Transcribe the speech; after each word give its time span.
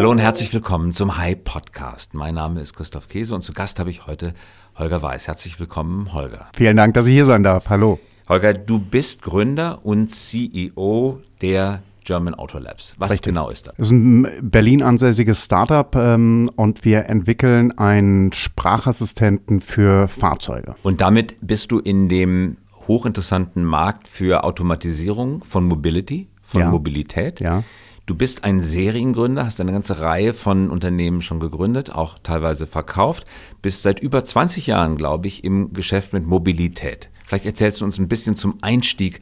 Hallo 0.00 0.12
und 0.12 0.18
herzlich 0.18 0.54
willkommen 0.54 0.94
zum 0.94 1.18
Hype 1.18 1.44
Podcast. 1.44 2.14
Mein 2.14 2.36
Name 2.36 2.62
ist 2.62 2.72
Christoph 2.72 3.06
Käse 3.06 3.34
und 3.34 3.42
zu 3.42 3.52
Gast 3.52 3.78
habe 3.78 3.90
ich 3.90 4.06
heute 4.06 4.32
Holger 4.78 5.02
Weiß. 5.02 5.26
Herzlich 5.26 5.60
willkommen, 5.60 6.14
Holger. 6.14 6.48
Vielen 6.56 6.78
Dank, 6.78 6.94
dass 6.94 7.06
ich 7.06 7.12
hier 7.12 7.26
sein 7.26 7.42
darf. 7.42 7.68
Hallo. 7.68 8.00
Holger, 8.26 8.54
du 8.54 8.78
bist 8.78 9.20
Gründer 9.20 9.84
und 9.84 10.10
CEO 10.10 11.20
der 11.42 11.82
German 12.02 12.34
Auto 12.34 12.56
Labs. 12.56 12.94
Was 12.96 13.10
Richtig. 13.10 13.26
genau 13.26 13.50
ist 13.50 13.66
das? 13.66 13.74
Das 13.76 13.88
ist 13.88 13.92
ein 13.92 14.26
Berlin 14.40 14.82
ansässiges 14.82 15.44
Startup 15.44 15.94
ähm, 15.94 16.50
und 16.56 16.86
wir 16.86 17.04
entwickeln 17.10 17.76
einen 17.76 18.32
Sprachassistenten 18.32 19.60
für 19.60 20.08
Fahrzeuge. 20.08 20.76
Und 20.82 21.02
damit 21.02 21.36
bist 21.42 21.72
du 21.72 21.78
in 21.78 22.08
dem 22.08 22.56
hochinteressanten 22.88 23.64
Markt 23.64 24.08
für 24.08 24.44
Automatisierung 24.44 25.44
von 25.44 25.64
Mobility, 25.64 26.30
von 26.42 26.62
ja. 26.62 26.70
Mobilität. 26.70 27.40
Ja. 27.40 27.64
Du 28.10 28.16
bist 28.16 28.42
ein 28.42 28.60
Seriengründer, 28.60 29.44
hast 29.44 29.60
eine 29.60 29.70
ganze 29.70 30.00
Reihe 30.00 30.34
von 30.34 30.68
Unternehmen 30.68 31.22
schon 31.22 31.38
gegründet, 31.38 31.92
auch 31.92 32.18
teilweise 32.20 32.66
verkauft, 32.66 33.24
bist 33.62 33.84
seit 33.84 34.00
über 34.00 34.24
20 34.24 34.66
Jahren, 34.66 34.96
glaube 34.96 35.28
ich, 35.28 35.44
im 35.44 35.72
Geschäft 35.74 36.12
mit 36.12 36.26
Mobilität. 36.26 37.08
Vielleicht 37.24 37.46
erzählst 37.46 37.80
du 37.80 37.84
uns 37.84 38.00
ein 38.00 38.08
bisschen 38.08 38.34
zum 38.34 38.58
Einstieg 38.62 39.20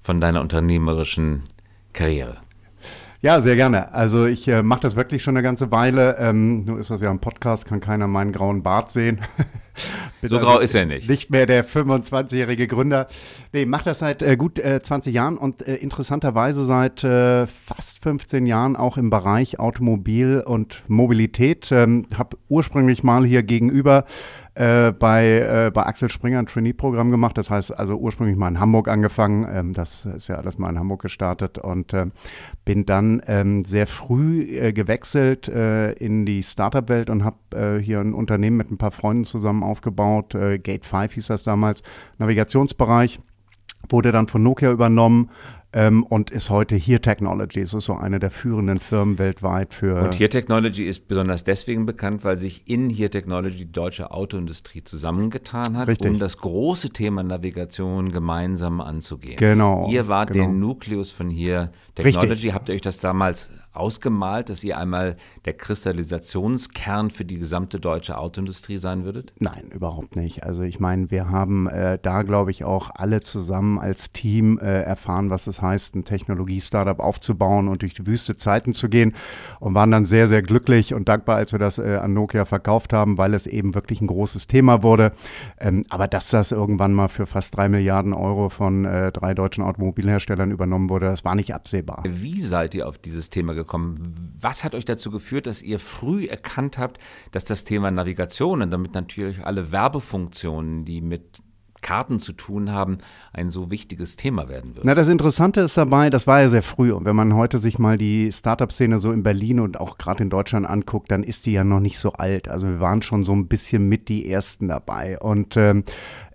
von 0.00 0.22
deiner 0.22 0.40
unternehmerischen 0.40 1.50
Karriere. 1.92 2.38
Ja, 3.20 3.42
sehr 3.42 3.56
gerne. 3.56 3.92
Also 3.92 4.24
ich 4.24 4.48
äh, 4.48 4.62
mache 4.62 4.80
das 4.80 4.96
wirklich 4.96 5.22
schon 5.22 5.36
eine 5.36 5.42
ganze 5.42 5.70
Weile. 5.70 6.16
Ähm, 6.18 6.64
nur 6.64 6.78
ist 6.78 6.88
das 6.88 7.02
ja 7.02 7.10
ein 7.10 7.20
Podcast, 7.20 7.66
kann 7.66 7.80
keiner 7.80 8.08
meinen 8.08 8.32
grauen 8.32 8.62
Bart 8.62 8.90
sehen. 8.90 9.20
so 10.22 10.38
grau 10.38 10.48
also 10.48 10.60
ist 10.60 10.74
er 10.74 10.86
nicht. 10.86 11.08
Nicht 11.08 11.30
mehr 11.30 11.46
der 11.46 11.64
25-jährige 11.64 12.66
Gründer. 12.66 13.06
Nee, 13.52 13.66
mache 13.66 13.84
das 13.84 14.00
seit 14.00 14.22
äh, 14.22 14.36
gut 14.36 14.58
äh, 14.58 14.80
20 14.82 15.14
Jahren 15.14 15.36
und 15.36 15.66
äh, 15.66 15.76
interessanterweise 15.76 16.64
seit 16.64 17.04
äh, 17.04 17.46
fast 17.46 18.02
15 18.02 18.46
Jahren 18.46 18.76
auch 18.76 18.96
im 18.96 19.10
Bereich 19.10 19.58
Automobil 19.58 20.42
und 20.44 20.82
Mobilität. 20.88 21.70
Ähm, 21.72 22.06
habe 22.16 22.36
ursprünglich 22.48 23.02
mal 23.02 23.24
hier 23.24 23.42
gegenüber 23.42 24.04
äh, 24.54 24.92
bei, 24.92 25.66
äh, 25.66 25.70
bei 25.72 25.86
Axel 25.86 26.10
Springer 26.10 26.40
ein 26.40 26.46
Trainee-Programm 26.46 27.10
gemacht. 27.10 27.38
Das 27.38 27.50
heißt 27.50 27.78
also 27.78 27.96
ursprünglich 27.96 28.36
mal 28.36 28.48
in 28.48 28.58
Hamburg 28.60 28.88
angefangen. 28.88 29.46
Ähm, 29.50 29.72
das 29.72 30.04
ist 30.04 30.28
ja 30.28 30.34
alles 30.34 30.58
mal 30.58 30.68
in 30.68 30.78
Hamburg 30.78 31.02
gestartet 31.02 31.56
und 31.58 31.94
äh, 31.94 32.06
bin 32.64 32.84
dann 32.84 33.22
ähm, 33.26 33.64
sehr 33.64 33.86
früh 33.86 34.72
gewechselt 34.72 35.48
in 35.48 36.26
die 36.26 36.42
Startup-Welt 36.42 37.10
und 37.10 37.24
habe 37.24 37.80
hier 37.80 38.00
ein 38.00 38.14
Unternehmen 38.14 38.56
mit 38.56 38.70
ein 38.70 38.78
paar 38.78 38.90
Freunden 38.90 39.24
zusammen 39.24 39.62
aufgebaut. 39.70 40.36
Gate 40.62 40.84
5 40.84 41.14
hieß 41.14 41.28
das 41.28 41.42
damals, 41.42 41.82
Navigationsbereich. 42.18 43.20
Wurde 43.88 44.12
dann 44.12 44.28
von 44.28 44.42
Nokia 44.42 44.70
übernommen 44.70 45.30
ähm, 45.72 46.02
und 46.04 46.30
ist 46.30 46.50
heute 46.50 46.76
Here 46.76 47.00
Technology. 47.00 47.60
Es 47.60 47.74
ist 47.74 47.84
so 47.84 47.94
eine 47.94 48.18
der 48.18 48.30
führenden 48.30 48.78
Firmen 48.78 49.18
weltweit 49.18 49.72
für. 49.72 50.02
Und 50.02 50.18
Here 50.18 50.28
Technology 50.28 50.84
ist 50.84 51.06
besonders 51.06 51.44
deswegen 51.44 51.86
bekannt, 51.86 52.24
weil 52.24 52.36
sich 52.36 52.68
in 52.68 52.90
Here 52.90 53.10
Technology 53.10 53.56
die 53.56 53.72
deutsche 53.72 54.10
Autoindustrie 54.10 54.82
zusammengetan 54.82 55.76
hat, 55.76 55.88
Richtig. 55.88 56.10
um 56.10 56.18
das 56.18 56.38
große 56.38 56.90
Thema 56.90 57.22
Navigation 57.22 58.10
gemeinsam 58.10 58.80
anzugehen. 58.80 59.36
Genau. 59.36 59.88
Ihr 59.90 60.08
wart 60.08 60.32
genau. 60.32 60.46
der 60.46 60.54
Nukleus 60.54 61.10
von 61.10 61.30
Here 61.30 61.70
Technology. 62.02 62.32
Richtig. 62.32 62.54
Habt 62.54 62.68
ihr 62.68 62.74
euch 62.74 62.80
das 62.80 62.98
damals 62.98 63.50
ausgemalt, 63.72 64.48
dass 64.48 64.64
ihr 64.64 64.78
einmal 64.78 65.16
der 65.44 65.52
Kristallisationskern 65.52 67.10
für 67.10 67.24
die 67.24 67.38
gesamte 67.38 67.78
deutsche 67.78 68.18
Autoindustrie 68.18 68.78
sein 68.78 69.04
würdet? 69.04 69.32
Nein, 69.38 69.70
überhaupt 69.72 70.16
nicht. 70.16 70.42
Also 70.42 70.62
ich 70.62 70.80
meine, 70.80 71.10
wir 71.10 71.30
haben 71.30 71.68
äh, 71.68 71.98
da, 72.00 72.22
glaube 72.22 72.50
ich, 72.50 72.64
auch 72.64 72.90
alle 72.94 73.20
zusammen 73.20 73.78
als 73.78 74.12
Team 74.12 74.58
äh, 74.58 74.82
erfahren, 74.82 75.30
was 75.30 75.46
es 75.46 75.62
heißt, 75.62 75.94
ein 75.94 76.04
Technologie-Startup 76.04 76.98
aufzubauen 76.98 77.68
und 77.68 77.82
durch 77.82 77.94
die 77.94 78.06
Wüste 78.06 78.36
Zeiten 78.36 78.72
zu 78.72 78.88
gehen 78.88 79.14
und 79.60 79.74
waren 79.74 79.92
dann 79.92 80.04
sehr, 80.04 80.26
sehr 80.26 80.42
glücklich 80.42 80.92
und 80.92 81.08
dankbar, 81.08 81.36
als 81.36 81.52
wir 81.52 81.60
das 81.60 81.78
äh, 81.78 81.98
an 82.02 82.12
Nokia 82.12 82.46
verkauft 82.46 82.92
haben, 82.92 83.18
weil 83.18 83.34
es 83.34 83.46
eben 83.46 83.74
wirklich 83.74 84.00
ein 84.00 84.08
großes 84.08 84.48
Thema 84.48 84.82
wurde. 84.82 85.12
Ähm, 85.60 85.84
aber 85.90 86.08
dass 86.08 86.30
das 86.30 86.50
irgendwann 86.50 86.92
mal 86.92 87.08
für 87.08 87.26
fast 87.26 87.56
drei 87.56 87.68
Milliarden 87.68 88.14
Euro 88.14 88.48
von 88.48 88.84
äh, 88.84 89.12
drei 89.12 89.32
deutschen 89.32 89.62
Automobilherstellern 89.62 90.50
übernommen 90.50 90.90
wurde, 90.90 91.06
das 91.06 91.24
war 91.24 91.36
nicht 91.36 91.54
absehbar. 91.54 91.89
Wie 92.04 92.40
seid 92.40 92.74
ihr 92.74 92.88
auf 92.88 92.98
dieses 92.98 93.30
Thema 93.30 93.54
gekommen? 93.54 94.32
Was 94.40 94.64
hat 94.64 94.74
euch 94.74 94.84
dazu 94.84 95.10
geführt, 95.10 95.46
dass 95.46 95.62
ihr 95.62 95.78
früh 95.78 96.26
erkannt 96.26 96.78
habt, 96.78 96.98
dass 97.32 97.44
das 97.44 97.64
Thema 97.64 97.90
Navigation 97.90 98.62
und 98.62 98.70
damit 98.70 98.94
natürlich 98.94 99.44
alle 99.44 99.72
Werbefunktionen, 99.72 100.84
die 100.84 101.00
mit 101.00 101.40
Karten 101.82 102.20
zu 102.20 102.32
tun 102.32 102.70
haben, 102.70 102.98
ein 103.32 103.48
so 103.48 103.70
wichtiges 103.70 104.16
Thema 104.16 104.48
werden 104.48 104.76
wird. 104.76 104.84
Na, 104.84 104.94
das 104.94 105.08
Interessante 105.08 105.60
ist 105.60 105.76
dabei, 105.76 106.10
das 106.10 106.26
war 106.26 106.40
ja 106.40 106.48
sehr 106.48 106.62
früh. 106.62 106.92
Und 106.92 107.04
wenn 107.04 107.16
man 107.16 107.34
heute 107.34 107.58
sich 107.58 107.78
mal 107.78 107.98
die 107.98 108.30
Startup-Szene 108.32 108.98
so 108.98 109.12
in 109.12 109.22
Berlin 109.22 109.60
und 109.60 109.80
auch 109.80 109.98
gerade 109.98 110.22
in 110.22 110.30
Deutschland 110.30 110.66
anguckt, 110.66 111.10
dann 111.10 111.22
ist 111.22 111.46
die 111.46 111.52
ja 111.52 111.64
noch 111.64 111.80
nicht 111.80 111.98
so 111.98 112.12
alt. 112.12 112.48
Also 112.48 112.66
wir 112.66 112.80
waren 112.80 113.02
schon 113.02 113.24
so 113.24 113.32
ein 113.32 113.48
bisschen 113.48 113.88
mit 113.88 114.08
die 114.08 114.30
Ersten 114.30 114.68
dabei. 114.68 115.18
Und 115.18 115.56
ähm, 115.56 115.84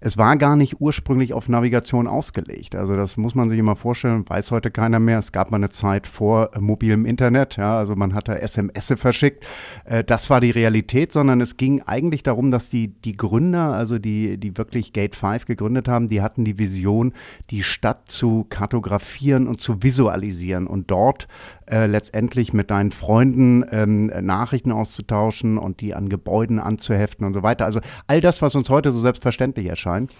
es 0.06 0.20
war 0.20 0.38
gar 0.38 0.56
nicht 0.56 0.82
ursprünglich 0.82 1.34
auf 1.34 1.50
Navigation 1.50 2.06
ausgelegt. 2.06 2.76
Also 2.76 2.96
das 2.96 3.18
muss 3.18 3.34
man 3.34 3.50
sich 3.50 3.58
immer 3.58 3.76
vorstellen, 3.76 4.24
weiß 4.30 4.52
heute 4.52 4.70
keiner 4.70 5.00
mehr. 5.00 5.18
Es 5.18 5.32
gab 5.32 5.50
mal 5.50 5.58
eine 5.58 5.72
Zeit 5.72 6.06
vor 6.06 6.52
äh, 6.54 6.60
mobilem 6.60 7.08
Internet, 7.08 7.58
ja, 7.58 7.80
also 7.80 7.96
man 7.96 8.14
hatte 8.14 8.40
SMS 8.40 8.94
verschickt. 8.98 9.48
Äh, 9.84 10.04
das 10.04 10.30
war 10.30 10.42
die 10.42 10.52
Realität, 10.52 11.12
sondern 11.12 11.42
es 11.42 11.58
ging 11.58 11.82
eigentlich 11.82 12.22
darum, 12.22 12.52
dass 12.52 12.70
die, 12.70 12.90
die 12.90 13.18
Gründer, 13.18 13.74
also 13.74 13.98
die, 13.98 14.38
die 14.38 14.56
wirklich 14.60 14.94
Gate 14.94 15.16
5 15.16 15.48
gegründet 15.48 15.88
haben, 15.88 16.08
die 16.08 16.22
hatten 16.22 16.46
die 16.46 16.60
Vision, 16.60 17.12
die 17.50 17.64
Stadt 17.64 18.12
zu 18.12 18.46
kartografieren 18.48 19.48
und 19.48 19.60
zu 19.60 19.82
visualisieren 19.82 20.68
und 20.68 20.92
dort 20.92 21.28
äh, 21.70 21.86
letztendlich 21.88 22.53
mit 22.53 22.70
deinen 22.70 22.92
Freunden 22.92 23.66
ähm, 23.72 24.06
Nachrichten 24.06 24.72
auszutauschen 24.72 25.58
und 25.58 25.81
die 25.81 25.94
an 25.94 26.09
Gebäuden 26.09 26.59
anzuheften 26.59 27.26
und 27.26 27.34
so 27.34 27.44
weiter. 27.44 27.66
Also 27.66 27.80
all 28.08 28.22
das, 28.22 28.42
was 28.42 28.56
uns 28.56 28.70
heute 28.70 28.92
so 28.92 29.00
selbstverständlich 29.00 29.68
erscheint. 29.68 30.14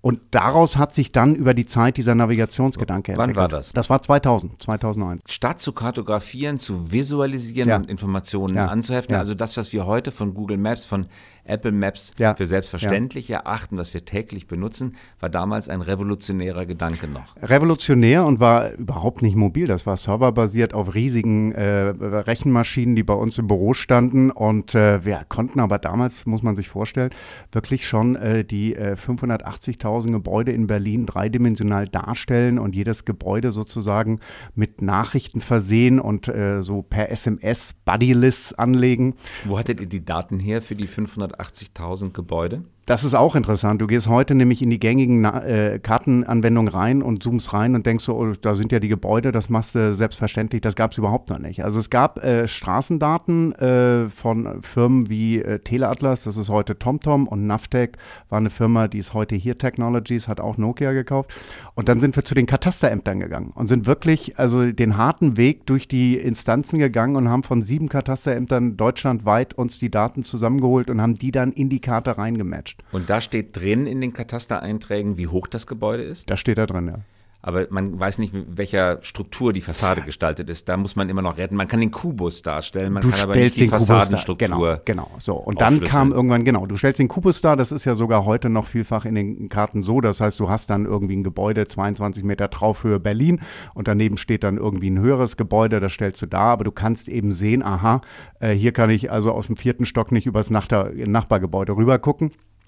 Und 0.00 0.20
daraus 0.30 0.76
hat 0.76 0.94
sich 0.94 1.10
dann 1.10 1.34
über 1.34 1.54
die 1.54 1.66
Zeit 1.66 1.96
dieser 1.96 2.14
Navigationsgedanke 2.14 3.12
entwickelt. 3.12 3.36
Wann 3.36 3.42
war 3.42 3.48
das? 3.48 3.72
Das 3.72 3.90
war 3.90 4.00
2000, 4.00 4.62
2001. 4.62 5.22
Statt 5.26 5.60
zu 5.60 5.72
kartografieren, 5.72 6.60
zu 6.60 6.92
visualisieren 6.92 7.68
ja. 7.68 7.76
und 7.76 7.90
Informationen 7.90 8.54
ja. 8.54 8.66
anzuheften, 8.66 9.14
ja. 9.14 9.18
also 9.18 9.34
das, 9.34 9.56
was 9.56 9.72
wir 9.72 9.86
heute 9.86 10.12
von 10.12 10.34
Google 10.34 10.56
Maps, 10.56 10.86
von 10.86 11.06
Apple 11.48 11.72
Maps 11.72 12.12
für 12.36 12.46
selbstverständlich 12.46 13.30
erachten, 13.30 13.78
was 13.78 13.94
wir 13.94 14.04
täglich 14.04 14.46
benutzen, 14.46 14.96
war 15.18 15.30
damals 15.30 15.70
ein 15.70 15.80
revolutionärer 15.80 16.66
Gedanke 16.66 17.08
noch. 17.08 17.34
Revolutionär 17.42 18.26
und 18.26 18.38
war 18.38 18.72
überhaupt 18.72 19.22
nicht 19.22 19.34
mobil. 19.34 19.66
Das 19.66 19.86
war 19.86 19.96
serverbasiert 19.96 20.74
auf 20.74 20.94
riesigen 20.94 21.52
äh, 21.52 21.88
Rechenmaschinen, 21.88 22.94
die 22.94 23.02
bei 23.02 23.14
uns 23.14 23.38
im 23.38 23.46
Büro 23.46 23.72
standen. 23.72 24.30
Und 24.30 24.74
äh, 24.74 25.04
wir 25.06 25.22
konnten 25.28 25.58
aber 25.60 25.78
damals, 25.78 26.26
muss 26.26 26.42
man 26.42 26.54
sich 26.54 26.68
vorstellen, 26.68 27.10
wirklich 27.50 27.86
schon 27.88 28.14
äh, 28.16 28.44
die 28.44 28.76
580.000 28.76 29.87
äh, 29.88 30.12
Gebäude 30.12 30.52
in 30.52 30.66
Berlin 30.66 31.06
dreidimensional 31.06 31.86
darstellen 31.88 32.58
und 32.58 32.76
jedes 32.76 33.04
Gebäude 33.04 33.52
sozusagen 33.52 34.20
mit 34.54 34.82
Nachrichten 34.82 35.40
versehen 35.40 36.00
und 36.00 36.28
äh, 36.28 36.62
so 36.62 36.82
per 36.82 37.10
SMS 37.10 37.74
Buddy-Lists 37.84 38.54
anlegen. 38.54 39.14
Wo 39.44 39.58
hattet 39.58 39.80
ihr 39.80 39.86
die 39.86 40.04
Daten 40.04 40.38
her 40.38 40.62
für 40.62 40.74
die 40.74 40.88
580.000? 40.88 41.48
80.000 41.78 42.12
Gebäude. 42.12 42.62
Das 42.88 43.04
ist 43.04 43.12
auch 43.12 43.36
interessant. 43.36 43.82
Du 43.82 43.86
gehst 43.86 44.08
heute 44.08 44.34
nämlich 44.34 44.62
in 44.62 44.70
die 44.70 44.80
gängigen 44.80 45.22
äh, 45.22 45.78
Kartenanwendungen 45.82 46.72
rein 46.72 47.02
und 47.02 47.22
zoomst 47.22 47.52
rein 47.52 47.74
und 47.74 47.84
denkst 47.84 48.02
so, 48.02 48.16
oh, 48.16 48.32
da 48.40 48.54
sind 48.54 48.72
ja 48.72 48.80
die 48.80 48.88
Gebäude, 48.88 49.30
das 49.30 49.50
machst 49.50 49.74
du 49.74 49.92
selbstverständlich, 49.92 50.62
das 50.62 50.74
gab 50.74 50.92
es 50.92 50.96
überhaupt 50.96 51.28
noch 51.28 51.38
nicht. 51.38 51.62
Also 51.62 51.80
es 51.80 51.90
gab 51.90 52.24
äh, 52.24 52.48
Straßendaten 52.48 53.52
äh, 53.56 54.08
von 54.08 54.62
Firmen 54.62 55.10
wie 55.10 55.42
äh, 55.42 55.58
Teleatlas, 55.58 56.24
das 56.24 56.38
ist 56.38 56.48
heute 56.48 56.78
TomTom 56.78 57.28
und 57.28 57.46
Navtec 57.46 57.98
war 58.30 58.38
eine 58.38 58.48
Firma, 58.48 58.88
die 58.88 58.96
ist 58.96 59.12
heute 59.12 59.34
hier 59.34 59.58
Technologies, 59.58 60.26
hat 60.26 60.40
auch 60.40 60.56
Nokia 60.56 60.92
gekauft. 60.92 61.34
Und 61.74 61.90
dann 61.90 62.00
sind 62.00 62.16
wir 62.16 62.24
zu 62.24 62.34
den 62.34 62.46
Katasterämtern 62.46 63.20
gegangen 63.20 63.52
und 63.54 63.68
sind 63.68 63.84
wirklich 63.84 64.38
also 64.38 64.72
den 64.72 64.96
harten 64.96 65.36
Weg 65.36 65.66
durch 65.66 65.88
die 65.88 66.16
Instanzen 66.16 66.78
gegangen 66.78 67.16
und 67.16 67.28
haben 67.28 67.42
von 67.42 67.60
sieben 67.60 67.90
Katasterämtern 67.90 68.78
deutschlandweit 68.78 69.52
uns 69.52 69.78
die 69.78 69.90
Daten 69.90 70.22
zusammengeholt 70.22 70.88
und 70.88 71.02
haben 71.02 71.16
die 71.16 71.32
dann 71.32 71.52
in 71.52 71.68
die 71.68 71.82
Karte 71.82 72.16
reingematcht. 72.16 72.77
Und 72.92 73.10
da 73.10 73.20
steht 73.20 73.56
drin 73.56 73.86
in 73.86 74.00
den 74.00 74.12
Katastereinträgen, 74.12 75.18
wie 75.18 75.26
hoch 75.26 75.46
das 75.46 75.66
Gebäude 75.66 76.02
ist? 76.02 76.30
Da 76.30 76.36
steht 76.36 76.58
da 76.58 76.66
drin, 76.66 76.88
ja. 76.88 77.00
Aber 77.40 77.68
man 77.70 77.98
weiß 77.98 78.18
nicht, 78.18 78.34
mit 78.34 78.58
welcher 78.58 78.98
Struktur 79.02 79.52
die 79.52 79.60
Fassade 79.60 80.02
gestaltet 80.02 80.50
ist. 80.50 80.68
Da 80.68 80.76
muss 80.76 80.96
man 80.96 81.08
immer 81.08 81.22
noch 81.22 81.38
retten. 81.38 81.54
Man 81.54 81.68
kann 81.68 81.78
den 81.78 81.92
Kubus 81.92 82.42
darstellen, 82.42 82.92
man 82.92 83.02
du 83.02 83.10
kann 83.10 83.20
aber 83.20 83.36
nicht 83.36 83.56
die 83.60 83.68
Fassadenstruktur. 83.68 84.80
Genau, 84.84 85.06
genau. 85.06 85.10
So. 85.18 85.36
Und 85.36 85.60
dann 85.60 85.80
kam 85.80 86.12
irgendwann, 86.12 86.44
genau, 86.44 86.66
du 86.66 86.76
stellst 86.76 86.98
den 86.98 87.06
Kubus 87.06 87.40
dar, 87.40 87.56
das 87.56 87.70
ist 87.70 87.84
ja 87.84 87.94
sogar 87.94 88.24
heute 88.24 88.50
noch 88.50 88.66
vielfach 88.66 89.04
in 89.04 89.14
den 89.14 89.48
Karten 89.48 89.82
so. 89.82 90.00
Das 90.00 90.20
heißt, 90.20 90.40
du 90.40 90.50
hast 90.50 90.68
dann 90.68 90.84
irgendwie 90.84 91.14
ein 91.14 91.22
Gebäude, 91.22 91.68
22 91.68 92.24
Meter 92.24 92.50
Traufhöhe 92.50 92.98
Berlin 92.98 93.40
und 93.72 93.86
daneben 93.86 94.16
steht 94.16 94.42
dann 94.42 94.56
irgendwie 94.56 94.90
ein 94.90 94.98
höheres 94.98 95.36
Gebäude, 95.36 95.78
das 95.78 95.92
stellst 95.92 96.20
du 96.20 96.26
da, 96.26 96.40
aber 96.40 96.64
du 96.64 96.72
kannst 96.72 97.08
eben 97.08 97.30
sehen, 97.30 97.62
aha, 97.62 98.00
äh, 98.40 98.50
hier 98.50 98.72
kann 98.72 98.90
ich 98.90 99.12
also 99.12 99.30
aus 99.30 99.46
dem 99.46 99.56
vierten 99.56 99.86
Stock 99.86 100.10
nicht 100.10 100.26
übers 100.26 100.50
Nachbar 100.50 100.90
Nachbargebäude 100.92 101.76
rüber 101.76 102.00
gucken. 102.00 102.32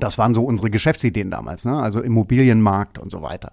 Das 0.00 0.18
waren 0.18 0.34
so 0.34 0.44
unsere 0.44 0.70
Geschäftsideen 0.70 1.30
damals, 1.30 1.64
ne? 1.64 1.76
also 1.76 2.00
Immobilienmarkt 2.00 2.98
und 2.98 3.10
so 3.10 3.22
weiter. 3.22 3.52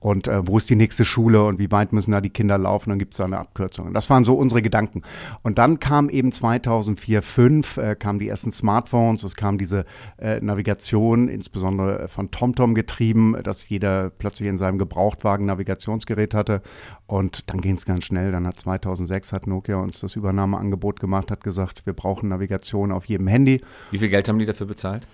Und 0.00 0.28
äh, 0.28 0.46
wo 0.46 0.58
ist 0.58 0.70
die 0.70 0.76
nächste 0.76 1.04
Schule 1.04 1.44
und 1.44 1.58
wie 1.58 1.70
weit 1.70 1.92
müssen 1.92 2.12
da 2.12 2.20
die 2.20 2.30
Kinder 2.30 2.58
laufen, 2.58 2.90
dann 2.90 2.98
gibt 2.98 3.14
es 3.14 3.18
da 3.18 3.24
eine 3.24 3.38
Abkürzung. 3.38 3.92
Das 3.92 4.10
waren 4.10 4.24
so 4.24 4.34
unsere 4.34 4.62
Gedanken. 4.62 5.02
Und 5.42 5.58
dann 5.58 5.80
kam 5.80 6.08
eben 6.08 6.32
2004, 6.32 7.22
2005, 7.22 7.76
äh, 7.76 7.94
kamen 7.96 8.18
die 8.18 8.28
ersten 8.28 8.50
Smartphones, 8.50 9.22
es 9.22 9.36
kam 9.36 9.58
diese 9.58 9.84
äh, 10.18 10.40
Navigation, 10.40 11.28
insbesondere 11.28 12.08
von 12.08 12.30
TomTom 12.30 12.74
getrieben, 12.74 13.36
dass 13.42 13.68
jeder 13.68 14.10
plötzlich 14.10 14.48
in 14.48 14.56
seinem 14.56 14.78
Gebrauchtwagen 14.78 15.46
Navigationsgerät 15.46 16.34
hatte. 16.34 16.62
Und 17.06 17.50
dann 17.50 17.60
ging 17.60 17.74
es 17.74 17.86
ganz 17.86 18.04
schnell. 18.04 18.32
Dann 18.32 18.46
hat 18.46 18.58
2006 18.58 19.32
hat 19.32 19.46
Nokia 19.46 19.76
uns 19.76 20.00
das 20.00 20.16
Übernahmeangebot 20.16 21.00
gemacht, 21.00 21.30
hat 21.30 21.44
gesagt, 21.44 21.86
wir 21.86 21.92
brauchen 21.92 22.28
Navigation 22.28 22.92
auf 22.92 23.04
jedem 23.06 23.28
Handy. 23.28 23.60
Wie 23.90 23.98
viel 23.98 24.08
Geld 24.08 24.28
haben 24.28 24.38
die 24.38 24.46
dafür 24.46 24.66
bezahlt? 24.66 25.06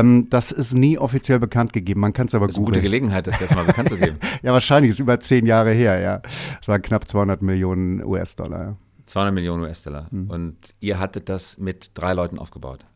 Ähm, 0.00 0.28
das 0.30 0.52
ist 0.52 0.74
nie 0.74 0.98
offiziell 0.98 1.38
bekannt 1.38 1.72
gegeben. 1.72 2.00
Man 2.00 2.12
kann 2.12 2.26
es 2.26 2.34
aber 2.34 2.46
das 2.46 2.54
ist 2.54 2.58
eine 2.58 2.66
gute 2.66 2.82
Gelegenheit, 2.82 3.26
das 3.26 3.40
jetzt 3.40 3.54
mal 3.54 3.64
bekannt 3.64 3.88
zu 3.88 3.96
geben. 3.96 4.18
ja, 4.42 4.52
wahrscheinlich. 4.52 4.92
Ist 4.92 5.00
über 5.00 5.20
zehn 5.20 5.46
Jahre 5.46 5.70
her, 5.70 5.98
ja. 6.00 6.22
Es 6.60 6.68
waren 6.68 6.82
knapp 6.82 7.08
200 7.08 7.42
Millionen 7.42 8.04
US-Dollar. 8.04 8.76
200 9.06 9.34
Millionen 9.34 9.62
US-Dollar. 9.62 10.08
Mhm. 10.10 10.30
Und 10.30 10.56
ihr 10.80 10.98
hattet 10.98 11.28
das 11.28 11.58
mit 11.58 11.90
drei 11.94 12.14
Leuten 12.14 12.38
aufgebaut. 12.38 12.86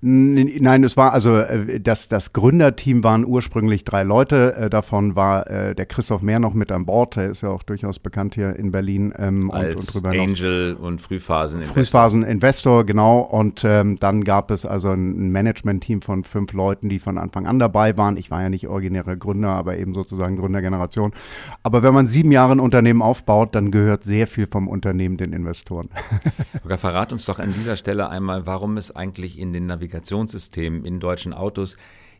Nein, 0.00 0.84
es 0.84 0.96
war 0.96 1.12
also 1.12 1.36
äh, 1.36 1.80
das, 1.80 2.08
das 2.08 2.32
Gründerteam 2.32 3.02
waren 3.02 3.24
ursprünglich 3.24 3.84
drei 3.84 4.02
Leute. 4.02 4.54
Äh, 4.56 4.70
davon 4.70 5.16
war 5.16 5.50
äh, 5.50 5.74
der 5.74 5.86
Christoph 5.86 6.22
Mehr 6.22 6.38
noch 6.38 6.54
mit 6.54 6.70
an 6.70 6.86
Bord. 6.86 7.16
Der 7.16 7.30
ist 7.30 7.42
ja 7.42 7.48
auch 7.48 7.62
durchaus 7.62 7.98
bekannt 7.98 8.34
hier 8.34 8.56
in 8.56 8.70
Berlin. 8.70 9.14
Ähm, 9.18 9.50
Als 9.50 9.96
und, 9.96 10.04
und 10.04 10.10
Angel 10.10 10.74
und 10.74 11.00
Frühphasen-Investor. 11.00 11.74
Frühphasen-Investor, 11.74 12.84
genau. 12.84 13.20
Und 13.20 13.62
ähm, 13.64 13.96
dann 13.96 14.24
gab 14.24 14.50
es 14.50 14.66
also 14.66 14.90
ein 14.90 15.30
Management-Team 15.30 16.02
von 16.02 16.24
fünf 16.24 16.52
Leuten, 16.52 16.88
die 16.88 16.98
von 16.98 17.18
Anfang 17.18 17.46
an 17.46 17.58
dabei 17.58 17.96
waren. 17.96 18.16
Ich 18.16 18.30
war 18.30 18.42
ja 18.42 18.48
nicht 18.48 18.68
originärer 18.68 19.16
Gründer, 19.16 19.50
aber 19.50 19.78
eben 19.78 19.94
sozusagen 19.94 20.36
Gründergeneration. 20.36 21.12
Aber 21.62 21.82
wenn 21.82 21.94
man 21.94 22.06
sieben 22.06 22.32
Jahre 22.32 22.52
ein 22.52 22.60
Unternehmen 22.60 23.02
aufbaut, 23.02 23.54
dann 23.54 23.70
gehört 23.70 24.04
sehr 24.04 24.26
viel 24.26 24.46
vom 24.46 24.68
Unternehmen 24.68 25.16
den 25.16 25.32
Investoren. 25.32 25.88
Verrat 26.76 27.12
uns 27.12 27.24
doch 27.24 27.38
an 27.38 27.54
dieser 27.54 27.76
Stelle 27.76 28.10
einmal, 28.10 28.46
warum 28.46 28.76
es 28.76 28.94
eigentlich 28.94 29.38
in 29.38 29.45
in 29.46 29.52
den 29.52 29.66
Navigationssystemen 29.66 30.84
in 30.84 31.00
deutschen 31.00 31.32
Autos 31.32 31.76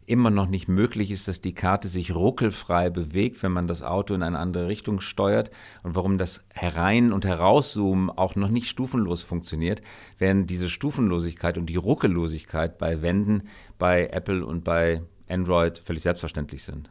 immer 0.07 0.31
noch 0.31 0.49
nicht 0.49 0.69
möglich 0.69 1.11
ist, 1.11 1.29
dass 1.29 1.41
die 1.41 1.55
Karte 1.55 1.89
sich 1.89 2.15
ruckelfrei 2.15 2.91
bewegt, 2.91 3.43
wenn 3.43 3.53
man 3.53 3.67
das 3.67 3.83
Auto 3.83 4.15
in 4.15 4.23
eine 4.23 4.39
andere 4.39 4.69
Richtung 4.69 5.01
steuert 5.01 5.51
und 5.83 5.95
warum 5.95 6.17
das 6.19 6.45
Herein- 6.55 7.13
und 7.13 7.25
Herauszoomen 7.25 8.11
auch 8.11 8.37
noch 8.37 8.49
nicht 8.49 8.69
stufenlos 8.69 9.23
funktioniert, 9.23 9.83
während 10.19 10.49
diese 10.49 10.71
Stufenlosigkeit 10.71 11.59
und 11.59 11.67
die 11.67 11.77
Ruckellosigkeit 11.77 12.79
bei 12.79 13.03
Wänden 13.03 13.49
bei 13.79 14.07
Apple 14.07 14.47
und 14.47 14.65
bei 14.65 15.03
Android 15.29 15.79
völlig 15.79 16.03
selbstverständlich 16.03 16.63
sind. 16.63 16.91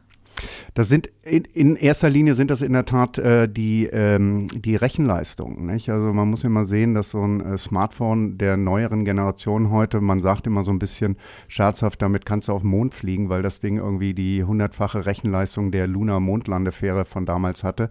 Das 0.74 0.88
sind 0.88 1.10
in, 1.24 1.44
in, 1.44 1.76
erster 1.76 2.10
Linie 2.10 2.34
sind 2.34 2.50
das 2.50 2.62
in 2.62 2.72
der 2.72 2.84
Tat 2.84 3.18
äh, 3.18 3.48
die, 3.48 3.86
ähm, 3.86 4.46
die 4.48 4.76
Rechenleistungen. 4.76 5.66
Nicht? 5.66 5.90
Also 5.90 6.12
man 6.12 6.28
muss 6.28 6.44
immer 6.44 6.64
sehen, 6.64 6.94
dass 6.94 7.10
so 7.10 7.22
ein 7.22 7.40
äh, 7.40 7.58
Smartphone 7.58 8.38
der 8.38 8.56
neueren 8.56 9.04
Generation 9.04 9.70
heute, 9.70 10.00
man 10.00 10.20
sagt 10.20 10.46
immer 10.46 10.62
so 10.62 10.70
ein 10.70 10.78
bisschen 10.78 11.16
scherzhaft, 11.48 12.02
damit 12.02 12.26
kannst 12.26 12.48
du 12.48 12.52
auf 12.52 12.62
den 12.62 12.70
Mond 12.70 12.94
fliegen, 12.94 13.28
weil 13.28 13.42
das 13.42 13.58
Ding 13.58 13.78
irgendwie 13.78 14.14
die 14.14 14.44
hundertfache 14.44 15.06
Rechenleistung 15.06 15.72
der 15.72 15.86
Luna-Mondlandefähre 15.86 17.04
von 17.04 17.26
damals 17.26 17.64
hatte. 17.64 17.88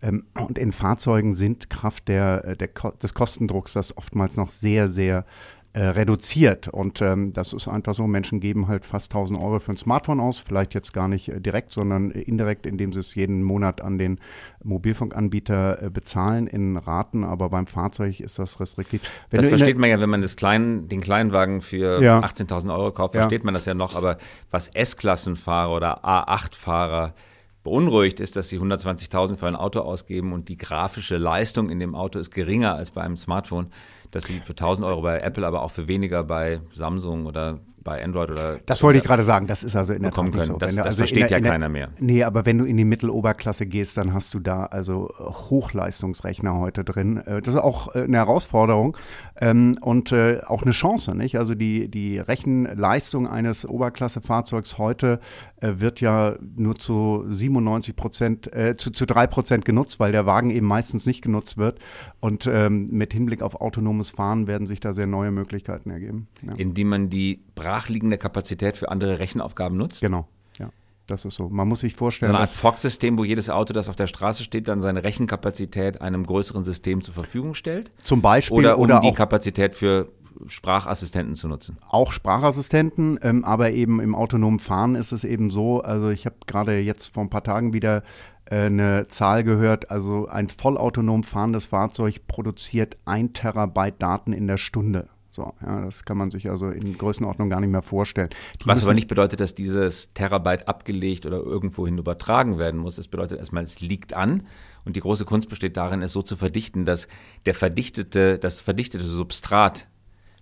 Ähm, 0.00 0.24
und 0.34 0.58
in 0.58 0.72
Fahrzeugen 0.72 1.32
sind 1.32 1.68
Kraft 1.68 2.08
der, 2.08 2.44
äh, 2.44 2.56
der, 2.56 2.68
des 3.02 3.14
Kostendrucks 3.14 3.72
das 3.72 3.96
oftmals 3.96 4.36
noch 4.36 4.48
sehr, 4.48 4.88
sehr 4.88 5.18
äh, 5.18 5.57
reduziert. 5.80 6.68
Und 6.68 7.00
ähm, 7.02 7.32
das 7.32 7.52
ist 7.52 7.68
einfach 7.68 7.94
so, 7.94 8.06
Menschen 8.06 8.40
geben 8.40 8.68
halt 8.68 8.84
fast 8.84 9.12
1000 9.12 9.38
Euro 9.38 9.58
für 9.60 9.72
ein 9.72 9.76
Smartphone 9.76 10.20
aus, 10.20 10.38
vielleicht 10.38 10.74
jetzt 10.74 10.92
gar 10.92 11.08
nicht 11.08 11.28
äh, 11.28 11.40
direkt, 11.40 11.72
sondern 11.72 12.10
äh, 12.10 12.20
indirekt, 12.20 12.66
indem 12.66 12.92
sie 12.92 13.00
es 13.00 13.14
jeden 13.14 13.42
Monat 13.42 13.80
an 13.80 13.98
den 13.98 14.18
Mobilfunkanbieter 14.64 15.82
äh, 15.82 15.90
bezahlen 15.90 16.46
in 16.46 16.76
Raten, 16.76 17.24
aber 17.24 17.50
beim 17.50 17.66
Fahrzeug 17.66 18.20
ist 18.20 18.38
das 18.38 18.60
restriktiv. 18.60 19.02
Wenn 19.30 19.40
das 19.40 19.48
versteht 19.48 19.78
man 19.78 19.90
ja, 19.90 20.00
wenn 20.00 20.10
man 20.10 20.22
das 20.22 20.36
kleinen, 20.36 20.88
den 20.88 21.00
Kleinwagen 21.00 21.60
für 21.60 22.02
ja. 22.02 22.20
18.000 22.20 22.74
Euro 22.74 22.92
kauft, 22.92 23.14
versteht 23.14 23.42
ja. 23.42 23.44
man 23.44 23.54
das 23.54 23.64
ja 23.64 23.74
noch, 23.74 23.94
aber 23.94 24.18
was 24.50 24.68
S-Klassenfahrer 24.68 25.74
oder 25.74 26.04
A8-Fahrer 26.04 27.14
beunruhigt 27.62 28.20
ist, 28.20 28.36
dass 28.36 28.48
sie 28.48 28.58
120.000 28.58 29.36
für 29.36 29.46
ein 29.46 29.56
Auto 29.56 29.80
ausgeben 29.80 30.32
und 30.32 30.48
die 30.48 30.56
grafische 30.56 31.18
Leistung 31.18 31.70
in 31.70 31.78
dem 31.80 31.94
Auto 31.94 32.18
ist 32.18 32.30
geringer 32.30 32.74
als 32.74 32.90
bei 32.90 33.02
einem 33.02 33.16
Smartphone 33.16 33.66
dass 34.10 34.24
sie 34.24 34.40
für 34.40 34.52
1000 34.52 34.86
Euro 34.86 35.02
bei 35.02 35.20
Apple, 35.20 35.46
aber 35.46 35.62
auch 35.62 35.70
für 35.70 35.88
weniger 35.88 36.24
bei 36.24 36.60
Samsung 36.72 37.26
oder 37.26 37.60
bei 37.88 38.04
Android 38.04 38.30
oder. 38.30 38.60
Das 38.66 38.82
wollte 38.82 38.98
ich 38.98 39.04
gerade 39.04 39.22
sagen, 39.22 39.46
das 39.46 39.62
ist 39.62 39.74
also 39.74 39.94
in 39.94 40.02
der 40.02 40.12
Tat 40.12 40.24
nicht 40.26 40.42
so. 40.42 40.58
Das, 40.58 40.74
das 40.74 40.84
also 40.84 40.98
versteht 40.98 41.30
der, 41.30 41.38
ja 41.38 41.48
keiner 41.48 41.70
mehr. 41.70 41.88
Nee, 41.98 42.22
aber 42.22 42.44
wenn 42.44 42.58
du 42.58 42.66
in 42.66 42.76
die 42.76 42.84
Mitteloberklasse 42.84 43.66
gehst, 43.66 43.96
dann 43.96 44.12
hast 44.12 44.34
du 44.34 44.40
da 44.40 44.66
also 44.66 45.08
Hochleistungsrechner 45.18 46.58
heute 46.58 46.84
drin. 46.84 47.16
Äh, 47.16 47.40
das 47.40 47.54
ist 47.54 47.60
auch 47.60 47.94
äh, 47.94 48.02
eine 48.02 48.18
Herausforderung 48.18 48.94
ähm, 49.40 49.76
und 49.80 50.12
äh, 50.12 50.42
auch 50.46 50.62
eine 50.62 50.72
Chance, 50.72 51.14
nicht? 51.14 51.38
Also 51.38 51.54
die, 51.54 51.88
die 51.88 52.18
Rechenleistung 52.18 53.26
eines 53.26 53.66
Oberklassefahrzeugs 53.66 54.76
heute 54.76 55.20
wird 55.60 56.00
ja 56.00 56.36
nur 56.56 56.76
zu 56.76 57.24
97 57.28 57.96
Prozent, 57.96 58.54
äh, 58.54 58.76
zu, 58.76 58.92
zu 58.92 59.06
3 59.06 59.26
Prozent 59.26 59.64
genutzt, 59.64 59.98
weil 59.98 60.12
der 60.12 60.24
Wagen 60.24 60.50
eben 60.50 60.68
meistens 60.68 61.04
nicht 61.04 61.20
genutzt 61.20 61.58
wird. 61.58 61.80
Und 62.20 62.46
ähm, 62.46 62.90
mit 62.90 63.12
Hinblick 63.12 63.42
auf 63.42 63.60
autonomes 63.60 64.10
Fahren 64.10 64.46
werden 64.46 64.68
sich 64.68 64.78
da 64.78 64.92
sehr 64.92 65.08
neue 65.08 65.32
Möglichkeiten 65.32 65.90
ergeben. 65.90 66.28
Ja. 66.46 66.54
Indem 66.54 66.88
man 66.90 67.10
die 67.10 67.40
brachliegende 67.58 68.18
Kapazität 68.18 68.76
für 68.76 68.90
andere 68.90 69.18
Rechenaufgaben 69.18 69.76
nutzt? 69.76 70.00
Genau. 70.00 70.26
ja, 70.58 70.70
Das 71.06 71.24
ist 71.24 71.34
so. 71.34 71.48
Man 71.48 71.68
muss 71.68 71.80
sich 71.80 71.94
vorstellen. 71.94 72.32
So 72.32 72.36
eine 72.36 72.42
Art 72.42 72.50
Fox-System, 72.50 73.18
wo 73.18 73.24
jedes 73.24 73.50
Auto, 73.50 73.72
das 73.72 73.88
auf 73.88 73.96
der 73.96 74.06
Straße 74.06 74.44
steht, 74.44 74.68
dann 74.68 74.82
seine 74.82 75.04
Rechenkapazität 75.04 76.00
einem 76.00 76.24
größeren 76.24 76.64
System 76.64 77.02
zur 77.02 77.14
Verfügung 77.14 77.54
stellt. 77.54 77.90
Zum 78.02 78.22
Beispiel. 78.22 78.56
Oder 78.56 78.78
um 78.78 78.84
oder 78.84 79.00
die 79.00 79.12
Kapazität 79.12 79.74
für 79.74 80.08
Sprachassistenten 80.46 81.34
zu 81.34 81.48
nutzen. 81.48 81.78
Auch 81.88 82.12
Sprachassistenten, 82.12 83.18
ähm, 83.22 83.44
aber 83.44 83.72
eben 83.72 84.00
im 84.00 84.14
autonomen 84.14 84.58
Fahren 84.58 84.94
ist 84.94 85.12
es 85.12 85.24
eben 85.24 85.50
so, 85.50 85.80
also 85.80 86.10
ich 86.10 86.26
habe 86.26 86.36
gerade 86.46 86.78
jetzt 86.78 87.08
vor 87.14 87.24
ein 87.24 87.30
paar 87.30 87.42
Tagen 87.42 87.72
wieder 87.72 88.02
äh, 88.44 88.66
eine 88.66 89.08
Zahl 89.08 89.44
gehört, 89.44 89.90
also 89.90 90.28
ein 90.28 90.48
vollautonom 90.48 91.24
fahrendes 91.24 91.66
Fahrzeug 91.66 92.26
produziert 92.26 92.96
ein 93.04 93.32
Terabyte 93.32 94.00
Daten 94.00 94.32
in 94.32 94.46
der 94.46 94.58
Stunde. 94.58 95.08
So, 95.38 95.54
ja, 95.64 95.84
das 95.84 96.04
kann 96.04 96.16
man 96.16 96.32
sich 96.32 96.50
also 96.50 96.68
in 96.68 96.98
Größenordnung 96.98 97.48
gar 97.48 97.60
nicht 97.60 97.70
mehr 97.70 97.82
vorstellen. 97.82 98.28
Die 98.60 98.66
Was 98.66 98.82
aber 98.82 98.92
nicht 98.92 99.06
bedeutet, 99.06 99.38
dass 99.38 99.54
dieses 99.54 100.12
Terabyte 100.12 100.66
abgelegt 100.66 101.26
oder 101.26 101.36
irgendwohin 101.36 101.96
übertragen 101.96 102.58
werden 102.58 102.80
muss. 102.80 102.98
Es 102.98 103.06
bedeutet 103.06 103.38
erstmal, 103.38 103.62
es 103.62 103.78
liegt 103.78 104.14
an. 104.14 104.48
Und 104.84 104.96
die 104.96 105.00
große 105.00 105.24
Kunst 105.24 105.48
besteht 105.48 105.76
darin, 105.76 106.02
es 106.02 106.12
so 106.12 106.22
zu 106.22 106.36
verdichten, 106.36 106.84
dass 106.84 107.06
der 107.46 107.54
verdichtete, 107.54 108.40
das 108.40 108.62
verdichtete 108.62 109.04
Substrat 109.04 109.86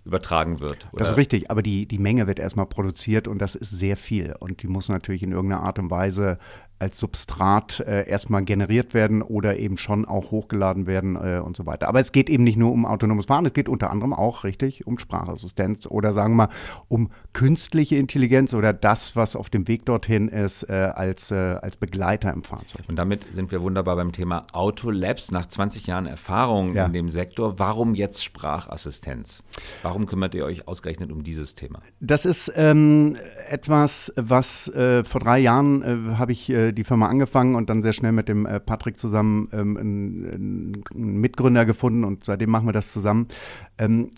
übertragen 0.03 0.61
wird. 0.61 0.87
Oder? 0.91 1.03
Das 1.03 1.11
ist 1.11 1.17
richtig, 1.17 1.51
aber 1.51 1.61
die, 1.61 1.85
die 1.85 1.99
Menge 1.99 2.25
wird 2.25 2.39
erstmal 2.39 2.65
produziert 2.65 3.27
und 3.27 3.39
das 3.39 3.53
ist 3.53 3.69
sehr 3.69 3.97
viel. 3.97 4.35
Und 4.39 4.63
die 4.63 4.67
muss 4.67 4.89
natürlich 4.89 5.21
in 5.21 5.31
irgendeiner 5.31 5.61
Art 5.61 5.77
und 5.77 5.91
Weise 5.91 6.39
als 6.79 6.99
Substrat 6.99 7.79
äh, 7.79 8.07
erstmal 8.07 8.43
generiert 8.43 8.93
werden 8.93 9.21
oder 9.21 9.57
eben 9.57 9.77
schon 9.77 10.05
auch 10.05 10.31
hochgeladen 10.31 10.85
werden 10.85 11.15
äh, 11.15 11.39
und 11.39 11.57
so 11.57 11.65
weiter. 11.65 11.87
Aber 11.87 11.99
es 11.99 12.11
geht 12.11 12.29
eben 12.29 12.43
nicht 12.43 12.57
nur 12.57 12.71
um 12.71 12.85
autonomes 12.85 13.25
Fahren, 13.25 13.45
es 13.45 13.53
geht 13.53 13.69
unter 13.69 13.89
anderem 13.89 14.13
auch 14.13 14.43
richtig 14.43 14.85
um 14.85 14.97
Sprachassistenz 14.99 15.87
oder 15.87 16.13
sagen 16.13 16.33
wir 16.33 16.47
mal 16.47 16.49
um 16.87 17.09
künstliche 17.33 17.95
Intelligenz 17.95 18.53
oder 18.53 18.73
das, 18.73 19.15
was 19.15 19.35
auf 19.35 19.49
dem 19.49 19.67
Weg 19.67 19.85
dorthin 19.85 20.27
ist, 20.27 20.63
äh, 20.63 20.73
als, 20.73 21.31
äh, 21.31 21.35
als 21.35 21.77
Begleiter 21.77 22.31
im 22.33 22.43
Fahrzeug. 22.43 22.81
Und 22.87 22.97
damit 22.97 23.25
sind 23.31 23.51
wir 23.51 23.61
wunderbar 23.61 23.95
beim 23.95 24.11
Thema 24.11 24.45
Autolabs. 24.53 25.31
Nach 25.31 25.47
20 25.47 25.87
Jahren 25.87 26.05
Erfahrung 26.05 26.75
ja. 26.75 26.85
in 26.85 26.93
dem 26.93 27.09
Sektor, 27.09 27.59
warum 27.59 27.95
jetzt 27.95 28.23
Sprachassistenz? 28.23 29.43
Warum 29.81 30.05
kümmert 30.05 30.35
ihr 30.35 30.45
euch 30.45 30.67
ausgerechnet 30.67 31.11
um 31.11 31.23
dieses 31.23 31.55
Thema? 31.55 31.79
Das 31.99 32.25
ist 32.25 32.51
ähm, 32.55 33.15
etwas, 33.49 34.13
was 34.15 34.67
äh, 34.69 35.03
vor 35.03 35.21
drei 35.21 35.39
Jahren 35.39 35.81
äh, 35.81 36.15
habe 36.15 36.31
ich 36.31 36.49
die 36.73 36.83
Firma 36.83 37.07
angefangen 37.07 37.55
und 37.55 37.69
dann 37.69 37.81
sehr 37.81 37.93
schnell 37.93 38.11
mit 38.11 38.29
dem 38.29 38.45
äh, 38.45 38.59
Patrick 38.59 38.97
zusammen 38.99 39.49
ähm, 39.51 39.77
einen, 39.77 40.83
einen, 40.93 41.17
Mitgründer 41.19 41.65
gefunden 41.65 42.03
und 42.03 42.23
seitdem 42.23 42.49
machen 42.49 42.67
wir 42.67 42.73
das 42.73 42.91
zusammen. 42.91 43.27
Ähm, 43.77 44.11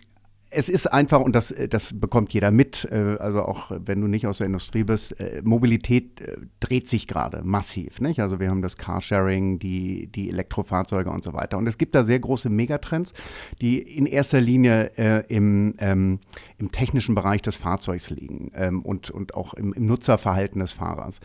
es 0.52 0.68
ist 0.68 0.88
einfach, 0.88 1.20
und 1.20 1.36
das, 1.36 1.54
das 1.70 2.00
bekommt 2.00 2.34
jeder 2.34 2.52
mit, 2.52 2.88
äh, 2.92 3.18
also 3.20 3.44
auch 3.44 3.72
wenn 3.86 4.02
du 4.02 4.08
nicht 4.08 4.26
aus 4.26 4.40
der 4.40 4.48
Industrie 4.48 4.84
bist, 4.84 5.20
äh, 5.20 5.42
Mobilität 5.44 6.22
äh, 6.22 6.38
dreht 6.60 6.88
sich 6.88 7.08
gerade 7.08 7.44
massiv. 7.44 8.02
Nicht? 8.02 8.20
Also 8.20 8.40
wir 8.40 8.50
haben 8.50 8.62
das 8.62 8.78
Carsharing, 8.78 9.60
die, 9.60 10.08
die 10.08 10.30
Elektrofahrzeuge 10.30 11.12
und 11.12 11.24
so 11.24 11.34
weiter. 11.34 11.58
Und 11.58 11.68
es 11.68 11.78
gibt 11.78 11.94
da 11.94 12.04
sehr 12.04 12.20
große 12.20 12.50
Megatrends, 12.50 13.14
die 13.62 13.80
in 13.80 14.06
erster 14.06 14.42
Linie 14.42 14.92
im, 15.28 15.76
ähm, 15.80 16.20
im 16.58 16.72
technischen 16.72 17.16
Bereich 17.16 17.42
des 17.42 17.56
Fahrzeugs 17.56 18.10
liegen 18.10 18.52
ähm, 18.56 18.82
und, 18.82 19.12
und 19.12 19.34
auch 19.34 19.54
im, 19.54 19.74
im 19.74 19.86
Nutzerverhalten 19.86 20.60
des 20.60 20.72
Fahrers. 20.72 21.20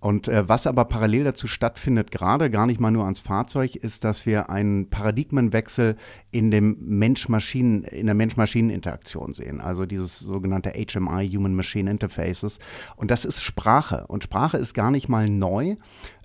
Und 0.00 0.28
äh, 0.28 0.48
was 0.48 0.66
aber 0.66 0.84
parallel 0.84 1.24
dazu 1.24 1.46
stattfindet, 1.46 2.10
gerade 2.10 2.50
gar 2.50 2.66
nicht 2.66 2.80
mal 2.80 2.90
nur 2.90 3.04
ans 3.04 3.20
Fahrzeug, 3.20 3.74
ist, 3.74 4.04
dass 4.04 4.26
wir 4.26 4.48
einen 4.48 4.90
Paradigmenwechsel 4.90 5.96
in 6.30 6.50
dem 6.50 6.76
Mensch-Maschinen, 6.80 7.82
in 7.84 8.06
der 8.06 8.14
Mensch-Maschinen-Interaktion 8.14 9.32
sehen. 9.32 9.60
Also 9.60 9.86
dieses 9.86 10.20
sogenannte 10.20 10.70
HMI, 10.70 11.28
Human 11.28 11.54
Machine 11.54 11.90
Interfaces. 11.90 12.60
Und 12.96 13.10
das 13.10 13.24
ist 13.24 13.42
Sprache. 13.42 14.06
Und 14.06 14.22
Sprache 14.22 14.56
ist 14.56 14.74
gar 14.74 14.90
nicht 14.90 15.08
mal 15.08 15.28
neu, 15.28 15.76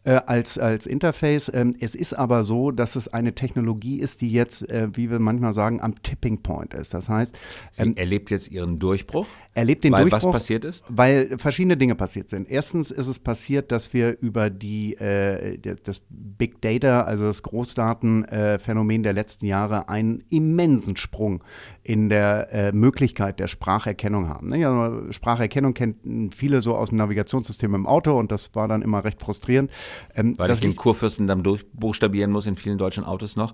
äh, 0.03 0.21
als, 0.25 0.57
als 0.57 0.87
Interface. 0.87 1.51
Ähm, 1.53 1.75
es 1.79 1.95
ist 1.95 2.13
aber 2.13 2.43
so, 2.43 2.71
dass 2.71 2.95
es 2.95 3.07
eine 3.07 3.33
Technologie 3.33 3.99
ist, 3.99 4.21
die 4.21 4.31
jetzt, 4.31 4.69
äh, 4.69 4.89
wie 4.93 5.09
wir 5.09 5.19
manchmal 5.19 5.53
sagen, 5.53 5.81
am 5.81 6.01
Tipping 6.03 6.41
Point 6.41 6.73
ist. 6.73 6.93
Das 6.93 7.09
heißt, 7.09 7.37
ähm, 7.77 7.93
Sie 7.93 7.99
erlebt 7.99 8.31
jetzt 8.31 8.51
ihren 8.51 8.79
Durchbruch. 8.79 9.27
Erlebt 9.55 9.83
den 9.83 9.93
weil 9.93 10.09
Durchbruch. 10.09 10.33
Was 10.33 10.41
passiert 10.41 10.65
ist? 10.65 10.83
Weil 10.89 11.37
verschiedene 11.37 11.77
Dinge 11.77 11.95
passiert 11.95 12.29
sind. 12.29 12.49
Erstens 12.49 12.89
ist 12.91 13.07
es 13.07 13.19
passiert, 13.19 13.71
dass 13.71 13.93
wir 13.93 14.17
über 14.19 14.49
die, 14.49 14.95
äh, 14.95 15.57
das 15.83 16.01
Big 16.09 16.61
Data, 16.61 17.01
also 17.01 17.25
das 17.25 17.43
Großdatenphänomen 17.43 19.01
äh, 19.01 19.03
der 19.03 19.13
letzten 19.13 19.45
Jahre, 19.45 19.89
einen 19.89 20.23
immensen 20.29 20.97
Sprung 20.97 21.43
in 21.83 22.09
der 22.09 22.51
äh, 22.51 22.71
Möglichkeit 22.71 23.39
der 23.39 23.47
Spracherkennung 23.47 24.27
haben. 24.27 24.49
Ne? 24.49 24.67
Also 24.67 25.11
Spracherkennung 25.11 25.73
kennen 25.73 26.31
viele 26.35 26.61
so 26.61 26.75
aus 26.75 26.89
dem 26.89 26.97
Navigationssystem 26.97 27.75
im 27.75 27.85
Auto 27.85 28.17
und 28.17 28.31
das 28.31 28.55
war 28.55 28.67
dann 28.67 28.81
immer 28.81 29.03
recht 29.03 29.21
frustrierend. 29.21 29.69
Ähm, 30.15 30.37
weil 30.37 30.51
ich 30.51 30.59
den 30.59 30.75
Kurfürstendamm 30.75 31.43
durchbuchstabieren 31.43 32.31
muss 32.31 32.45
in 32.45 32.55
vielen 32.55 32.77
deutschen 32.77 33.03
Autos 33.03 33.35
noch, 33.35 33.53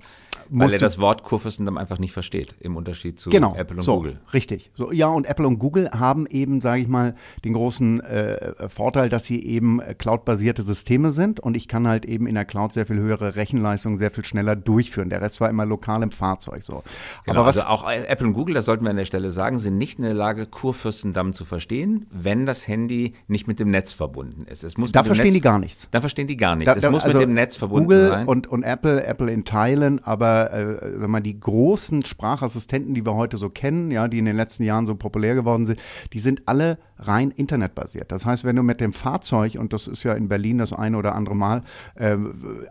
weil 0.49 0.73
er 0.73 0.79
das 0.79 0.99
Wort 0.99 1.23
Kurfürstendamm 1.23 1.77
einfach 1.77 1.99
nicht 1.99 2.11
versteht, 2.11 2.55
im 2.59 2.75
Unterschied 2.75 3.19
zu 3.19 3.29
genau, 3.29 3.55
Apple 3.55 3.77
und 3.77 3.83
so, 3.83 3.97
Google. 3.97 4.19
Richtig. 4.33 4.71
So, 4.75 4.91
ja, 4.91 5.07
und 5.07 5.27
Apple 5.27 5.47
und 5.47 5.59
Google 5.59 5.89
haben 5.91 6.25
eben, 6.27 6.61
sage 6.61 6.81
ich 6.81 6.87
mal, 6.87 7.15
den 7.43 7.53
großen 7.53 8.01
äh, 8.01 8.69
Vorteil, 8.69 9.09
dass 9.09 9.25
sie 9.25 9.43
eben 9.43 9.81
cloudbasierte 9.97 10.63
Systeme 10.63 11.11
sind 11.11 11.39
und 11.39 11.55
ich 11.55 11.67
kann 11.67 11.87
halt 11.87 12.05
eben 12.05 12.27
in 12.27 12.35
der 12.35 12.45
Cloud 12.45 12.73
sehr 12.73 12.85
viel 12.85 12.97
höhere 12.97 13.35
Rechenleistung 13.35 13.97
sehr 13.97 14.11
viel 14.11 14.25
schneller 14.25 14.55
durchführen. 14.55 15.09
Der 15.09 15.21
Rest 15.21 15.41
war 15.41 15.49
immer 15.49 15.65
lokal 15.65 16.03
im 16.03 16.11
Fahrzeug 16.11 16.63
so. 16.63 16.83
Genau, 17.25 17.41
Aber 17.41 17.49
was, 17.49 17.57
also 17.57 17.67
auch 17.67 17.89
Apple 17.89 18.27
und 18.27 18.33
Google, 18.33 18.55
das 18.55 18.65
sollten 18.65 18.83
wir 18.83 18.91
an 18.91 18.97
der 18.97 19.05
Stelle 19.05 19.31
sagen, 19.31 19.59
sind 19.59 19.77
nicht 19.77 19.99
in 19.99 20.05
der 20.05 20.13
Lage, 20.13 20.45
Kurfürstendamm 20.45 21.33
zu 21.33 21.45
verstehen, 21.45 22.05
wenn 22.11 22.45
das 22.45 22.67
Handy 22.67 23.13
nicht 23.27 23.47
mit 23.47 23.59
dem 23.59 23.71
Netz 23.71 23.93
verbunden 23.93 24.45
ist. 24.45 24.63
Es 24.63 24.77
muss 24.77 24.91
da 24.91 25.03
verstehen 25.03 25.27
Netz, 25.27 25.35
die 25.35 25.41
gar 25.41 25.59
nichts. 25.59 25.87
Da 25.91 26.01
verstehen 26.01 26.27
die 26.29 26.37
gar 26.37 26.55
nichts. 26.55 26.73
Da, 26.73 26.79
da, 26.79 26.87
es 26.87 26.91
muss 26.91 27.03
also 27.03 27.17
mit 27.17 27.27
dem 27.27 27.33
Netz 27.33 27.57
verbunden 27.57 27.85
Google 27.85 28.09
sein. 28.09 28.27
Und, 28.27 28.47
und 28.47 28.63
Apple, 28.63 29.03
Apple 29.05 29.31
in 29.31 29.43
Teilen, 29.43 30.03
aber 30.03 30.53
äh, 30.53 31.01
wenn 31.01 31.09
man 31.09 31.23
die 31.23 31.39
großen 31.39 32.05
Sprachassistenten, 32.05 32.93
die 32.93 33.05
wir 33.05 33.15
heute 33.15 33.37
so 33.37 33.49
kennen, 33.49 33.91
ja, 33.91 34.07
die 34.07 34.19
in 34.19 34.25
den 34.25 34.35
letzten 34.35 34.63
Jahren 34.63 34.85
so 34.85 34.95
populär 34.95 35.35
geworden 35.35 35.65
sind, 35.65 35.79
die 36.13 36.19
sind 36.19 36.43
alle 36.45 36.77
rein 36.99 37.31
internetbasiert. 37.31 38.11
Das 38.11 38.25
heißt, 38.25 38.43
wenn 38.43 38.55
du 38.55 38.63
mit 38.63 38.81
dem 38.81 38.93
Fahrzeug, 38.93 39.55
und 39.57 39.73
das 39.73 39.87
ist 39.87 40.03
ja 40.03 40.13
in 40.13 40.27
Berlin 40.27 40.57
das 40.57 40.73
eine 40.73 40.97
oder 40.97 41.15
andere 41.15 41.35
Mal, 41.35 41.63
äh, 41.95 42.17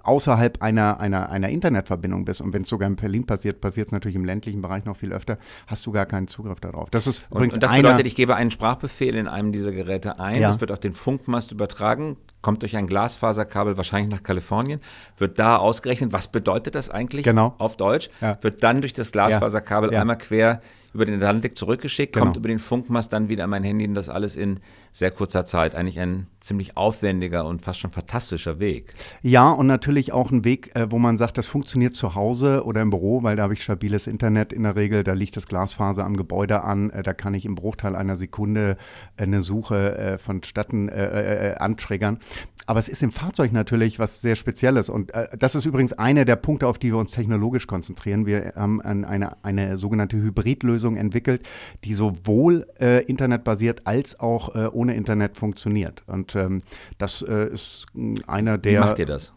außerhalb 0.03 0.63
einer, 0.63 1.01
einer, 1.01 1.31
einer 1.31 1.49
Internetverbindung 1.49 2.25
bist, 2.25 2.41
und 2.41 2.53
wenn 2.53 2.63
es 2.63 2.69
sogar 2.69 2.89
in 2.89 2.97
Berlin 2.97 3.25
passiert, 3.25 3.61
passiert 3.61 3.89
es 3.89 3.93
natürlich 3.93 4.17
im 4.17 4.25
ländlichen 4.25 4.61
Bereich 4.61 4.85
noch 4.85 4.97
viel 4.97 5.13
öfter, 5.13 5.39
hast 5.67 5.87
du 5.87 5.93
gar 5.93 6.07
keinen 6.07 6.29
Zugriff 6.29 6.61
darauf. 6.61 6.91
Das 6.91 7.07
ist 7.07 7.23
übrigens 7.31 7.55
und, 7.55 7.63
und 7.65 7.71
das 7.71 7.77
bedeutet, 7.77 8.07
ich 8.07 8.17
gebe 8.17 8.37
einen 8.37 8.51
Sprachbefehl 8.51 9.15
in 9.15 9.29
einem 9.29 9.53
dieser 9.53 9.73
Geräte 9.73 10.19
ein, 10.21 10.41
ja. 10.41 10.49
das 10.49 10.61
wird 10.61 10.73
auf 10.73 10.81
den 10.81 10.93
Funkmast 10.93 11.53
übertragen, 11.53 12.17
kommt 12.43 12.63
durch 12.63 12.77
ein 12.77 12.87
Glasfaserkabel 12.87 13.77
wahrscheinlich 13.77 14.11
nach 14.11 14.23
Kalifornien, 14.23 14.81
wird 15.17 15.39
da 15.39 15.57
ausgerechnet, 15.57 16.13
was 16.13 16.29
bedeutet 16.29 16.75
das 16.75 16.91
eigentlich 16.91 17.25
genau. 17.25 17.55
auf 17.59 17.77
Deutsch, 17.77 18.11
ja. 18.21 18.39
wird 18.43 18.63
dann 18.63 18.81
durch 18.81 18.93
das 18.93 19.13
Glasfaserkabel 19.13 19.93
ja. 19.93 20.01
einmal 20.01 20.19
quer 20.19 20.61
über 20.95 21.05
den 21.05 21.17
Atlantik 21.17 21.59
zurückgeschickt, 21.59 22.15
genau. 22.15 22.27
kommt 22.27 22.37
über 22.39 22.49
den 22.49 22.59
Funkmast 22.59 23.13
dann 23.13 23.29
wieder 23.29 23.45
an 23.45 23.51
mein 23.51 23.65
Handy 23.65 23.87
und 23.87 23.95
das 23.95 24.09
alles 24.09 24.37
in 24.37 24.61
sehr 24.93 25.11
kurzer 25.11 25.45
Zeit. 25.45 25.75
Eigentlich 25.75 26.01
ein 26.01 26.27
ziemlich 26.41 26.77
aufwendiger 26.77 27.45
und 27.45 27.61
fast 27.61 27.81
schon 27.81 27.91
fantastischer 27.91 28.59
Weg. 28.59 28.95
Ja, 29.23 29.51
und 29.51 29.67
natürlich 29.67 30.13
auch 30.13 30.31
ein 30.31 30.45
Weg, 30.45 30.75
äh, 30.75 30.91
wo 30.91 30.99
man 30.99 31.17
sagt, 31.17 31.37
das 31.37 31.47
funktioniert 31.47 31.95
zu 31.95 32.15
Hause 32.15 32.65
oder 32.65 32.81
im 32.81 32.91
Büro, 32.91 33.23
weil 33.23 33.37
da 33.37 33.43
habe 33.43 33.55
ich 33.55 33.63
stabiles 33.63 34.07
Internet 34.07 34.53
in 34.53 34.63
der 34.63 34.77
Regel, 34.77 35.05
da 35.05 35.13
liegt 35.13 35.37
das 35.37 35.47
Glasfaser 35.47 36.05
am 36.05 36.17
Gebäude 36.17 36.65
an, 36.65 36.91
äh, 36.91 37.03
da 37.03 37.13
kann 37.13 37.35
ich 37.35 37.45
im 37.45 37.55
Bruchteil 37.55 37.95
einer 37.95 38.17
Sekunde 38.17 38.77
eine 39.17 39.43
Suche 39.43 40.19
vonstatten 40.23 40.89
äh, 40.89 41.57
antriggern. 41.59 42.19
Aber 42.69 42.81
es 42.81 42.91
ist 42.91 43.03
im 43.03 43.13
Fahrzeug 43.13 43.51
natürlich 43.51 43.99
was 43.99 44.21
sehr 44.21 44.37
Spezielles. 44.37 44.91
Und 44.91 45.15
äh, 45.15 45.39
das 45.39 45.55
ist 45.55 45.65
übrigens 45.65 45.95
einer 45.95 46.27
der 46.27 46.37
Punkte, 46.37 46.67
auf 46.67 46.79
die 46.79 46.89
wir 46.89 46.99
uns 46.99 47.13
technologisch 47.13 47.67
konzentrieren. 47.67 48.27
Wir 48.27 48.53
haben 48.57 48.83
eine, 48.83 49.43
eine 49.43 49.79
sogenannte 49.79 50.19
Hybridlösung 50.19 50.99
entwickelt, 50.99 51.49
die 51.85 51.95
sowohl 51.95 52.67
äh, 52.79 53.03
internetbasiert 53.05 53.87
als 53.87 54.21
auch 54.21 54.55
äh, 54.55 54.69
ohne 54.71 54.97
Internet 54.97 55.39
funktioniert. 55.39 56.03
Und 56.07 56.37
ähm, 56.37 56.61
das 56.99 57.23
äh, 57.23 57.49
ist 57.55 57.87
einer 58.27 58.59
der. 58.59 58.73
Wie 58.83 58.85
macht 58.85 58.99
ihr 58.99 59.07
das? 59.07 59.33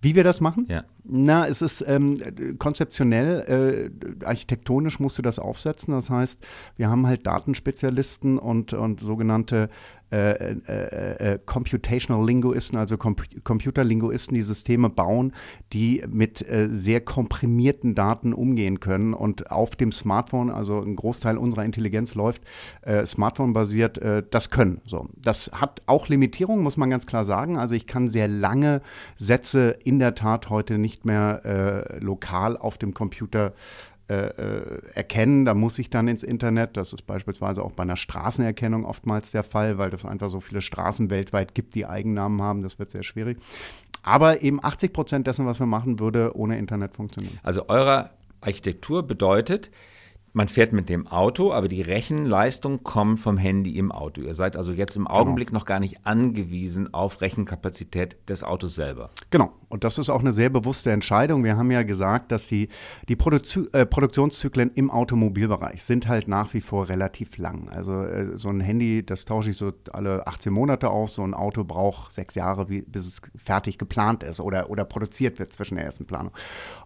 Wie 0.00 0.16
wir 0.16 0.24
das 0.24 0.40
machen? 0.40 0.66
Ja. 0.68 0.82
Na, 1.04 1.46
es 1.46 1.62
ist 1.62 1.84
ähm, 1.86 2.16
konzeptionell, 2.58 3.92
äh, 4.20 4.24
architektonisch 4.24 4.98
musst 4.98 5.16
du 5.18 5.22
das 5.22 5.38
aufsetzen. 5.38 5.94
Das 5.94 6.10
heißt, 6.10 6.44
wir 6.76 6.90
haben 6.90 7.06
halt 7.06 7.24
Datenspezialisten 7.28 8.38
und, 8.38 8.72
und 8.72 8.98
sogenannte 8.98 9.70
äh, 10.12 10.56
äh, 10.66 11.32
äh, 11.32 11.38
Computational 11.46 12.26
Linguisten, 12.26 12.76
also 12.76 12.98
Com 12.98 13.16
Computerlinguisten, 13.44 14.34
die 14.34 14.42
Systeme 14.42 14.90
bauen, 14.90 15.32
die 15.72 16.04
mit 16.06 16.46
äh, 16.46 16.68
sehr 16.70 17.00
komprimierten 17.00 17.94
Daten 17.94 18.34
umgehen 18.34 18.78
können 18.78 19.14
und 19.14 19.50
auf 19.50 19.74
dem 19.74 19.90
Smartphone, 19.90 20.50
also 20.50 20.80
ein 20.80 20.96
Großteil 20.96 21.38
unserer 21.38 21.64
Intelligenz 21.64 22.14
läuft 22.14 22.42
äh, 22.82 23.06
Smartphone-basiert, 23.06 23.98
äh, 23.98 24.22
das 24.28 24.50
können. 24.50 24.82
So, 24.84 25.08
das 25.16 25.50
hat 25.52 25.80
auch 25.86 26.08
Limitierungen, 26.08 26.62
muss 26.62 26.76
man 26.76 26.90
ganz 26.90 27.06
klar 27.06 27.24
sagen. 27.24 27.56
Also 27.56 27.74
ich 27.74 27.86
kann 27.86 28.08
sehr 28.08 28.28
lange 28.28 28.82
Sätze 29.16 29.78
in 29.82 29.98
der 29.98 30.14
Tat 30.14 30.50
heute 30.50 30.76
nicht 30.76 31.06
mehr 31.06 32.00
lokal 32.00 32.56
auf 32.56 32.76
dem 32.76 32.92
Computer 32.92 33.46
äh, 33.46 33.50
äh, 33.52 33.91
erkennen. 34.94 35.44
Da 35.44 35.54
muss 35.54 35.78
ich 35.78 35.90
dann 35.90 36.08
ins 36.08 36.22
Internet. 36.22 36.76
Das 36.76 36.92
ist 36.92 37.06
beispielsweise 37.06 37.62
auch 37.62 37.72
bei 37.72 37.82
einer 37.82 37.96
Straßenerkennung 37.96 38.84
oftmals 38.84 39.30
der 39.30 39.42
Fall, 39.42 39.78
weil 39.78 39.92
es 39.94 40.04
einfach 40.04 40.30
so 40.30 40.40
viele 40.40 40.60
Straßen 40.60 41.10
weltweit 41.10 41.54
gibt, 41.54 41.74
die 41.74 41.86
Eigennamen 41.86 42.42
haben. 42.42 42.62
Das 42.62 42.78
wird 42.78 42.90
sehr 42.90 43.02
schwierig. 43.02 43.38
Aber 44.02 44.42
eben 44.42 44.62
80 44.62 44.92
Prozent 44.92 45.26
dessen, 45.26 45.46
was 45.46 45.60
wir 45.60 45.66
machen, 45.66 46.00
würde 46.00 46.36
ohne 46.36 46.58
Internet 46.58 46.96
funktionieren. 46.96 47.38
Also 47.42 47.68
eure 47.68 48.10
Architektur 48.40 49.06
bedeutet, 49.06 49.70
man 50.32 50.48
fährt 50.48 50.72
mit 50.72 50.88
dem 50.88 51.06
Auto, 51.06 51.52
aber 51.52 51.68
die 51.68 51.82
Rechenleistung 51.82 52.82
kommt 52.82 53.20
vom 53.20 53.36
Handy 53.36 53.76
im 53.76 53.92
Auto. 53.92 54.22
Ihr 54.22 54.34
seid 54.34 54.56
also 54.56 54.72
jetzt 54.72 54.96
im. 54.96 55.06
Augenblick 55.12 55.48
genau. 55.48 55.58
noch 55.58 55.66
gar 55.66 55.80
nicht 55.80 56.06
angewiesen 56.06 56.94
auf 56.94 57.20
Rechenkapazität 57.20 58.16
des 58.28 58.42
Autos 58.42 58.74
selber. 58.74 59.10
Genau. 59.30 59.52
Und 59.68 59.84
das 59.84 59.98
ist 59.98 60.10
auch 60.10 60.20
eine 60.20 60.32
sehr 60.32 60.48
bewusste 60.48 60.90
Entscheidung. 60.90 61.44
Wir 61.44 61.56
haben 61.56 61.70
ja 61.70 61.82
gesagt, 61.82 62.30
dass 62.32 62.46
die, 62.46 62.68
die 63.08 63.16
Produk 63.16 63.42
äh, 63.72 63.84
Produktionszyklen 63.84 64.70
im 64.74 64.90
Automobilbereich 64.90 65.82
sind 65.84 66.08
halt 66.08 66.28
nach 66.28 66.54
wie 66.54 66.60
vor 66.60 66.88
relativ 66.88 67.36
lang. 67.36 67.68
Also 67.68 68.02
äh, 68.04 68.36
so 68.36 68.48
ein 68.48 68.60
Handy, 68.60 69.04
das 69.04 69.24
tausche 69.24 69.50
ich 69.50 69.56
so 69.56 69.72
alle 69.92 70.26
18 70.26 70.52
Monate 70.52 70.88
aus. 70.88 71.14
So 71.14 71.22
ein 71.22 71.34
Auto 71.34 71.64
braucht 71.64 72.12
sechs 72.12 72.34
Jahre, 72.34 72.68
wie, 72.70 72.82
bis 72.82 73.06
es 73.06 73.22
fertig 73.36 73.76
geplant 73.76 74.22
ist 74.22 74.40
oder, 74.40 74.70
oder 74.70 74.84
produziert 74.84 75.38
wird 75.38 75.52
zwischen 75.52 75.76
der 75.76 75.84
ersten 75.84 76.06
Planung. 76.06 76.32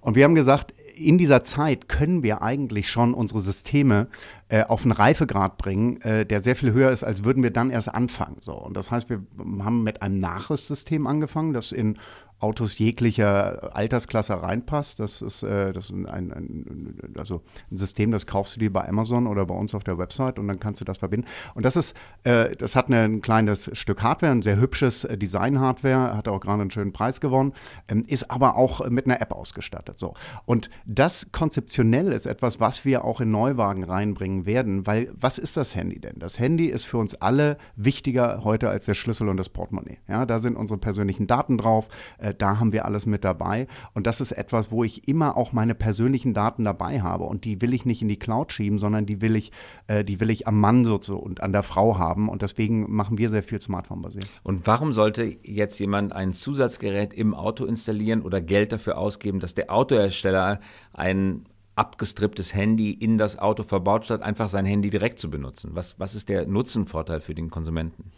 Und 0.00 0.16
wir 0.16 0.24
haben 0.24 0.34
gesagt, 0.34 0.72
in 0.96 1.18
dieser 1.18 1.42
Zeit 1.42 1.88
können 1.88 2.22
wir 2.22 2.42
eigentlich 2.42 2.88
schon 2.88 3.14
unsere 3.14 3.40
Systeme 3.40 4.08
äh, 4.48 4.62
auf 4.64 4.82
einen 4.82 4.92
Reifegrad 4.92 5.58
bringen, 5.58 6.00
äh, 6.00 6.24
der 6.24 6.40
sehr 6.40 6.56
viel 6.56 6.72
höher 6.72 6.90
ist, 6.90 7.04
als 7.04 7.24
würden 7.24 7.42
wir 7.42 7.50
dann 7.50 7.70
erst 7.70 7.92
anfangen. 7.92 8.36
So. 8.40 8.54
Und 8.54 8.76
das 8.76 8.90
heißt, 8.90 9.10
wir 9.10 9.22
haben 9.60 9.82
mit 9.82 10.02
einem 10.02 10.18
Nachrüstsystem 10.18 11.06
angefangen, 11.06 11.52
das 11.52 11.72
in 11.72 11.98
Autos 12.38 12.76
jeglicher 12.78 13.74
Altersklasse 13.74 14.42
reinpasst. 14.42 15.00
Das 15.00 15.22
ist, 15.22 15.42
äh, 15.42 15.72
das 15.72 15.86
ist 15.86 15.92
ein, 15.92 16.06
ein, 16.06 17.14
also 17.16 17.42
ein 17.70 17.78
System, 17.78 18.10
das 18.10 18.26
kaufst 18.26 18.56
du 18.56 18.60
dir 18.60 18.72
bei 18.72 18.86
Amazon 18.86 19.26
oder 19.26 19.46
bei 19.46 19.54
uns 19.54 19.74
auf 19.74 19.84
der 19.84 19.96
Website 19.96 20.38
und 20.38 20.48
dann 20.48 20.60
kannst 20.60 20.80
du 20.80 20.84
das 20.84 20.98
verbinden. 20.98 21.26
Und 21.54 21.64
das 21.64 21.76
ist, 21.76 21.96
äh, 22.24 22.54
das 22.56 22.76
hat 22.76 22.90
ein 22.90 23.22
kleines 23.22 23.70
Stück 23.72 24.02
Hardware, 24.02 24.32
ein 24.32 24.42
sehr 24.42 24.58
hübsches 24.58 25.04
äh, 25.04 25.16
Design-Hardware, 25.16 26.16
hat 26.16 26.28
auch 26.28 26.40
gerade 26.40 26.60
einen 26.60 26.70
schönen 26.70 26.92
Preis 26.92 27.20
gewonnen, 27.20 27.54
ähm, 27.88 28.04
ist 28.06 28.30
aber 28.30 28.56
auch 28.56 28.86
mit 28.88 29.06
einer 29.06 29.20
App 29.20 29.32
ausgestattet. 29.32 29.98
So. 29.98 30.14
Und 30.44 30.68
das 30.84 31.32
konzeptionell 31.32 32.12
ist 32.12 32.26
etwas, 32.26 32.60
was 32.60 32.84
wir 32.84 33.04
auch 33.04 33.22
in 33.22 33.30
Neuwagen 33.30 33.82
reinbringen 33.82 34.44
werden, 34.44 34.86
weil 34.86 35.10
was 35.14 35.38
ist 35.38 35.56
das 35.56 35.74
Handy 35.74 36.00
denn? 36.00 36.18
Das 36.18 36.38
Handy 36.38 36.66
ist 36.66 36.84
für 36.84 36.98
uns 36.98 37.14
alle 37.14 37.56
wichtiger 37.76 38.44
heute 38.44 38.68
als 38.68 38.84
der 38.84 38.94
Schlüssel 38.94 39.28
und 39.28 39.38
das 39.38 39.48
Portemonnaie. 39.48 39.98
Ja, 40.06 40.26
da 40.26 40.38
sind 40.38 40.56
unsere 40.56 40.78
persönlichen 40.78 41.26
Daten 41.26 41.56
drauf 41.56 41.88
äh, 42.26 42.34
da 42.34 42.58
haben 42.58 42.72
wir 42.72 42.84
alles 42.84 43.06
mit 43.06 43.24
dabei. 43.24 43.66
Und 43.94 44.06
das 44.06 44.20
ist 44.20 44.32
etwas, 44.32 44.70
wo 44.70 44.84
ich 44.84 45.08
immer 45.08 45.36
auch 45.36 45.52
meine 45.52 45.74
persönlichen 45.74 46.34
Daten 46.34 46.64
dabei 46.64 47.00
habe. 47.00 47.24
Und 47.24 47.44
die 47.44 47.60
will 47.60 47.74
ich 47.74 47.84
nicht 47.84 48.02
in 48.02 48.08
die 48.08 48.18
Cloud 48.18 48.52
schieben, 48.52 48.78
sondern 48.78 49.06
die 49.06 49.20
will 49.20 49.36
ich, 49.36 49.52
äh, 49.86 50.04
die 50.04 50.20
will 50.20 50.30
ich 50.30 50.46
am 50.46 50.60
Mann 50.60 50.84
so 50.84 51.16
und 51.16 51.42
an 51.42 51.52
der 51.52 51.62
Frau 51.62 51.98
haben. 51.98 52.28
Und 52.28 52.42
deswegen 52.42 52.94
machen 52.94 53.18
wir 53.18 53.30
sehr 53.30 53.42
viel 53.42 53.60
Smartphone-basiert. 53.60 54.28
Und 54.42 54.66
warum 54.66 54.92
sollte 54.92 55.36
jetzt 55.42 55.78
jemand 55.78 56.12
ein 56.12 56.32
Zusatzgerät 56.32 57.14
im 57.14 57.34
Auto 57.34 57.64
installieren 57.64 58.22
oder 58.22 58.40
Geld 58.40 58.72
dafür 58.72 58.98
ausgeben, 58.98 59.40
dass 59.40 59.54
der 59.54 59.70
Autohersteller 59.70 60.60
ein 60.92 61.46
abgestripptes 61.76 62.54
Handy 62.54 62.90
in 62.90 63.18
das 63.18 63.38
Auto 63.38 63.62
verbaut, 63.62 64.06
statt 64.06 64.22
einfach 64.22 64.48
sein 64.48 64.64
Handy 64.64 64.88
direkt 64.90 65.18
zu 65.18 65.30
benutzen? 65.30 65.70
Was, 65.74 66.00
was 66.00 66.14
ist 66.14 66.30
der 66.30 66.46
Nutzenvorteil 66.46 67.20
für 67.20 67.34
den 67.34 67.50
Konsumenten? 67.50 68.12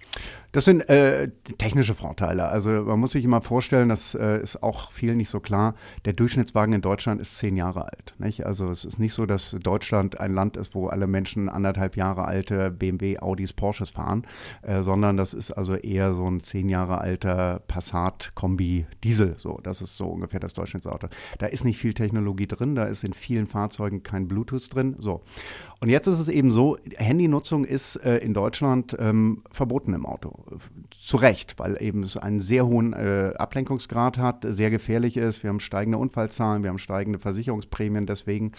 Das 0.53 0.65
sind 0.65 0.89
äh, 0.89 1.29
technische 1.59 1.95
Vorteile. 1.95 2.49
Also 2.49 2.71
man 2.71 2.99
muss 2.99 3.13
sich 3.13 3.25
immer 3.25 3.43
vorstellen, 3.43 3.91
das 3.91 4.15
äh, 4.15 4.41
ist 4.41 4.63
auch 4.63 4.93
vielen 4.93 5.19
nicht 5.19 5.29
so 5.29 5.41
klar, 5.41 5.75
der 6.07 6.15
Durchschnittswagen 6.15 6.75
in 6.75 6.81
Deutschland 6.81 7.21
ist 7.21 7.37
zehn 7.37 7.55
Jahre 7.55 7.85
alt. 7.85 8.15
Nicht? 8.19 8.47
Also 8.47 8.71
es 8.71 8.87
ist 8.87 8.99
nicht 8.99 9.13
so, 9.13 9.27
dass 9.27 9.55
Deutschland 9.63 10.19
ein 10.21 10.33
Land 10.33 10.57
ist, 10.57 10.75
wo 10.75 10.87
alle 10.87 11.07
Menschen 11.07 11.51
anderthalb 11.51 11.97
Jahre 11.97 12.25
alte 12.25 12.71
BMW, 12.71 13.19
Audis, 13.19 13.53
Porsches 13.53 13.91
fahren, 13.91 14.27
äh, 14.63 14.83
sondern 14.83 15.19
das 15.19 15.35
ist 15.35 15.53
also 15.53 15.75
eher 15.75 16.15
so 16.15 16.27
ein 16.27 16.43
zehn 16.43 16.71
Jahre 16.71 16.99
alter 16.99 17.61
Passat 17.69 18.33
Kombi 18.35 18.87
Diesel. 19.05 19.35
So, 19.37 19.61
das 19.63 19.83
ist 19.83 19.99
so 19.99 20.07
ungefähr 20.07 20.41
das 20.41 20.55
Durchschnittsauto. 20.55 21.09
Da 21.39 21.47
ist 21.47 21.67
nicht 21.67 21.77
viel 21.77 21.93
Technologie 21.93 22.47
drin, 22.47 22.75
da 22.75 22.85
ist 22.85 23.05
in 23.05 23.13
vielen 23.13 23.47
Fahrzeugen 23.47 24.03
kein 24.03 24.29
Bluetooth 24.29 24.75
drin. 24.75 24.97
So. 24.99 25.23
Und 25.81 25.91
jetzt 25.91 26.09
ist 26.09 26.19
es 26.19 26.29
eben 26.29 26.51
so, 26.51 26.77
Handynutzung 26.97 27.65
ist 27.65 27.97
äh, 27.97 28.19
in 28.19 28.35
Deutschland 28.35 28.97
ähm, 28.99 29.45
verboten 29.53 29.95
im 29.95 30.07
Auto. 30.07 30.45
Zu 30.91 31.19
Recht, 31.19 31.57
weil 31.59 31.81
eben 31.81 32.03
es 32.03 32.17
einen 32.17 32.41
sehr 32.41 32.67
hohen 32.67 32.93
äh, 32.95 33.33
Ablenkungsgrad 33.37 34.19
hat, 34.19 34.45
sehr 34.49 34.71
gefährlich 34.71 35.17
ist. 35.17 35.45
Wir 35.45 35.51
haben 35.51 35.61
steigende 35.61 35.99
Unfallzahlen, 35.99 36.65
wir 36.65 36.71
haben 36.71 36.79
steigende 36.79 37.21
Versicherungsprämien 37.21 38.07
deswegen. 38.07 38.53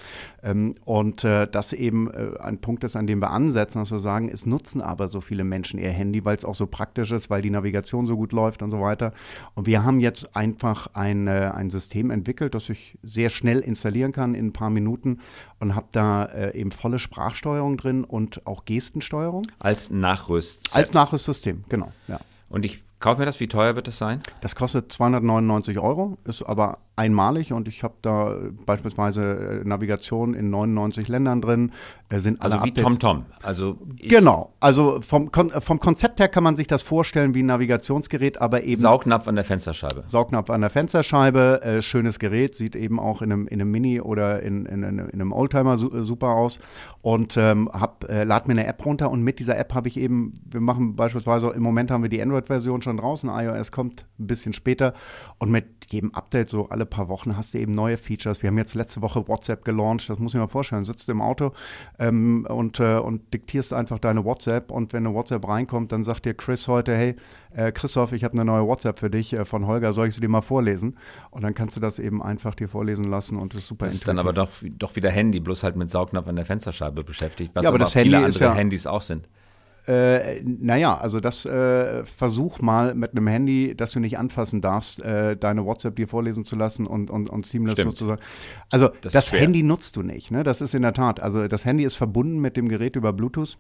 Ähm, 0.44 0.76
und 0.86 1.26
äh, 1.26 1.46
das 1.46 1.74
eben 1.74 2.10
äh, 2.10 2.40
ein 2.40 2.62
Punkt 2.62 2.86
ist, 2.86 2.96
an 2.96 3.06
dem 3.06 3.20
wir 3.20 3.32
ansetzen, 3.32 3.80
dass 3.80 3.92
wir 3.92 4.00
sagen, 4.00 4.30
es 4.30 4.46
nutzen 4.46 4.80
aber 4.80 5.10
so 5.10 5.20
viele 5.20 5.44
Menschen 5.44 5.78
ihr 5.78 5.92
Handy, 5.92 6.24
weil 6.24 6.38
es 6.38 6.46
auch 6.46 6.56
so 6.56 6.68
praktisch 6.68 7.12
ist, 7.12 7.30
weil 7.30 7.42
die 7.42 7.50
Navigation 7.50 8.08
so 8.08 8.16
gut 8.16 8.32
läuft 8.32 8.62
und 8.62 8.72
so 8.72 8.80
weiter. 8.80 9.12
Und 9.56 9.68
wir 9.68 9.84
haben 9.84 10.00
jetzt 10.00 10.38
einfach 10.38 10.88
ein, 10.94 11.28
äh, 11.28 11.52
ein 11.54 11.70
System 11.70 12.12
entwickelt, 12.12 12.56
das 12.56 12.70
ich 12.70 12.98
sehr 13.04 13.30
schnell 13.30 13.60
installieren 13.60 14.14
kann 14.14 14.36
in 14.36 14.48
ein 14.48 14.54
paar 14.54 14.70
Minuten 14.70 15.20
und 15.60 15.76
habe 15.76 15.88
da 15.92 16.26
äh, 16.26 16.58
eben 16.58 16.72
volle 16.72 17.00
Sprachsteuerung 17.00 17.78
drin 17.78 18.04
und 18.04 18.46
auch 18.48 18.66
Gestensteuerung. 18.66 19.46
Als 19.60 19.90
Nachrüst. 19.90 20.76
Als 20.76 20.94
Nachrüstsystem, 20.94 21.66
genau, 21.70 21.92
ja. 22.08 22.20
Und 22.50 22.66
ich 22.66 22.84
kaufe 23.00 23.20
mir 23.20 23.26
das, 23.26 23.40
wie 23.40 23.48
teuer 23.48 23.76
wird 23.76 23.88
das 23.88 23.98
sein? 23.98 24.20
Das 24.42 24.56
kostet 24.56 24.92
299 24.92 25.80
Euro, 25.80 26.18
ist 26.26 26.44
aber 26.44 26.80
einmalig 27.00 27.54
und 27.54 27.68
ich 27.70 27.84
habe 27.84 27.94
da 28.02 28.36
beispielsweise 28.66 29.62
äh, 29.64 29.68
Navigation 29.68 30.34
in 30.34 30.50
99 30.50 31.08
Ländern 31.08 31.42
drin. 31.42 31.72
Äh, 32.10 32.20
sind 32.20 32.42
alle 32.42 32.56
also 32.56 32.66
wie 32.66 32.74
TomTom. 32.74 33.26
Also 33.42 33.78
genau. 33.98 34.54
Also 34.60 35.00
vom, 35.00 35.32
Kon 35.32 35.50
vom 35.50 35.80
Konzept 35.80 36.20
her 36.20 36.28
kann 36.28 36.44
man 36.44 36.58
sich 36.58 36.68
das 36.68 36.82
vorstellen 36.82 37.34
wie 37.34 37.42
ein 37.42 37.46
Navigationsgerät, 37.46 38.42
aber 38.42 38.64
eben 38.64 38.82
Saugnapf 38.82 39.30
an 39.30 39.36
der 39.36 39.46
Fensterscheibe. 39.46 40.04
Saugnapf 40.08 40.50
an 40.50 40.60
der 40.60 40.70
Fensterscheibe, 40.70 41.62
äh, 41.64 41.82
schönes 41.82 42.20
Gerät, 42.20 42.56
sieht 42.56 42.76
eben 42.76 43.00
auch 43.00 43.22
in 43.22 43.32
einem, 43.32 43.48
in 43.48 43.62
einem 43.62 43.72
Mini 43.72 44.02
oder 44.02 44.44
in, 44.44 44.66
in, 44.66 44.84
in 44.84 45.00
einem 45.00 45.32
Oldtimer 45.32 45.78
su 45.78 45.90
äh, 45.94 46.04
super 46.04 46.30
aus 46.30 46.60
und 47.02 47.38
ähm, 47.38 47.70
hab, 47.72 48.10
äh, 48.10 48.26
lad 48.26 48.48
mir 48.48 48.54
eine 48.54 48.68
App 48.68 48.86
runter 48.86 49.10
und 49.10 49.24
mit 49.24 49.40
dieser 49.40 49.58
App 49.58 49.74
habe 49.74 49.88
ich 49.88 49.96
eben, 49.96 50.34
wir 50.44 50.60
machen 50.60 50.98
beispielsweise 50.98 51.48
im 51.52 51.64
Moment 51.64 51.92
haben 51.92 52.04
wir 52.04 52.10
die 52.10 52.22
Android-Version 52.22 52.82
schon 52.82 52.89
draußen, 52.98 53.30
iOS 53.30 53.72
kommt 53.72 54.06
ein 54.20 54.28
bisschen 54.28 54.54
später 54.54 54.94
und 55.38 55.50
mit 55.52 55.66
jedem 55.90 56.14
Update 56.14 56.50
so 56.50 56.70
alle 56.70 56.86
paar 56.86 57.08
Wochen 57.10 57.36
hast 57.38 57.54
du 57.54 57.58
eben 57.58 57.74
neue 57.74 57.98
Features. 57.98 58.42
Wir 58.42 58.50
haben 58.50 58.58
jetzt 58.58 58.76
letzte 58.76 59.02
Woche 59.02 59.28
WhatsApp 59.28 59.66
gelauncht, 59.66 60.10
das 60.10 60.20
muss 60.20 60.32
ich 60.32 60.36
mir 60.36 60.42
mal 60.42 60.48
vorstellen. 60.48 60.84
Sitzt 60.84 61.10
im 61.10 61.22
Auto 61.22 61.54
ähm, 61.98 62.46
und, 62.50 62.80
äh, 62.80 62.98
und 62.98 63.34
diktierst 63.34 63.74
einfach 63.74 64.00
deine 64.00 64.26
WhatsApp 64.26 64.72
und 64.72 64.94
wenn 64.94 65.06
eine 65.06 65.16
WhatsApp 65.16 65.48
reinkommt, 65.48 65.92
dann 65.92 66.04
sagt 66.04 66.26
dir 66.26 66.34
Chris 66.34 66.68
heute, 66.68 66.96
hey, 66.96 67.16
äh, 67.52 67.72
Christoph, 67.72 68.12
ich 68.12 68.24
habe 68.24 68.34
eine 68.34 68.46
neue 68.46 68.66
WhatsApp 68.66 69.00
für 69.00 69.10
dich 69.10 69.34
äh, 69.34 69.46
von 69.46 69.66
Holger, 69.66 69.94
soll 69.94 70.08
ich 70.08 70.16
sie 70.16 70.22
dir 70.22 70.30
mal 70.30 70.42
vorlesen? 70.42 70.98
Und 71.32 71.44
dann 71.44 71.54
kannst 71.54 71.76
du 71.76 71.80
das 71.80 72.00
eben 72.00 72.22
einfach 72.22 72.56
dir 72.56 72.68
vorlesen 72.68 73.06
lassen 73.06 73.38
und 73.38 73.54
das 73.54 73.62
ist 73.62 73.68
super 73.68 73.86
Das 73.86 73.96
ist 73.96 74.08
dann 74.08 74.20
aber 74.20 74.34
doch, 74.34 74.50
doch 74.64 74.96
wieder 74.96 75.10
Handy, 75.10 75.40
bloß 75.40 75.64
halt 75.64 75.76
mit 75.76 75.92
Saugnapf 75.92 76.28
an 76.28 76.36
der 76.36 76.46
Fensterscheibe 76.46 77.04
beschäftigt, 77.04 77.56
was 77.56 77.64
ja, 77.64 77.70
aber, 77.70 77.76
aber 77.76 77.86
das 77.86 77.94
viele 77.94 78.04
Handy 78.04 78.16
andere 78.16 78.30
ist 78.30 78.40
ja, 78.40 78.54
Handys 78.54 78.88
auch 78.88 79.02
sind. 79.02 79.28
Äh, 79.90 80.44
naja, 80.44 80.96
also 81.00 81.20
das 81.20 81.46
äh, 81.46 82.06
versuch 82.06 82.62
mal 82.62 82.94
mit 82.94 83.12
einem 83.12 83.26
Handy, 83.26 83.74
das 83.76 83.92
du 83.92 84.00
nicht 84.00 84.20
anfassen 84.20 84.62
darfst, 84.62 85.02
äh, 85.02 85.36
deine 85.36 85.66
WhatsApp 85.66 85.96
dir 85.96 86.08
vorlesen 86.08 86.46
zu 86.46 86.56
lassen 86.56 86.86
und, 86.86 87.10
und, 87.10 87.32
und 87.32 87.48
Seamless 87.48 87.74
Stimmt. 87.74 87.98
sozusagen. 87.98 88.22
Also 88.70 88.90
Das 89.02 89.14
das. 89.14 89.32
Handy 89.32 89.64
nutzt 89.64 89.96
du 89.96 90.04
nicht, 90.04 90.30
ne? 90.30 90.44
Das 90.44 90.62
ist 90.62 90.76
in 90.76 90.84
der 90.84 90.94
Tat. 90.94 91.20
Also 91.20 91.48
das 91.48 91.66
Handy 91.66 91.86
ist 91.86 91.96
verbunden 91.96 92.38
mit 92.38 92.56
dem 92.56 92.70
Gerät 92.70 92.98
über 92.98 93.14
Bluetooth. 93.14 93.58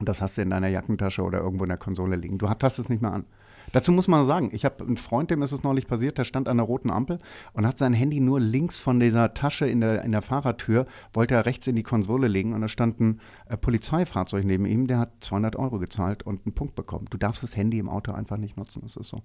Und 0.00 0.08
das 0.08 0.22
hast 0.22 0.38
du 0.38 0.42
in 0.42 0.48
deiner 0.48 0.68
Jackentasche 0.68 1.22
oder 1.22 1.40
irgendwo 1.40 1.64
in 1.64 1.68
der 1.68 1.78
Konsole 1.78 2.16
liegen. 2.16 2.38
Du 2.38 2.48
hast 2.48 2.78
es 2.78 2.88
nicht 2.88 3.02
mehr 3.02 3.12
an. 3.12 3.26
Dazu 3.72 3.92
muss 3.92 4.08
man 4.08 4.24
sagen, 4.24 4.50
ich 4.52 4.64
habe 4.64 4.84
einen 4.84 4.96
Freund, 4.96 5.30
dem 5.30 5.42
ist 5.42 5.52
es 5.52 5.62
neulich 5.62 5.86
passiert, 5.86 6.18
der 6.18 6.24
stand 6.24 6.48
an 6.48 6.56
der 6.56 6.66
roten 6.66 6.90
Ampel 6.90 7.18
und 7.52 7.66
hat 7.66 7.78
sein 7.78 7.92
Handy 7.92 8.20
nur 8.20 8.40
links 8.40 8.78
von 8.78 8.98
dieser 8.98 9.34
Tasche 9.34 9.66
in 9.66 9.80
der, 9.80 10.02
in 10.02 10.12
der 10.12 10.22
Fahrertür, 10.22 10.86
wollte 11.12 11.34
er 11.34 11.46
rechts 11.46 11.66
in 11.66 11.76
die 11.76 11.82
Konsole 11.82 12.28
legen 12.28 12.52
und 12.52 12.60
da 12.60 12.68
stand 12.68 13.00
ein 13.00 13.20
äh, 13.48 13.56
Polizeifahrzeug 13.56 14.44
neben 14.44 14.66
ihm, 14.66 14.86
der 14.86 14.98
hat 14.98 15.12
200 15.20 15.56
Euro 15.56 15.78
gezahlt 15.78 16.22
und 16.22 16.44
einen 16.44 16.54
Punkt 16.54 16.74
bekommen. 16.74 17.06
Du 17.10 17.18
darfst 17.18 17.42
das 17.42 17.56
Handy 17.56 17.78
im 17.78 17.88
Auto 17.88 18.12
einfach 18.12 18.36
nicht 18.36 18.56
nutzen, 18.56 18.82
das 18.82 18.96
ist 18.96 19.08
so. 19.08 19.22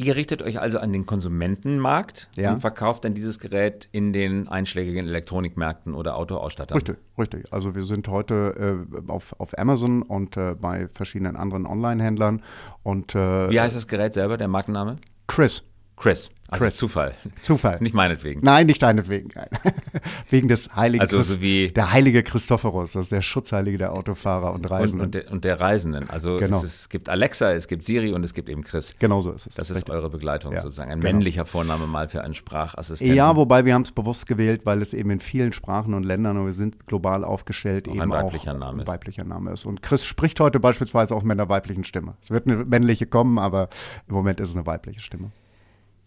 Ihr 0.00 0.14
richtet 0.14 0.42
euch 0.42 0.60
also 0.60 0.78
an 0.78 0.92
den 0.92 1.06
Konsumentenmarkt 1.06 2.28
Ja. 2.36 2.52
und 2.52 2.60
verkauft 2.60 3.04
dann 3.04 3.14
dieses 3.14 3.40
Gerät 3.40 3.88
in 3.90 4.12
den 4.12 4.46
einschlägigen 4.46 5.06
Elektronikmärkten 5.08 5.92
oder 5.92 6.16
Autoausstattern. 6.16 6.76
Richtig, 6.76 6.96
richtig. 7.18 7.52
Also 7.52 7.74
wir 7.74 7.82
sind 7.82 8.06
heute 8.06 8.86
äh, 8.96 9.10
auf, 9.10 9.34
auf 9.40 9.58
Amazon 9.58 10.02
und 10.02 10.36
äh, 10.36 10.54
bei 10.54 10.88
verschiedenen 10.92 11.34
anderen 11.36 11.66
Online-Händlern 11.66 12.42
und 12.84 13.16
äh, 13.16 13.50
Wie 13.50 13.60
heißt 13.60 13.74
das 13.74 13.88
Gerät 13.88 14.14
selber, 14.14 14.36
der 14.36 14.46
Markenname? 14.46 14.96
Chris, 15.26 15.64
Chris. 15.96 16.30
Also 16.50 16.64
Chris. 16.64 16.76
Zufall. 16.76 17.14
Zufall. 17.42 17.76
Nicht 17.80 17.94
meinetwegen. 17.94 18.40
Nein, 18.42 18.66
nicht 18.66 18.82
deinetwegen. 18.82 19.28
Nein. 19.34 19.48
Wegen 20.30 20.48
des 20.48 20.74
heiligen 20.74 21.02
Also 21.02 21.16
Christ- 21.18 21.30
so 21.30 21.40
wie- 21.42 21.68
der 21.70 21.92
heilige 21.92 22.22
Christophorus, 22.22 22.92
das 22.92 23.02
ist 23.02 23.12
der 23.12 23.20
Schutzheilige 23.20 23.76
der 23.76 23.92
Autofahrer 23.92 24.52
und 24.52 24.60
Und, 24.64 24.70
Reisenden. 24.70 25.00
und, 25.06 25.14
der, 25.14 25.30
und 25.30 25.44
der 25.44 25.60
Reisenden. 25.60 26.08
Also 26.08 26.38
Genau. 26.38 26.56
es, 26.56 26.62
ist, 26.64 26.80
es 26.80 26.88
gibt 26.88 27.10
Alexa, 27.10 27.52
es 27.52 27.68
gibt 27.68 27.84
Siri 27.84 28.12
und 28.14 28.24
es 28.24 28.32
gibt 28.32 28.48
eben 28.48 28.62
Chris. 28.64 28.96
genau 28.98 29.20
so 29.20 29.32
ist 29.32 29.46
es. 29.46 29.54
Das 29.56 29.68
ist 29.70 29.76
Richtig. 29.76 29.92
eure 29.94 30.08
Begleitung 30.08 30.54
Ja, 30.54 30.60
sozusagen. 30.60 30.90
Ein 30.90 31.00
genau. 31.00 31.12
männlicher 31.12 31.44
Vorname 31.44 31.86
mal 31.86 32.08
für 32.08 32.24
einen 32.24 32.34
Sprachassistenten. 32.34 33.14
Ja, 33.14 33.36
wobei 33.36 33.66
wir 33.66 33.74
haben 33.74 33.82
es 33.82 33.92
bewusst 33.92 34.26
gewählt, 34.26 34.62
weil 34.64 34.80
es 34.80 34.94
eben 34.94 35.10
in 35.10 35.20
vielen 35.20 35.52
Sprachen 35.52 35.92
und 35.92 36.04
Ländern 36.04 36.38
und 36.38 36.46
wir 36.46 36.52
sind 36.54 36.86
global 36.86 37.24
aufgestellt 37.24 37.88
Auch 37.88 37.92
eben 37.92 38.00
ein 38.02 38.10
weiblicher 38.10 38.54
auch 38.54 38.58
Name 38.58 38.72
ein 38.78 38.80
ist. 38.80 38.86
weiblicher 38.88 39.24
Name 39.24 39.52
ist. 39.52 39.66
Und 39.66 39.82
Chris 39.82 40.02
spricht 40.04 40.40
heute 40.40 40.60
beispielsweise 40.60 41.14
auch 41.14 41.22
mit 41.22 41.32
einer 41.32 41.48
weiblichen 41.50 41.84
Stimme. 41.84 42.14
Es 42.22 42.30
wird 42.30 42.46
eine 42.46 42.64
männliche 42.64 43.04
kommen, 43.06 43.38
aber 43.38 43.68
im 44.08 44.14
Moment 44.14 44.40
ist 44.40 44.48
es 44.48 44.56
eine 44.56 44.64
weibliche 44.64 45.00
Stimme. 45.00 45.30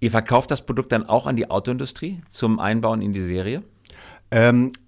Ihr 0.02 0.10
verkauft 0.10 0.50
das 0.50 0.66
Produkt 0.66 0.92
dann 0.92 1.06
auch 1.06 1.28
an 1.28 1.36
die 1.36 1.50
Autoindustrie 1.50 2.22
zum 2.28 2.60
Einbauen 2.60 3.04
in 3.04 3.14
die 3.14 3.22
Serie? 3.22 3.64
Ähm, 4.32 4.68
äh, 4.68 4.81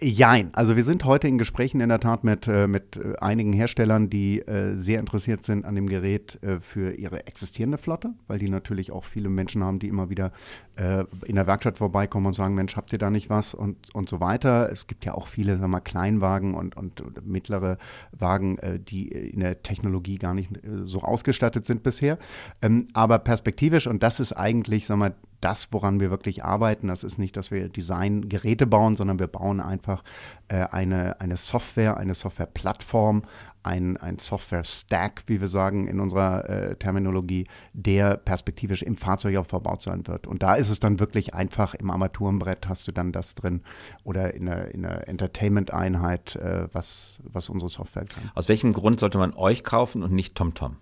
jein. 0.00 0.50
Also 0.54 0.76
wir 0.76 0.84
sind 0.84 1.04
heute 1.04 1.26
in 1.26 1.38
Gesprächen 1.38 1.80
in 1.80 1.88
der 1.88 2.00
Tat 2.00 2.22
mit, 2.22 2.46
äh, 2.46 2.66
mit 2.66 2.96
äh, 2.96 3.16
einigen 3.18 3.52
Herstellern, 3.52 4.10
die 4.10 4.40
äh, 4.40 4.76
sehr 4.76 5.00
interessiert 5.00 5.42
sind 5.42 5.64
an 5.64 5.74
dem 5.74 5.88
Gerät 5.88 6.38
äh, 6.42 6.60
für 6.60 6.92
ihre 6.92 7.26
existierende 7.26 7.78
Flotte, 7.78 8.12
weil 8.26 8.38
die 8.38 8.50
natürlich 8.50 8.92
auch 8.92 9.04
viele 9.04 9.30
Menschen 9.30 9.64
haben, 9.64 9.78
die 9.78 9.88
immer 9.88 10.10
wieder 10.10 10.32
äh, 10.76 11.04
in 11.24 11.36
der 11.36 11.46
Werkstatt 11.46 11.78
vorbeikommen 11.78 12.26
und 12.26 12.34
sagen, 12.34 12.54
Mensch, 12.54 12.76
habt 12.76 12.92
ihr 12.92 12.98
da 12.98 13.10
nicht 13.10 13.30
was 13.30 13.54
und, 13.54 13.94
und 13.94 14.10
so 14.10 14.20
weiter. 14.20 14.70
Es 14.70 14.86
gibt 14.86 15.06
ja 15.06 15.14
auch 15.14 15.28
viele, 15.28 15.52
sagen 15.52 15.62
wir 15.62 15.68
mal, 15.68 15.80
Kleinwagen 15.80 16.54
und, 16.54 16.76
und, 16.76 17.26
mittlere 17.26 17.78
Wagen, 18.12 18.58
äh, 18.58 18.78
die 18.78 19.08
in 19.08 19.40
der 19.40 19.62
Technologie 19.62 20.18
gar 20.18 20.34
nicht 20.34 20.52
äh, 20.56 20.84
so 20.84 21.00
ausgestattet 21.00 21.64
sind 21.64 21.82
bisher. 21.82 22.18
Ähm, 22.60 22.88
aber 22.92 23.18
perspektivisch, 23.18 23.86
und 23.86 24.02
das 24.02 24.20
ist 24.20 24.32
eigentlich, 24.32 24.84
sagen 24.84 25.00
wir, 25.00 25.14
das, 25.40 25.68
woran 25.72 26.00
wir 26.00 26.10
wirklich 26.10 26.44
arbeiten, 26.44 26.88
das 26.88 27.04
ist 27.04 27.18
nicht, 27.18 27.36
dass 27.36 27.50
wir 27.50 27.68
Design-Geräte 27.68 28.66
bauen, 28.66 28.96
sondern 28.96 29.18
wir 29.18 29.26
bauen 29.26 29.60
einfach 29.60 30.02
äh, 30.48 30.66
eine, 30.70 31.20
eine 31.20 31.36
Software, 31.36 31.96
eine 31.96 32.14
Softwareplattform, 32.14 33.22
ein, 33.62 33.96
ein 33.98 34.18
Software-Stack, 34.18 35.24
wie 35.26 35.40
wir 35.40 35.48
sagen 35.48 35.86
in 35.86 36.00
unserer 36.00 36.48
äh, 36.48 36.76
Terminologie, 36.76 37.46
der 37.72 38.16
perspektivisch 38.16 38.82
im 38.82 38.96
Fahrzeug 38.96 39.36
auch 39.36 39.46
verbaut 39.46 39.82
sein 39.82 40.06
wird. 40.06 40.26
Und 40.26 40.42
da 40.42 40.54
ist 40.54 40.70
es 40.70 40.80
dann 40.80 40.98
wirklich 40.98 41.34
einfach, 41.34 41.74
im 41.74 41.90
Armaturenbrett 41.90 42.68
hast 42.68 42.88
du 42.88 42.92
dann 42.92 43.12
das 43.12 43.34
drin 43.34 43.62
oder 44.02 44.34
in 44.34 44.48
einer, 44.48 44.74
in 44.74 44.84
einer 44.84 45.08
Entertainment-Einheit, 45.08 46.36
äh, 46.36 46.68
was, 46.72 47.20
was 47.24 47.48
unsere 47.48 47.70
Software 47.70 48.04
kann. 48.04 48.30
Aus 48.34 48.48
welchem 48.48 48.72
Grund 48.72 49.00
sollte 49.00 49.18
man 49.18 49.34
euch 49.34 49.62
kaufen 49.62 50.02
und 50.02 50.12
nicht 50.12 50.34
TomTom? 50.34 50.76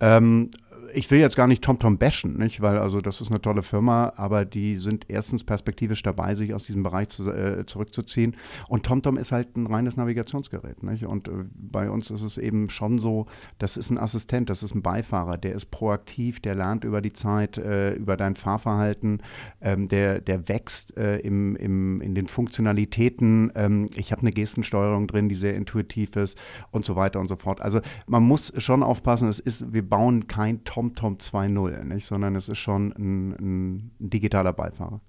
Ähm, 0.00 0.50
ich 0.94 1.10
will 1.10 1.20
jetzt 1.20 1.36
gar 1.36 1.46
nicht 1.46 1.62
TomTom 1.62 1.98
bashen, 1.98 2.36
nicht? 2.36 2.60
weil 2.60 2.78
also 2.78 3.00
das 3.00 3.20
ist 3.20 3.30
eine 3.30 3.40
tolle 3.40 3.62
Firma, 3.62 4.12
aber 4.16 4.44
die 4.44 4.76
sind 4.76 5.06
erstens 5.08 5.44
perspektivisch 5.44 6.02
dabei, 6.02 6.34
sich 6.34 6.54
aus 6.54 6.64
diesem 6.64 6.82
Bereich 6.82 7.08
zu, 7.08 7.30
äh, 7.30 7.66
zurückzuziehen. 7.66 8.36
Und 8.68 8.84
TomTom 8.84 9.16
ist 9.16 9.32
halt 9.32 9.56
ein 9.56 9.66
reines 9.66 9.96
Navigationsgerät. 9.96 10.82
Nicht? 10.82 11.06
Und 11.06 11.28
äh, 11.28 11.32
bei 11.54 11.90
uns 11.90 12.10
ist 12.10 12.22
es 12.22 12.38
eben 12.38 12.68
schon 12.68 12.98
so, 12.98 13.26
das 13.58 13.76
ist 13.76 13.90
ein 13.90 13.98
Assistent, 13.98 14.50
das 14.50 14.62
ist 14.62 14.74
ein 14.74 14.82
Beifahrer, 14.82 15.38
der 15.38 15.54
ist 15.54 15.70
proaktiv, 15.70 16.40
der 16.40 16.54
lernt 16.54 16.84
über 16.84 17.00
die 17.00 17.12
Zeit, 17.12 17.58
äh, 17.58 17.94
über 17.94 18.16
dein 18.16 18.36
Fahrverhalten, 18.36 19.22
ähm, 19.60 19.88
der, 19.88 20.20
der 20.20 20.48
wächst 20.48 20.96
äh, 20.96 21.18
im, 21.18 21.56
im, 21.56 22.00
in 22.00 22.14
den 22.14 22.26
Funktionalitäten. 22.26 23.52
Ähm, 23.54 23.88
ich 23.94 24.12
habe 24.12 24.22
eine 24.22 24.32
Gestensteuerung 24.32 25.06
drin, 25.06 25.28
die 25.28 25.34
sehr 25.34 25.54
intuitiv 25.54 26.16
ist 26.16 26.38
und 26.70 26.84
so 26.84 26.96
weiter 26.96 27.20
und 27.20 27.28
so 27.28 27.36
fort. 27.36 27.60
Also 27.60 27.80
man 28.06 28.22
muss 28.22 28.52
schon 28.58 28.82
aufpassen, 28.82 29.28
es 29.28 29.40
ist, 29.40 29.72
wir 29.72 29.88
bauen 29.88 30.26
kein 30.26 30.64
TomTom 30.64 30.81
2.0, 30.90 31.84
nicht, 31.84 32.06
sondern 32.06 32.36
es 32.36 32.48
ist 32.48 32.58
schon 32.58 32.92
ein, 32.92 33.30
ein 33.32 33.90
digitaler 33.98 34.52
Beifahrer. 34.52 35.00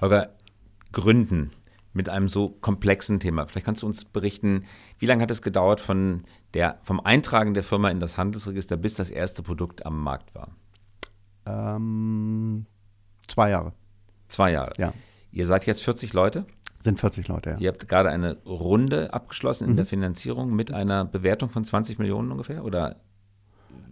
Holger, 0.00 0.30
Gründen 0.92 1.50
mit 1.92 2.08
einem 2.08 2.28
so 2.28 2.50
komplexen 2.50 3.20
Thema. 3.20 3.46
Vielleicht 3.46 3.66
kannst 3.66 3.82
du 3.82 3.86
uns 3.86 4.04
berichten, 4.04 4.64
wie 4.98 5.06
lange 5.06 5.22
hat 5.22 5.30
es 5.30 5.42
gedauert 5.42 5.80
von 5.80 6.22
der, 6.54 6.78
vom 6.82 7.00
Eintragen 7.00 7.54
der 7.54 7.64
Firma 7.64 7.90
in 7.90 8.00
das 8.00 8.16
Handelsregister, 8.16 8.76
bis 8.76 8.94
das 8.94 9.10
erste 9.10 9.42
Produkt 9.42 9.84
am 9.84 10.02
Markt 10.02 10.34
war? 10.34 10.48
Ähm, 11.44 12.66
zwei 13.28 13.50
Jahre. 13.50 13.72
Zwei 14.28 14.52
Jahre. 14.52 14.72
Ja. 14.78 14.94
Ihr 15.32 15.46
seid 15.46 15.66
jetzt 15.66 15.82
40 15.82 16.12
Leute? 16.12 16.46
Sind 16.80 16.98
40 16.98 17.28
Leute, 17.28 17.50
ja. 17.50 17.58
Ihr 17.58 17.68
habt 17.68 17.88
gerade 17.88 18.10
eine 18.10 18.38
Runde 18.44 19.12
abgeschlossen 19.12 19.64
in 19.64 19.72
mhm. 19.72 19.76
der 19.76 19.86
Finanzierung 19.86 20.54
mit 20.54 20.72
einer 20.72 21.04
Bewertung 21.04 21.50
von 21.50 21.64
20 21.64 21.98
Millionen 21.98 22.32
ungefähr? 22.32 22.64
Oder 22.64 22.96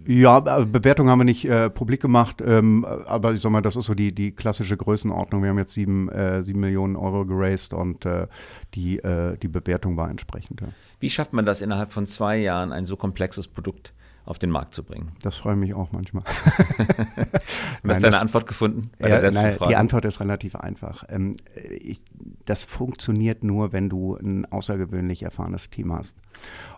ja, 0.07 0.61
äh, 0.61 0.65
Bewertung 0.65 1.09
haben 1.11 1.21
wir 1.21 1.25
nicht 1.25 1.45
äh, 1.45 1.71
publik 1.71 2.01
gemacht, 2.01 2.43
ähm, 2.45 2.85
aber 2.85 3.33
ich 3.35 3.43
sag 3.43 3.51
mal, 3.51 3.61
das 3.61 3.77
ist 3.77 3.87
so 3.87 3.95
die, 3.95 4.15
die 4.15 4.33
klassische 4.33 4.77
Größenordnung. 4.77 5.43
Wir 5.43 5.51
haben 5.51 5.59
jetzt 5.59 5.75
sieben, 5.75 6.09
äh, 6.09 6.43
sieben 6.43 6.61
Millionen 6.61 6.97
Euro 6.97 7.25
geraced 7.25 7.75
und 7.75 8.07
äh, 8.07 8.27
die, 8.75 8.99
äh, 8.99 9.37
die 9.39 9.49
Bewertung 9.49 9.97
war 9.97 10.11
entsprechend. 10.11 10.61
Ja. 10.61 10.69
Wie 11.01 11.11
schafft 11.11 11.33
man 11.33 11.47
das 11.47 11.61
innerhalb 11.61 11.93
von 11.93 12.07
zwei 12.07 12.39
Jahren, 12.39 12.73
ein 12.73 12.87
so 12.87 12.97
komplexes 12.97 13.49
Produkt 13.49 13.93
auf 14.31 14.39
den 14.39 14.51
Markt 14.51 14.75
zu 14.75 14.85
bringen? 14.85 15.11
Das 15.23 15.37
freut 15.37 15.57
mich 15.57 15.75
auch 15.75 15.91
manchmal. 15.91 16.23
du 17.83 17.91
hast 17.91 18.03
deine 18.03 18.21
Antwort 18.21 18.47
gefunden? 18.47 18.93
Ja, 19.01 19.31
nein, 19.31 19.59
die 19.69 19.77
Antwort 19.77 20.05
ist 20.05 20.21
relativ 20.21 20.55
einfach. 20.55 21.05
Ähm, 21.09 21.35
ich, 21.81 22.01
das 22.45 22.63
funktioniert 22.63 23.43
nur, 23.43 23.73
wenn 23.73 23.89
du 23.89 24.17
ein 24.17 24.47
außergewöhnlich 24.47 25.25
erfahrenes 25.25 25.69
Team 25.69 25.93
hast. 25.93 26.17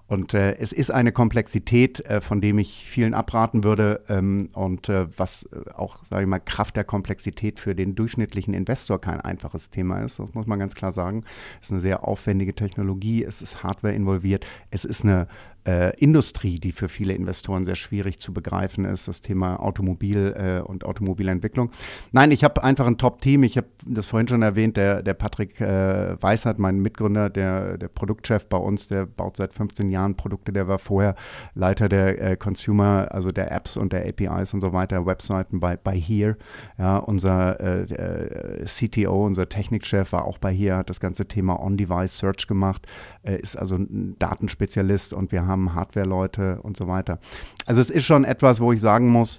Und 0.09 0.35
äh, 0.35 0.57
es 0.57 0.73
ist 0.73 0.91
eine 0.91 1.13
Komplexität, 1.13 2.01
äh, 2.01 2.21
von 2.21 2.41
dem 2.41 2.59
ich 2.59 2.85
vielen 2.87 3.15
abraten 3.15 3.65
würde 3.65 4.03
ähm, 4.09 4.51
und 4.53 4.89
äh, 4.89 5.07
was 5.17 5.45
äh, 5.45 5.71
auch, 5.73 6.05
sage 6.05 6.23
ich 6.23 6.29
mal, 6.29 6.39
Kraft 6.39 6.77
der 6.77 6.85
Komplexität 6.85 7.59
für 7.59 7.75
den 7.75 7.95
durchschnittlichen 7.95 8.53
Investor 8.53 9.01
kein 9.01 9.21
einfaches 9.21 9.71
Thema 9.71 10.01
ist. 10.01 10.19
Das 10.19 10.35
muss 10.35 10.47
man 10.47 10.59
ganz 10.59 10.75
klar 10.75 10.93
sagen. 10.93 11.25
Es 11.61 11.69
ist 11.69 11.73
eine 11.73 11.81
sehr 11.81 12.07
aufwendige 12.07 12.55
Technologie, 12.55 13.25
es 13.25 13.41
ist 13.41 13.63
Hardware 13.63 13.95
involviert, 13.95 14.45
es 14.71 14.85
ist 14.85 15.05
eine 15.05 15.29
äh, 15.65 15.97
Industrie, 15.99 16.57
die 16.57 16.73
für 16.73 16.89
viele 16.89 17.15
Investoren 17.15 17.65
sehr 17.65 17.77
schwierig 17.77 18.19
zu 18.19 18.33
begreifen 18.33 18.85
ist, 18.85 19.09
das 19.09 19.21
Thema 19.21 19.61
Automobil 19.61 20.35
äh, 20.37 20.61
und 20.61 20.85
Automobilentwicklung. 20.85 21.71
Nein, 22.11 22.31
ich 22.31 22.45
habe 22.45 22.63
einfach 22.65 22.87
ein 22.87 22.99
Top-Team. 22.99 23.45
Ich 23.45 23.57
habe 23.57 23.69
das 23.87 24.07
vorhin 24.07 24.29
schon 24.29 24.43
erwähnt, 24.43 24.77
der, 24.77 25.03
der 25.03 25.15
Patrick 25.15 25.61
äh, 25.61 26.21
Weishart, 26.21 26.59
mein 26.59 26.81
Mitgründer, 26.81 27.31
der, 27.31 27.79
der 27.79 27.89
Produktchef 27.89 28.47
bei 28.47 28.57
uns, 28.57 28.89
der 28.89 29.07
baut 29.07 29.37
seit 29.37 29.55
15 29.55 29.91
Jahren 29.91 30.17
Produkte, 30.17 30.53
der 30.53 30.69
war 30.69 30.79
vorher 30.79 31.15
Leiter 31.55 31.89
der 31.89 32.21
äh, 32.21 32.37
Consumer, 32.37 33.09
also 33.11 33.31
der 33.31 33.53
Apps 33.53 33.77
und 33.77 33.93
der 33.93 34.07
APIs 34.09 34.55
und 34.55 34.61
so 34.61 34.73
weiter, 34.73 35.07
Webseiten 35.07 35.61
bei, 35.61 35.77
bei 35.77 35.97
Here. 35.97 36.37
Ja, 36.79 36.99
unser 36.99 37.61
äh, 37.61 37.83
äh, 37.83 38.65
CTO, 38.65 39.27
unser 39.27 39.49
Technikchef 39.49 40.13
war 40.13 40.25
auch 40.25 40.39
bei 40.39 40.53
Here, 40.53 40.77
hat 40.77 40.91
das 40.91 41.01
ganze 41.01 41.27
Thema 41.27 41.61
On-Device 41.61 42.19
Search 42.19 42.47
gemacht, 42.47 42.87
ist 43.23 43.57
also 43.57 43.77
ein 43.77 44.17
Datenspezialist 44.19 45.13
und 45.13 45.33
wir 45.33 45.47
haben 45.47 45.52
haben 45.53 45.75
Hardware-Leute 45.75 46.61
und 46.63 46.77
so 46.77 46.89
weiter. 46.89 47.19
Also 47.67 47.81
es 47.81 47.91
ist 47.91 48.05
schon 48.05 48.25
etwas, 48.25 48.61
wo 48.61 48.73
ich 48.73 48.81
sagen 48.81 49.09
muss, 49.09 49.39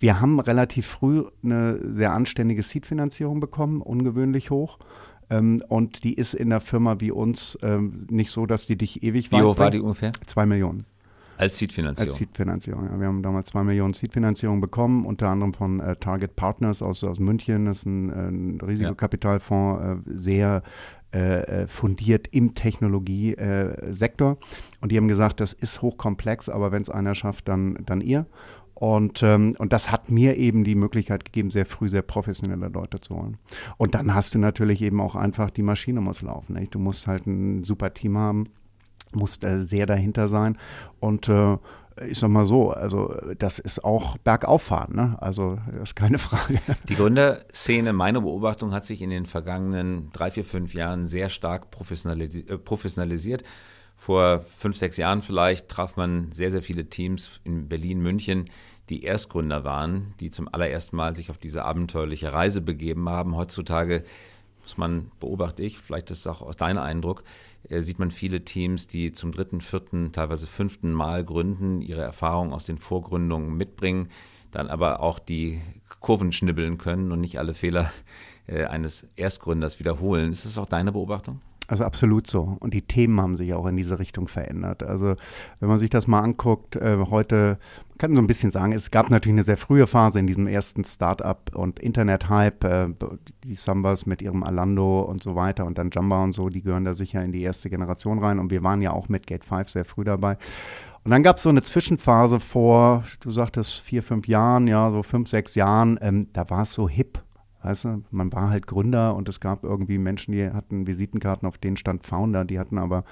wir 0.00 0.20
haben 0.20 0.40
relativ 0.40 0.88
früh 0.88 1.24
eine 1.44 1.78
sehr 1.94 2.12
anständige 2.12 2.62
Seed-Finanzierung 2.62 3.38
bekommen, 3.38 3.80
ungewöhnlich 3.80 4.50
hoch. 4.50 4.78
Ähm, 5.30 5.62
und 5.68 6.02
die 6.02 6.14
ist 6.14 6.34
in 6.34 6.50
der 6.50 6.60
Firma 6.60 6.96
wie 6.98 7.12
uns 7.12 7.56
ähm, 7.62 8.06
nicht 8.10 8.32
so, 8.32 8.44
dass 8.44 8.66
die 8.66 8.76
dich 8.76 9.04
ewig 9.04 9.30
Wie 9.30 9.40
hoch 9.40 9.58
war 9.58 9.70
die 9.70 9.78
ungefähr? 9.78 10.10
Zwei 10.26 10.44
Millionen. 10.44 10.86
Als 11.38 11.56
Seed-Finanzierung? 11.58 12.08
Als 12.08 12.16
Seed-Finanzierung, 12.16 12.84
ja. 12.84 13.00
Wir 13.00 13.06
haben 13.06 13.22
damals 13.22 13.46
zwei 13.46 13.62
Millionen 13.62 13.94
Seed-Finanzierung 13.94 14.60
bekommen, 14.60 15.06
unter 15.06 15.28
anderem 15.28 15.54
von 15.54 15.80
äh, 15.80 15.96
Target 15.96 16.36
Partners 16.36 16.82
aus, 16.82 17.02
aus 17.04 17.18
München. 17.18 17.66
Das 17.66 17.78
ist 17.78 17.86
ein, 17.86 18.10
ein 18.10 18.60
Risikokapitalfonds, 18.60 19.82
äh, 19.82 19.96
sehr 20.14 20.62
äh, 21.12 21.62
äh, 21.62 21.66
fundiert 21.66 22.28
im 22.28 22.54
Technologiesektor. 22.54 24.38
und 24.80 24.92
die 24.92 24.96
haben 24.96 25.08
gesagt, 25.08 25.40
das 25.40 25.52
ist 25.52 25.82
hochkomplex, 25.82 26.48
aber 26.48 26.72
wenn 26.72 26.82
es 26.82 26.90
einer 26.90 27.14
schafft, 27.14 27.48
dann, 27.48 27.78
dann 27.84 28.00
ihr. 28.00 28.26
Und, 28.74 29.22
ähm, 29.22 29.54
und 29.58 29.72
das 29.72 29.92
hat 29.92 30.10
mir 30.10 30.36
eben 30.36 30.64
die 30.64 30.74
Möglichkeit 30.74 31.24
gegeben, 31.24 31.50
sehr 31.50 31.66
früh 31.66 31.88
sehr 31.88 32.02
professionelle 32.02 32.68
Leute 32.68 33.00
zu 33.00 33.14
holen. 33.14 33.36
Und 33.76 33.94
dann 33.94 34.14
hast 34.14 34.34
du 34.34 34.38
natürlich 34.38 34.82
eben 34.82 35.00
auch 35.00 35.14
einfach, 35.14 35.50
die 35.50 35.62
Maschine 35.62 36.00
muss 36.00 36.22
laufen. 36.22 36.54
Nicht? 36.54 36.74
Du 36.74 36.78
musst 36.78 37.06
halt 37.06 37.26
ein 37.26 37.62
super 37.62 37.94
Team 37.94 38.16
haben, 38.18 38.48
musst 39.12 39.44
äh, 39.44 39.62
sehr 39.62 39.86
dahinter 39.86 40.26
sein. 40.28 40.58
Und 40.98 41.28
äh, 41.28 41.58
ich 42.08 42.18
sag 42.18 42.30
mal 42.30 42.46
so, 42.46 42.70
also 42.70 43.14
das 43.38 43.58
ist 43.58 43.84
auch 43.84 44.16
Bergauffahren, 44.18 44.94
ne? 44.94 45.16
Also 45.20 45.58
das 45.72 45.90
ist 45.90 45.96
keine 45.96 46.18
Frage. 46.18 46.60
Die 46.88 46.94
Gründerszene, 46.94 47.92
meine 47.92 48.20
Beobachtung, 48.20 48.72
hat 48.72 48.84
sich 48.84 49.02
in 49.02 49.10
den 49.10 49.26
vergangenen 49.26 50.10
drei, 50.12 50.30
vier, 50.30 50.44
fünf 50.44 50.74
Jahren 50.74 51.06
sehr 51.06 51.28
stark 51.28 51.70
professionalis 51.70 52.34
äh, 52.34 52.58
professionalisiert. 52.58 53.42
Vor 53.96 54.40
fünf, 54.40 54.76
sechs 54.76 54.96
Jahren 54.96 55.22
vielleicht 55.22 55.68
traf 55.68 55.96
man 55.96 56.32
sehr, 56.32 56.50
sehr 56.50 56.62
viele 56.62 56.86
Teams 56.86 57.40
in 57.44 57.68
Berlin, 57.68 58.00
München, 58.02 58.46
die 58.88 59.04
Erstgründer 59.04 59.62
waren, 59.64 60.14
die 60.18 60.30
zum 60.30 60.52
allerersten 60.52 60.96
Mal 60.96 61.14
sich 61.14 61.30
auf 61.30 61.38
diese 61.38 61.64
abenteuerliche 61.64 62.32
Reise 62.32 62.62
begeben 62.62 63.08
haben. 63.08 63.36
Heutzutage 63.36 64.02
muss 64.62 64.76
man, 64.76 65.10
beobachte 65.20 65.62
ich, 65.62 65.78
vielleicht 65.78 66.10
ist 66.10 66.26
das 66.26 66.40
auch 66.40 66.54
dein 66.54 66.78
Eindruck, 66.78 67.24
äh, 67.68 67.82
sieht 67.82 67.98
man 67.98 68.10
viele 68.10 68.44
Teams, 68.44 68.86
die 68.86 69.12
zum 69.12 69.32
dritten, 69.32 69.60
vierten, 69.60 70.12
teilweise 70.12 70.46
fünften 70.46 70.92
Mal 70.92 71.24
gründen, 71.24 71.82
ihre 71.82 72.02
Erfahrungen 72.02 72.52
aus 72.52 72.64
den 72.64 72.78
Vorgründungen 72.78 73.56
mitbringen, 73.56 74.08
dann 74.50 74.68
aber 74.68 75.00
auch 75.00 75.18
die 75.18 75.60
Kurven 76.00 76.32
schnibbeln 76.32 76.78
können 76.78 77.12
und 77.12 77.20
nicht 77.20 77.38
alle 77.38 77.54
Fehler 77.54 77.92
äh, 78.46 78.64
eines 78.64 79.06
Erstgründers 79.16 79.78
wiederholen. 79.78 80.32
Ist 80.32 80.44
das 80.44 80.58
auch 80.58 80.66
deine 80.66 80.92
Beobachtung? 80.92 81.40
Also 81.72 81.84
absolut 81.84 82.26
so. 82.26 82.58
Und 82.60 82.74
die 82.74 82.82
Themen 82.82 83.18
haben 83.18 83.38
sich 83.38 83.54
auch 83.54 83.64
in 83.64 83.78
diese 83.78 83.98
Richtung 83.98 84.28
verändert. 84.28 84.82
Also 84.82 85.14
wenn 85.58 85.70
man 85.70 85.78
sich 85.78 85.88
das 85.88 86.06
mal 86.06 86.20
anguckt, 86.20 86.76
äh, 86.76 86.98
heute, 87.08 87.56
man 87.88 87.96
kann 87.96 88.14
so 88.14 88.20
ein 88.20 88.26
bisschen 88.26 88.50
sagen, 88.50 88.72
es 88.72 88.90
gab 88.90 89.08
natürlich 89.08 89.36
eine 89.36 89.42
sehr 89.42 89.56
frühe 89.56 89.86
Phase 89.86 90.18
in 90.18 90.26
diesem 90.26 90.46
ersten 90.46 90.84
Start-up 90.84 91.52
und 91.54 91.78
Internet-Hype, 91.78 92.64
äh, 92.64 92.88
die 93.42 93.54
Sambas 93.54 94.04
mit 94.04 94.20
ihrem 94.20 94.42
Alando 94.42 95.00
und 95.00 95.22
so 95.22 95.34
weiter 95.34 95.64
und 95.64 95.78
dann 95.78 95.88
Jamba 95.90 96.22
und 96.22 96.34
so, 96.34 96.50
die 96.50 96.60
gehören 96.60 96.84
da 96.84 96.92
sicher 96.92 97.24
in 97.24 97.32
die 97.32 97.40
erste 97.40 97.70
Generation 97.70 98.18
rein. 98.18 98.38
Und 98.38 98.50
wir 98.50 98.62
waren 98.62 98.82
ja 98.82 98.90
auch 98.90 99.08
mit 99.08 99.26
Gate 99.26 99.46
5 99.46 99.70
sehr 99.70 99.86
früh 99.86 100.04
dabei. 100.04 100.36
Und 101.04 101.10
dann 101.10 101.22
gab 101.22 101.38
es 101.38 101.42
so 101.42 101.48
eine 101.48 101.62
Zwischenphase 101.62 102.38
vor, 102.38 103.04
du 103.20 103.30
sagtest 103.30 103.80
vier, 103.80 104.02
fünf 104.02 104.28
Jahren, 104.28 104.66
ja, 104.66 104.90
so 104.90 105.02
fünf, 105.02 105.30
sechs 105.30 105.54
Jahren, 105.54 105.98
ähm, 106.02 106.26
da 106.34 106.50
war 106.50 106.64
es 106.64 106.74
so 106.74 106.86
hip 106.86 107.22
Weißt 107.62 107.84
du, 107.84 108.02
man 108.10 108.32
war 108.32 108.50
halt 108.50 108.66
Gründer 108.66 109.14
und 109.14 109.28
es 109.28 109.38
gab 109.38 109.62
irgendwie 109.62 109.98
Menschen, 109.98 110.32
die 110.32 110.50
hatten 110.50 110.86
Visitenkarten, 110.86 111.46
auf 111.46 111.58
denen 111.58 111.76
stand 111.76 112.04
Founder, 112.04 112.44
die 112.44 112.58
hatten 112.58 112.78
aber 112.78 113.04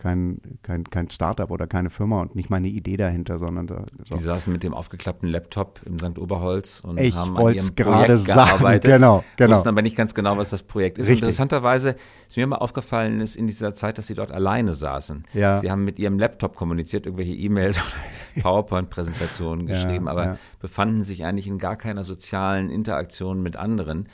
kein, 0.00 0.40
kein, 0.62 0.84
kein 0.84 1.10
Startup 1.10 1.50
oder 1.50 1.66
keine 1.66 1.90
Firma 1.90 2.20
und 2.22 2.34
nicht 2.34 2.50
mal 2.50 2.56
eine 2.56 2.68
Idee 2.68 2.96
dahinter, 2.96 3.38
sondern 3.38 3.66
da, 3.66 3.84
so. 4.04 4.16
Die 4.16 4.22
saßen 4.22 4.52
mit 4.52 4.62
dem 4.62 4.74
aufgeklappten 4.74 5.28
Laptop 5.28 5.80
im 5.84 5.98
St. 5.98 6.18
Oberholz 6.18 6.80
und 6.80 6.98
ich 6.98 7.14
haben 7.14 7.36
an 7.36 7.54
ihrem 7.54 7.74
Projekt 7.74 8.18
sagen, 8.18 8.24
gearbeitet, 8.24 8.90
genau, 8.90 9.22
genau. 9.36 9.54
wussten 9.54 9.68
aber 9.68 9.82
nicht 9.82 9.96
ganz 9.96 10.14
genau, 10.14 10.36
was 10.36 10.48
das 10.48 10.62
Projekt 10.62 10.98
ist. 10.98 11.06
Richtig. 11.06 11.22
Interessanterweise 11.22 11.94
ist 12.28 12.36
mir 12.36 12.46
mal 12.46 12.56
aufgefallen 12.56 13.20
ist 13.20 13.36
in 13.36 13.46
dieser 13.46 13.74
Zeit, 13.74 13.98
dass 13.98 14.06
sie 14.06 14.14
dort 14.14 14.32
alleine 14.32 14.72
saßen. 14.72 15.24
Ja. 15.34 15.58
Sie 15.58 15.70
haben 15.70 15.84
mit 15.84 15.98
ihrem 15.98 16.18
Laptop 16.18 16.56
kommuniziert, 16.56 17.06
irgendwelche 17.06 17.34
E-Mails 17.34 17.76
oder 17.76 18.42
PowerPoint-Präsentationen 18.42 19.66
geschrieben, 19.66 20.06
ja, 20.06 20.10
aber 20.10 20.24
ja. 20.24 20.38
befanden 20.58 21.04
sich 21.04 21.24
eigentlich 21.24 21.46
in 21.46 21.58
gar 21.58 21.76
keiner 21.76 22.02
sozialen 22.02 22.70
Interaktion 22.70 23.42
mit 23.42 23.56
anderen 23.56 24.08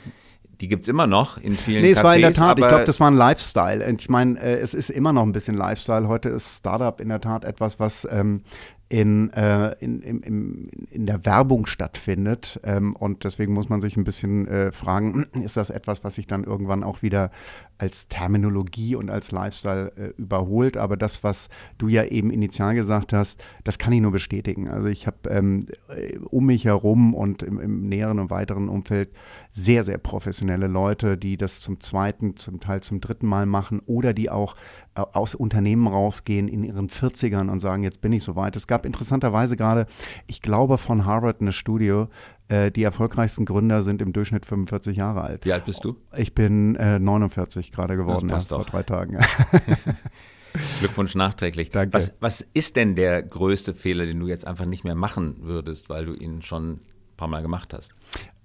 die 0.61 0.67
gibt 0.67 0.83
es 0.83 0.87
immer 0.87 1.07
noch 1.07 1.37
in 1.37 1.55
vielen 1.55 1.81
Nee, 1.81 1.91
es 1.91 1.99
Cafés, 1.99 2.03
war 2.03 2.15
in 2.15 2.21
der 2.21 2.31
Tat, 2.31 2.59
ich 2.59 2.67
glaube, 2.67 2.83
das 2.83 2.99
war 2.99 3.11
ein 3.11 3.15
Lifestyle. 3.15 3.95
Ich 3.97 4.09
meine, 4.09 4.39
äh, 4.39 4.59
es 4.59 4.73
ist 4.73 4.89
immer 4.89 5.13
noch 5.13 5.23
ein 5.23 5.31
bisschen 5.31 5.55
Lifestyle. 5.55 6.07
Heute 6.07 6.29
ist 6.29 6.57
Startup 6.57 6.99
in 6.99 7.09
der 7.09 7.21
Tat 7.21 7.43
etwas, 7.43 7.79
was 7.79 8.07
ähm, 8.09 8.41
in, 8.89 9.31
äh, 9.33 9.73
in, 9.79 10.01
in, 10.01 10.69
in 10.89 11.05
der 11.05 11.25
Werbung 11.25 11.65
stattfindet. 11.65 12.59
Ähm, 12.63 12.95
und 12.95 13.25
deswegen 13.25 13.53
muss 13.53 13.67
man 13.67 13.81
sich 13.81 13.97
ein 13.97 14.05
bisschen 14.05 14.47
äh, 14.47 14.71
fragen, 14.71 15.25
ist 15.43 15.57
das 15.57 15.69
etwas, 15.69 16.03
was 16.03 16.15
sich 16.15 16.27
dann 16.27 16.45
irgendwann 16.45 16.83
auch 16.83 17.01
wieder 17.01 17.31
als 17.77 18.07
Terminologie 18.07 18.95
und 18.95 19.09
als 19.09 19.31
Lifestyle 19.31 19.91
äh, 19.97 20.13
überholt. 20.17 20.77
Aber 20.77 20.95
das, 20.95 21.23
was 21.23 21.49
du 21.77 21.89
ja 21.89 22.05
eben 22.05 22.31
initial 22.31 22.75
gesagt 22.75 23.11
hast, 23.11 23.43
das 23.63 23.77
kann 23.77 23.91
ich 23.93 24.01
nur 24.01 24.11
bestätigen. 24.11 24.69
Also 24.69 24.87
ich 24.87 25.05
habe 25.05 25.29
ähm, 25.29 25.65
äh, 25.89 26.17
um 26.17 26.45
mich 26.45 26.63
herum 26.65 27.13
und 27.13 27.43
im, 27.43 27.59
im, 27.59 27.89
näheren 27.89 28.19
und 28.19 28.29
weiteren 28.29 28.69
Umfeld 28.69 29.09
sehr, 29.51 29.83
sehr 29.83 29.97
professionelle 29.97 30.67
Leute, 30.67 31.17
die 31.17 31.35
das 31.35 31.59
zum 31.59 31.81
zweiten, 31.81 32.37
zum 32.37 32.59
Teil 32.59 32.81
zum 32.81 33.01
dritten 33.01 33.27
Mal 33.27 33.45
machen 33.45 33.81
oder 33.85 34.13
die 34.13 34.29
auch 34.29 34.55
äh, 34.95 35.01
aus 35.01 35.35
Unternehmen 35.35 35.87
rausgehen 35.87 36.47
in 36.47 36.63
ihren 36.63 36.89
40ern 36.89 37.49
und 37.49 37.59
sagen, 37.59 37.83
jetzt 37.83 38.01
bin 38.01 38.13
ich 38.13 38.23
soweit. 38.23 38.55
Es 38.55 38.67
gab 38.67 38.76
interessanterweise 38.85 39.57
gerade, 39.57 39.85
ich 40.27 40.41
glaube 40.41 40.77
von 40.77 41.05
Harvard 41.05 41.41
eine 41.41 41.51
Studie, 41.51 42.05
äh, 42.47 42.71
die 42.71 42.83
erfolgreichsten 42.83 43.45
Gründer 43.45 43.83
sind 43.83 44.01
im 44.01 44.13
Durchschnitt 44.13 44.45
45 44.45 44.97
Jahre 44.97 45.21
alt. 45.21 45.45
Wie 45.45 45.53
alt 45.53 45.65
bist 45.65 45.83
du? 45.83 45.95
Ich 46.15 46.33
bin 46.33 46.75
äh, 46.75 46.99
49 46.99 47.71
gerade 47.71 47.97
geworden, 47.97 48.29
erst 48.29 48.49
vor 48.49 48.63
drei 48.63 48.83
Tagen. 48.83 49.17
Glückwunsch 50.79 51.15
nachträglich. 51.15 51.69
Danke. 51.69 51.93
Was, 51.93 52.15
was 52.19 52.41
ist 52.53 52.75
denn 52.75 52.95
der 52.95 53.21
größte 53.21 53.73
Fehler, 53.73 54.05
den 54.05 54.19
du 54.19 54.27
jetzt 54.27 54.47
einfach 54.47 54.65
nicht 54.65 54.83
mehr 54.83 54.95
machen 54.95 55.37
würdest, 55.41 55.89
weil 55.89 56.05
du 56.05 56.13
ihn 56.13 56.41
schon 56.41 56.71
ein 56.71 56.79
paar 57.15 57.27
Mal 57.27 57.41
gemacht 57.41 57.73
hast? 57.73 57.93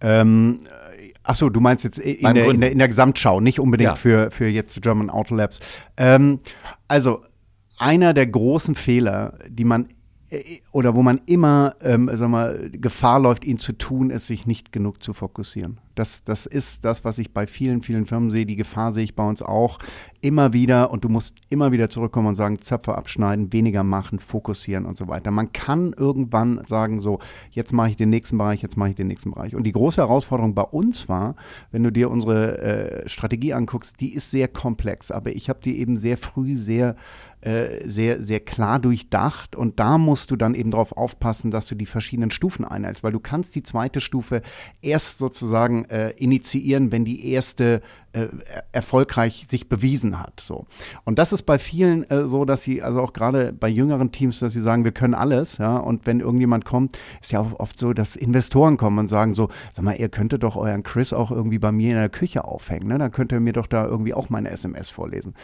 Ähm, 0.00 0.60
Achso, 1.22 1.48
du 1.48 1.60
meinst 1.60 1.84
jetzt 1.84 1.98
in 1.98 2.34
der, 2.34 2.50
in, 2.50 2.60
der, 2.60 2.72
in 2.72 2.78
der, 2.78 2.88
Gesamtschau, 2.88 3.40
nicht 3.40 3.60
unbedingt 3.60 3.90
ja. 3.90 3.94
für, 3.94 4.30
für 4.30 4.46
jetzt 4.46 4.82
German 4.82 5.10
Auto 5.10 5.34
Labs. 5.34 5.60
Ähm, 5.96 6.40
also, 6.88 7.22
einer 7.78 8.12
der 8.12 8.26
großen 8.26 8.74
Fehler, 8.74 9.38
die 9.48 9.64
man 9.64 9.86
äh, 9.86 9.92
oder 10.70 10.96
wo 10.96 11.02
man 11.02 11.20
immer 11.26 11.76
ähm, 11.80 12.10
sag 12.12 12.28
mal, 12.28 12.70
Gefahr 12.70 13.20
läuft, 13.20 13.44
ihn 13.44 13.58
zu 13.58 13.72
tun, 13.72 14.10
ist, 14.10 14.26
sich 14.26 14.46
nicht 14.46 14.72
genug 14.72 15.02
zu 15.02 15.12
fokussieren. 15.12 15.78
Das, 15.94 16.24
das 16.24 16.46
ist 16.46 16.86
das, 16.86 17.04
was 17.04 17.18
ich 17.18 17.34
bei 17.34 17.46
vielen, 17.46 17.82
vielen 17.82 18.06
Firmen 18.06 18.30
sehe. 18.30 18.46
Die 18.46 18.56
Gefahr 18.56 18.92
sehe 18.92 19.04
ich 19.04 19.14
bei 19.14 19.28
uns 19.28 19.42
auch 19.42 19.78
immer 20.22 20.54
wieder. 20.54 20.90
Und 20.90 21.04
du 21.04 21.10
musst 21.10 21.36
immer 21.50 21.70
wieder 21.70 21.90
zurückkommen 21.90 22.28
und 22.28 22.34
sagen, 22.34 22.62
Zöpfe 22.62 22.96
abschneiden, 22.96 23.52
weniger 23.52 23.84
machen, 23.84 24.18
fokussieren 24.18 24.86
und 24.86 24.96
so 24.96 25.08
weiter. 25.08 25.30
Man 25.30 25.52
kann 25.52 25.92
irgendwann 25.94 26.62
sagen, 26.66 26.98
so, 26.98 27.18
jetzt 27.50 27.74
mache 27.74 27.90
ich 27.90 27.96
den 27.96 28.08
nächsten 28.08 28.38
Bereich, 28.38 28.62
jetzt 28.62 28.78
mache 28.78 28.90
ich 28.90 28.96
den 28.96 29.08
nächsten 29.08 29.32
Bereich. 29.32 29.54
Und 29.54 29.64
die 29.64 29.72
große 29.72 30.00
Herausforderung 30.00 30.54
bei 30.54 30.62
uns 30.62 31.10
war, 31.10 31.36
wenn 31.72 31.82
du 31.82 31.92
dir 31.92 32.10
unsere 32.10 32.58
äh, 32.58 33.08
Strategie 33.08 33.52
anguckst, 33.52 34.00
die 34.00 34.14
ist 34.14 34.30
sehr 34.30 34.48
komplex. 34.48 35.10
Aber 35.10 35.30
ich 35.30 35.50
habe 35.50 35.60
die 35.62 35.78
eben 35.78 35.98
sehr 35.98 36.16
früh 36.16 36.56
sehr 36.56 36.96
äh, 37.42 37.88
sehr, 37.88 38.22
sehr 38.22 38.40
klar 38.40 38.78
durchdacht. 38.78 39.57
Und 39.57 39.81
da 39.81 39.98
musst 39.98 40.31
du 40.31 40.37
dann 40.37 40.55
eben 40.55 40.70
darauf 40.70 40.96
aufpassen, 40.96 41.50
dass 41.50 41.66
du 41.66 41.74
die 41.74 41.87
verschiedenen 41.87 42.31
Stufen 42.31 42.64
einhältst, 42.64 43.02
weil 43.02 43.12
du 43.12 43.20
kannst 43.20 43.55
die 43.57 43.64
zweite 43.64 44.00
Stufe 44.00 44.42
erst 44.81 45.18
sozusagen 45.18 45.85
äh, 45.87 46.11
initiieren, 46.11 46.92
wenn 46.92 47.05
die 47.05 47.28
erste 47.28 47.83
äh, 48.12 48.29
erfolgreich 48.72 49.46
sich 49.48 49.68
bewiesen 49.68 50.18
hat. 50.20 50.40
So. 50.40 50.66
Und 51.05 51.18
das 51.18 51.33
ist 51.33 51.42
bei 51.42 51.59
vielen 51.59 52.09
äh, 52.11 52.27
so, 52.27 52.44
dass 52.44 52.62
sie, 52.62 52.83
also 52.83 53.01
auch 53.01 53.12
gerade 53.12 53.53
bei 53.53 53.68
jüngeren 53.68 54.12
Teams, 54.12 54.38
dass 54.40 54.53
sie 54.53 54.61
sagen, 54.61 54.85
wir 54.85 54.92
können 54.92 55.14
alles, 55.14 55.59
ja, 55.59 55.77
und 55.77 56.07
wenn 56.07 56.20
irgendjemand 56.20 56.64
kommt, 56.64 56.98
ist 57.20 57.33
ja 57.33 57.40
auch 57.40 57.59
oft 57.59 57.79
so, 57.79 57.92
dass 57.92 58.16
Investoren 58.16 58.77
kommen 58.77 58.98
und 58.98 59.09
sagen 59.09 59.33
so, 59.33 59.48
sag 59.72 59.85
mal, 59.85 59.96
ihr 59.96 60.09
könntet 60.09 60.42
doch 60.42 60.57
euren 60.57 60.83
Chris 60.83 61.12
auch 61.12 61.31
irgendwie 61.31 61.59
bei 61.59 61.72
mir 61.72 61.90
in 61.90 61.96
der 61.96 62.09
Küche 62.09 62.44
aufhängen, 62.44 62.88
ne? 62.88 62.98
Dann 62.98 63.11
könnt 63.11 63.33
ihr 63.33 63.40
mir 63.40 63.53
doch 63.53 63.66
da 63.66 63.87
irgendwie 63.87 64.14
auch 64.14 64.29
meine 64.29 64.51
SMS 64.51 64.90
vorlesen. 64.90 65.35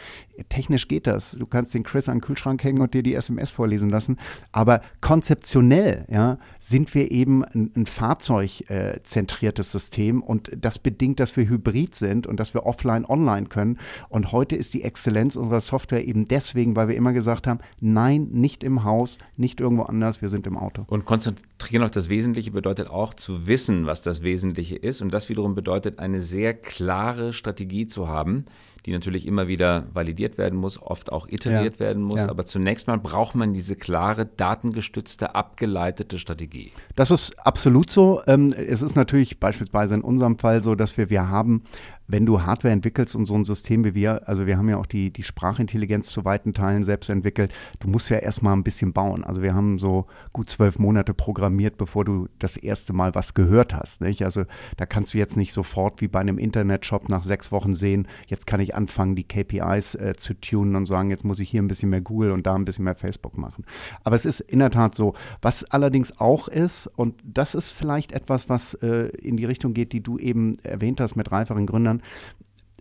Technisch 0.49 0.87
geht 0.87 1.07
das. 1.07 1.31
Du 1.31 1.45
kannst 1.45 1.73
den 1.73 1.83
Chris 1.83 2.07
an 2.07 2.17
den 2.17 2.21
Kühlschrank 2.21 2.63
hängen 2.63 2.81
und 2.81 2.93
dir 2.93 3.03
die 3.03 3.15
SMS 3.15 3.51
vorlesen 3.51 3.89
lassen. 3.89 4.17
Aber 4.51 4.81
konzeptionell, 5.01 6.05
ja, 6.09 6.37
sind 6.59 6.93
wir 6.93 7.11
eben 7.11 7.43
ein, 7.43 7.71
ein 7.75 7.85
fahrzeugzentriertes 7.85 9.67
äh, 9.67 9.71
System 9.71 10.21
und 10.21 10.51
das 10.55 10.79
bedingt, 10.79 11.19
dass 11.19 11.35
wir 11.35 11.49
hybrid 11.49 11.95
sind 11.95 12.27
und 12.27 12.39
dass 12.39 12.53
wir 12.53 12.58
wir 12.59 12.65
offline, 12.65 13.05
online 13.05 13.47
können. 13.47 13.77
Und 14.09 14.31
heute 14.31 14.55
ist 14.55 14.73
die 14.73 14.83
Exzellenz 14.83 15.35
unserer 15.35 15.61
Software 15.61 16.05
eben 16.05 16.27
deswegen, 16.27 16.75
weil 16.75 16.87
wir 16.87 16.95
immer 16.95 17.13
gesagt 17.13 17.47
haben, 17.47 17.59
nein, 17.79 18.27
nicht 18.31 18.63
im 18.63 18.83
Haus, 18.83 19.17
nicht 19.37 19.59
irgendwo 19.61 19.83
anders, 19.83 20.21
wir 20.21 20.29
sind 20.29 20.45
im 20.47 20.57
Auto. 20.57 20.85
Und 20.87 21.05
konzentrieren 21.05 21.83
auf 21.83 21.91
das 21.91 22.09
Wesentliche 22.09 22.51
bedeutet 22.51 22.89
auch 22.89 23.13
zu 23.13 23.47
wissen, 23.47 23.85
was 23.85 24.01
das 24.01 24.21
Wesentliche 24.21 24.75
ist. 24.75 25.01
Und 25.01 25.13
das 25.13 25.29
wiederum 25.29 25.55
bedeutet, 25.55 25.99
eine 25.99 26.21
sehr 26.21 26.53
klare 26.53 27.33
Strategie 27.33 27.87
zu 27.87 28.07
haben, 28.07 28.45
die 28.85 28.91
natürlich 28.91 29.27
immer 29.27 29.47
wieder 29.47 29.87
validiert 29.93 30.37
werden 30.37 30.57
muss, 30.57 30.81
oft 30.81 31.11
auch 31.11 31.27
iteriert 31.27 31.75
ja. 31.75 31.79
werden 31.79 32.03
muss. 32.03 32.21
Ja. 32.21 32.29
Aber 32.29 32.45
zunächst 32.45 32.87
mal 32.87 32.97
braucht 32.97 33.35
man 33.35 33.53
diese 33.53 33.75
klare, 33.75 34.25
datengestützte, 34.25 35.35
abgeleitete 35.35 36.17
Strategie. 36.17 36.71
Das 36.95 37.11
ist 37.11 37.37
absolut 37.45 37.89
so. 37.89 38.21
Ähm, 38.27 38.53
es 38.53 38.81
ist 38.81 38.95
natürlich 38.95 39.39
beispielsweise 39.39 39.95
in 39.95 40.01
unserem 40.01 40.39
Fall 40.39 40.63
so, 40.63 40.75
dass 40.75 40.97
wir, 40.97 41.09
wir 41.09 41.29
haben 41.29 41.63
wenn 42.09 42.25
du 42.25 42.41
Hardware 42.41 42.73
entwickelst 42.73 43.15
und 43.15 43.25
so 43.25 43.35
ein 43.35 43.45
System 43.45 43.85
wie 43.85 43.93
wir, 43.93 44.27
also 44.27 44.47
wir 44.47 44.57
haben 44.57 44.67
ja 44.67 44.77
auch 44.77 44.87
die, 44.87 45.13
die 45.13 45.21
Sprachintelligenz 45.21 46.09
zu 46.09 46.25
weiten 46.25 46.55
Teilen 46.55 46.83
selbst 46.83 47.09
entwickelt, 47.09 47.53
du 47.79 47.87
musst 47.87 48.09
ja 48.09 48.17
erstmal 48.17 48.53
ein 48.53 48.63
bisschen 48.63 48.93
bauen. 48.93 49.23
Also 49.23 49.43
wir 49.43 49.53
haben 49.53 49.77
so 49.77 50.07
gut 50.33 50.49
zwölf 50.49 50.79
Monate 50.79 51.13
programmiert, 51.13 51.77
bevor 51.77 52.05
du 52.05 52.27
das 52.39 52.57
erste 52.57 52.93
Mal 52.93 53.13
was 53.13 53.35
gehört 53.35 53.75
hast. 53.75 54.01
Nicht? 54.01 54.23
Also 54.23 54.45
da 54.75 54.87
kannst 54.87 55.13
du 55.13 55.19
jetzt 55.19 55.37
nicht 55.37 55.53
sofort 55.53 56.01
wie 56.01 56.07
bei 56.07 56.19
einem 56.19 56.39
Internetshop 56.39 57.09
nach 57.09 57.23
sechs 57.23 57.51
Wochen 57.51 57.75
sehen, 57.75 58.07
jetzt 58.27 58.47
kann 58.47 58.59
ich 58.59 58.73
anfangen, 58.73 59.15
die 59.15 59.23
KPIs 59.23 59.93
äh, 59.95 60.15
zu 60.17 60.33
tunen 60.33 60.75
und 60.75 60.87
sagen, 60.87 61.11
jetzt 61.11 61.23
muss 61.23 61.39
ich 61.39 61.49
hier 61.51 61.61
ein 61.61 61.67
bisschen 61.67 61.91
mehr 61.91 62.01
Google 62.01 62.31
und 62.31 62.47
da 62.47 62.55
ein 62.55 62.65
bisschen 62.65 62.85
mehr 62.85 62.95
Facebook 62.95 63.37
machen. 63.37 63.65
Aber 64.03 64.15
es 64.15 64.25
ist 64.25 64.39
in 64.39 64.59
der 64.59 64.71
Tat 64.71 64.95
so. 64.95 65.13
Was 65.43 65.63
allerdings 65.63 66.19
auch 66.19 66.47
ist, 66.47 66.87
und 66.87 67.21
das 67.23 67.53
ist 67.53 67.71
vielleicht 67.71 68.13
etwas, 68.13 68.49
was 68.49 68.73
äh, 68.75 69.09
in 69.09 69.37
die 69.37 69.45
Richtung 69.45 69.75
geht, 69.75 69.93
die 69.93 70.01
du 70.01 70.17
eben 70.17 70.57
erwähnt 70.63 70.99
hast 70.99 71.15
mit 71.15 71.31
reiferen 71.31 71.67
Gründern, 71.67 71.98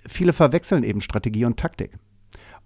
viele 0.07 0.33
verwechseln 0.33 0.85
eben 0.85 1.00
Strategie 1.00 1.44
und 1.44 1.59
Taktik. 1.59 1.98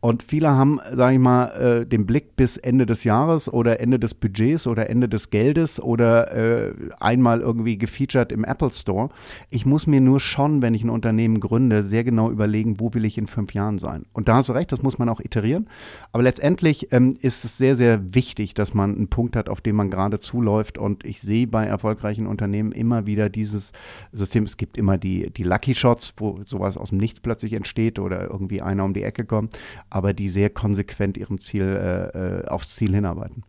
Und 0.05 0.25
viele 0.25 0.49
haben, 0.51 0.81
sage 0.95 1.15
ich 1.15 1.21
mal, 1.21 1.47
äh, 1.83 1.87
den 1.87 2.07
Blick 2.07 2.35
bis 2.35 2.57
Ende 2.57 2.87
des 2.87 3.05
Jahres 3.05 3.49
oder 3.49 3.79
Ende 3.79 4.01
des 4.01 4.15
Budgets 4.15 4.67
oder 4.67 4.91
Ende 4.91 5.09
des 5.09 5.31
Geldes 5.31 5.81
oder 5.81 6.35
äh, 6.35 6.75
einmal 6.99 7.41
irgendwie 7.41 7.79
gefeatured 7.79 8.33
im 8.33 8.43
Apple 8.43 8.73
Store. 8.73 9.11
Ich 9.49 9.65
muss 9.65 9.87
mir 9.87 10.01
nur 10.01 10.19
schon, 10.19 10.61
wenn 10.61 10.75
ich 10.75 10.83
ein 10.83 10.91
Unternehmen 10.91 11.38
gründe, 11.38 11.85
sehr 11.85 12.03
genau 12.03 12.33
überlegen, 12.33 12.81
wo 12.81 12.93
will 12.95 13.05
ich 13.05 13.17
in 13.17 13.29
fünf 13.29 13.55
Jahren 13.55 13.79
sein. 13.79 14.05
Und 14.12 14.27
da 14.27 14.35
hast 14.35 14.49
du 14.49 14.55
recht, 14.55 14.73
das 14.73 14.83
muss 14.83 14.99
man 14.99 15.09
auch 15.09 15.21
iterieren. 15.21 15.69
Aber 16.11 16.25
letztendlich 16.25 16.88
ähm, 16.91 17.17
ist 17.21 17.45
es 17.45 17.57
sehr, 17.57 17.77
sehr 17.77 18.12
wichtig, 18.12 18.55
dass 18.55 18.75
man 18.75 18.97
einen 18.97 19.09
Punkt 19.09 19.37
hat, 19.37 19.49
auf 19.49 19.61
den 19.61 19.77
man 19.77 19.88
gerade 19.88 20.19
zuläuft. 20.19 20.79
Und 20.79 21.05
ich 21.05 21.21
sehe 21.21 21.47
bei 21.47 21.65
erfolgreichen 21.65 22.27
Unternehmen 22.27 22.73
immer 22.73 23.07
wieder 23.07 23.29
dieses 23.29 23.71
System. 24.11 24.43
Es 24.43 24.57
gibt 24.57 24.79
immer 24.79 24.99
die, 24.99 25.31
die 25.31 25.45
Lucky 25.45 25.77
Shots, 25.77 26.15
wo 26.17 26.41
sowas 26.45 26.77
aus 26.77 26.88
dem 26.88 26.99
Nichts 26.99 27.21
plötzlich 27.21 27.53
entsteht 27.53 28.01
oder 28.01 28.29
irgendwie 28.29 28.62
einer 28.62 28.85
um 28.85 28.95
die 28.95 29.05
Ecke 29.05 29.25
kommt 29.25 29.57
aber 29.92 30.14
die 30.14 30.31
sehr 30.31 30.48
konsequent 30.48 31.18
ihrem 31.18 31.38
Ziel, 31.38 31.64
äh, 31.64 32.40
äh, 32.40 32.48
aufs 32.48 32.74
Ziel 32.74 32.94
hinarbeiten. 32.94 33.44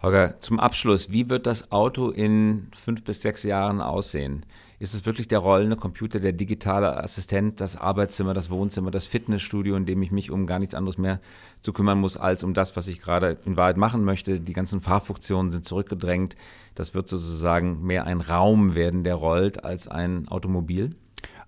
Holger, 0.00 0.40
zum 0.40 0.58
Abschluss, 0.58 1.10
wie 1.10 1.28
wird 1.28 1.46
das 1.46 1.72
Auto 1.72 2.10
in 2.10 2.68
fünf 2.74 3.04
bis 3.04 3.22
sechs 3.22 3.42
Jahren 3.42 3.80
aussehen? 3.80 4.44
Ist 4.78 4.94
es 4.94 5.06
wirklich 5.06 5.28
der 5.28 5.38
rollende 5.38 5.76
Computer, 5.76 6.20
der 6.20 6.32
digitale 6.32 7.02
Assistent, 7.02 7.60
das 7.60 7.76
Arbeitszimmer, 7.76 8.34
das 8.34 8.50
Wohnzimmer, 8.50 8.90
das 8.90 9.06
Fitnessstudio, 9.06 9.76
in 9.76 9.86
dem 9.86 10.02
ich 10.02 10.10
mich 10.10 10.30
um 10.30 10.46
gar 10.46 10.58
nichts 10.58 10.74
anderes 10.74 10.98
mehr 10.98 11.20
zu 11.62 11.72
kümmern 11.72 12.00
muss, 12.00 12.16
als 12.16 12.44
um 12.44 12.54
das, 12.54 12.76
was 12.76 12.88
ich 12.88 13.00
gerade 13.00 13.38
in 13.44 13.56
Wahrheit 13.56 13.76
machen 13.76 14.04
möchte? 14.04 14.40
Die 14.40 14.52
ganzen 14.52 14.80
Fahrfunktionen 14.80 15.52
sind 15.52 15.64
zurückgedrängt. 15.64 16.34
Das 16.74 16.94
wird 16.94 17.08
sozusagen 17.08 17.82
mehr 17.82 18.06
ein 18.06 18.20
Raum 18.20 18.74
werden, 18.74 19.04
der 19.04 19.14
rollt, 19.14 19.64
als 19.64 19.88
ein 19.88 20.28
Automobil? 20.28 20.96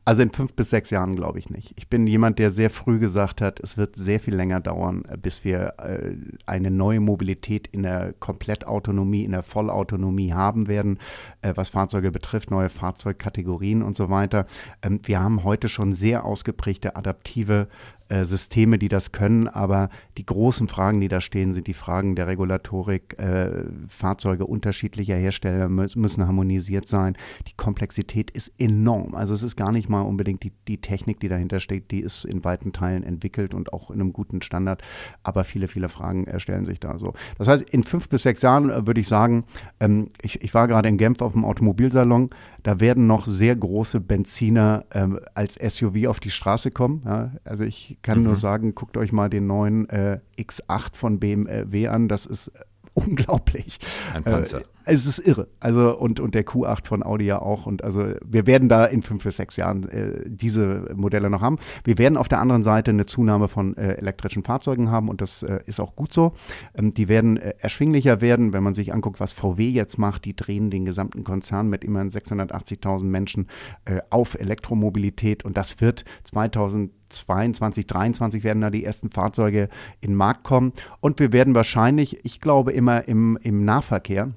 Also 0.06 0.22
in 0.22 0.30
fünf 0.30 0.54
bis 0.54 0.70
sechs 0.70 0.90
Jahren 0.90 1.16
glaube 1.16 1.40
ich 1.40 1.50
nicht. 1.50 1.74
Ich 1.76 1.88
bin 1.88 2.06
jemand, 2.06 2.38
der 2.38 2.52
sehr 2.52 2.70
früh 2.70 3.00
gesagt 3.00 3.40
hat, 3.40 3.58
es 3.58 3.76
wird 3.76 3.96
sehr 3.96 4.20
viel 4.20 4.36
länger 4.36 4.60
dauern, 4.60 5.04
äh, 5.08 5.16
bis 5.16 5.42
wir 5.42 5.74
äh, 5.78 6.14
eine 6.46 6.70
neue 6.70 7.00
Mobilität 7.00 7.66
in 7.66 7.82
der 7.82 8.12
Komplettautonomie, 8.12 9.24
in 9.24 9.32
der 9.32 9.42
Vollautonomie 9.42 10.32
haben 10.32 10.68
werden, 10.68 11.00
äh, 11.42 11.54
was 11.56 11.70
Fahrzeuge 11.70 12.12
betrifft, 12.12 12.52
neue 12.52 12.68
Fahrzeugkategorien 12.68 13.82
und 13.82 13.96
so 13.96 14.08
weiter. 14.08 14.44
Ähm, 14.80 15.00
wir 15.02 15.18
haben 15.18 15.42
heute 15.42 15.68
schon 15.68 15.92
sehr 15.92 16.24
ausgeprägte 16.24 16.94
adaptive 16.94 17.66
äh, 18.08 18.24
Systeme, 18.24 18.78
die 18.78 18.88
das 18.88 19.12
können, 19.12 19.48
aber 19.48 19.88
die 20.16 20.26
großen 20.26 20.68
Fragen, 20.68 21.00
die 21.00 21.08
da 21.08 21.20
stehen, 21.20 21.52
sind 21.52 21.66
die 21.66 21.74
Fragen 21.74 22.14
der 22.14 22.26
Regulatorik. 22.26 23.18
Äh, 23.18 23.64
Fahrzeuge 23.88 24.46
unterschiedlicher 24.46 25.16
Hersteller 25.16 25.68
müssen 25.68 26.26
harmonisiert 26.26 26.88
sein. 26.88 27.16
Die 27.48 27.54
Komplexität 27.56 28.30
ist 28.30 28.52
enorm. 28.58 29.14
Also 29.14 29.34
es 29.34 29.42
ist 29.42 29.56
gar 29.56 29.72
nicht 29.72 29.88
mal 29.88 30.02
unbedingt 30.02 30.42
die, 30.42 30.52
die 30.68 30.80
Technik, 30.80 31.20
die 31.20 31.28
dahinter 31.28 31.60
steht, 31.60 31.90
die 31.90 32.00
ist 32.00 32.24
in 32.24 32.44
weiten 32.44 32.72
Teilen 32.72 33.02
entwickelt 33.02 33.54
und 33.54 33.72
auch 33.72 33.90
in 33.90 34.00
einem 34.00 34.12
guten 34.12 34.42
Standard, 34.42 34.82
aber 35.22 35.44
viele, 35.44 35.68
viele 35.68 35.88
Fragen 35.88 36.26
äh, 36.26 36.38
stellen 36.40 36.66
sich 36.66 36.80
da 36.80 36.98
so. 36.98 37.14
Das 37.38 37.48
heißt, 37.48 37.70
in 37.70 37.82
fünf 37.82 38.08
bis 38.08 38.22
sechs 38.22 38.42
Jahren 38.42 38.70
äh, 38.70 38.86
würde 38.86 39.00
ich 39.00 39.08
sagen, 39.08 39.44
ähm, 39.80 40.08
ich, 40.22 40.42
ich 40.42 40.54
war 40.54 40.68
gerade 40.68 40.88
in 40.88 40.98
Genf 40.98 41.20
auf 41.22 41.32
dem 41.32 41.44
Automobilsalon, 41.44 42.30
da 42.62 42.80
werden 42.80 43.06
noch 43.06 43.26
sehr 43.26 43.54
große 43.54 44.00
Benziner 44.00 44.84
ähm, 44.92 45.20
als 45.34 45.54
SUV 45.54 46.06
auf 46.08 46.20
die 46.20 46.30
Straße 46.30 46.70
kommen. 46.70 47.02
Ja? 47.04 47.32
Also 47.44 47.62
ich 47.62 47.95
kann 48.02 48.18
mhm. 48.18 48.24
nur 48.24 48.36
sagen, 48.36 48.74
guckt 48.74 48.96
euch 48.96 49.12
mal 49.12 49.28
den 49.28 49.46
neuen 49.46 49.88
äh, 49.88 50.20
X8 50.38 50.94
von 50.94 51.20
BMW 51.20 51.88
an. 51.88 52.08
Das 52.08 52.26
ist 52.26 52.50
unglaublich. 52.96 53.78
Ein 54.14 54.24
Panzer. 54.24 54.60
Äh, 54.60 54.64
es 54.88 55.04
ist 55.04 55.18
irre. 55.18 55.48
Also 55.58 55.98
und, 55.98 56.20
und 56.20 56.34
der 56.34 56.46
Q8 56.46 56.86
von 56.86 57.02
Audi 57.02 57.26
ja 57.26 57.42
auch. 57.42 57.66
Und 57.66 57.82
also 57.82 58.12
wir 58.24 58.46
werden 58.46 58.68
da 58.68 58.84
in 58.84 59.02
fünf 59.02 59.24
bis 59.24 59.36
sechs 59.36 59.56
Jahren 59.56 59.88
äh, 59.88 60.22
diese 60.26 60.92
Modelle 60.94 61.28
noch 61.28 61.42
haben. 61.42 61.58
Wir 61.84 61.98
werden 61.98 62.16
auf 62.16 62.28
der 62.28 62.40
anderen 62.40 62.62
Seite 62.62 62.92
eine 62.92 63.04
Zunahme 63.04 63.48
von 63.48 63.76
äh, 63.76 63.94
elektrischen 63.94 64.44
Fahrzeugen 64.44 64.90
haben 64.90 65.08
und 65.08 65.20
das 65.20 65.42
äh, 65.42 65.58
ist 65.66 65.80
auch 65.80 65.96
gut 65.96 66.12
so. 66.12 66.32
Ähm, 66.74 66.94
die 66.94 67.08
werden 67.08 67.36
äh, 67.36 67.54
erschwinglicher 67.58 68.20
werden, 68.20 68.52
wenn 68.52 68.62
man 68.62 68.74
sich 68.74 68.94
anguckt, 68.94 69.18
was 69.18 69.32
VW 69.32 69.68
jetzt 69.68 69.98
macht. 69.98 70.24
Die 70.24 70.36
drehen 70.36 70.70
den 70.70 70.84
gesamten 70.84 71.24
Konzern 71.24 71.68
mit 71.68 71.84
immerhin 71.84 72.08
680.000 72.08 73.04
Menschen 73.04 73.48
äh, 73.84 74.00
auf 74.10 74.38
Elektromobilität 74.38 75.44
und 75.44 75.56
das 75.56 75.80
wird 75.80 76.04
2000 76.24 76.92
22, 77.08 77.86
23 77.86 78.44
werden 78.44 78.60
da 78.60 78.70
die 78.70 78.84
ersten 78.84 79.10
Fahrzeuge 79.10 79.68
in 80.00 80.12
den 80.12 80.16
Markt 80.16 80.44
kommen. 80.44 80.72
Und 81.00 81.18
wir 81.20 81.32
werden 81.32 81.54
wahrscheinlich, 81.54 82.24
ich 82.24 82.40
glaube 82.40 82.72
immer 82.72 83.06
im, 83.08 83.38
im 83.42 83.64
Nahverkehr, 83.64 84.32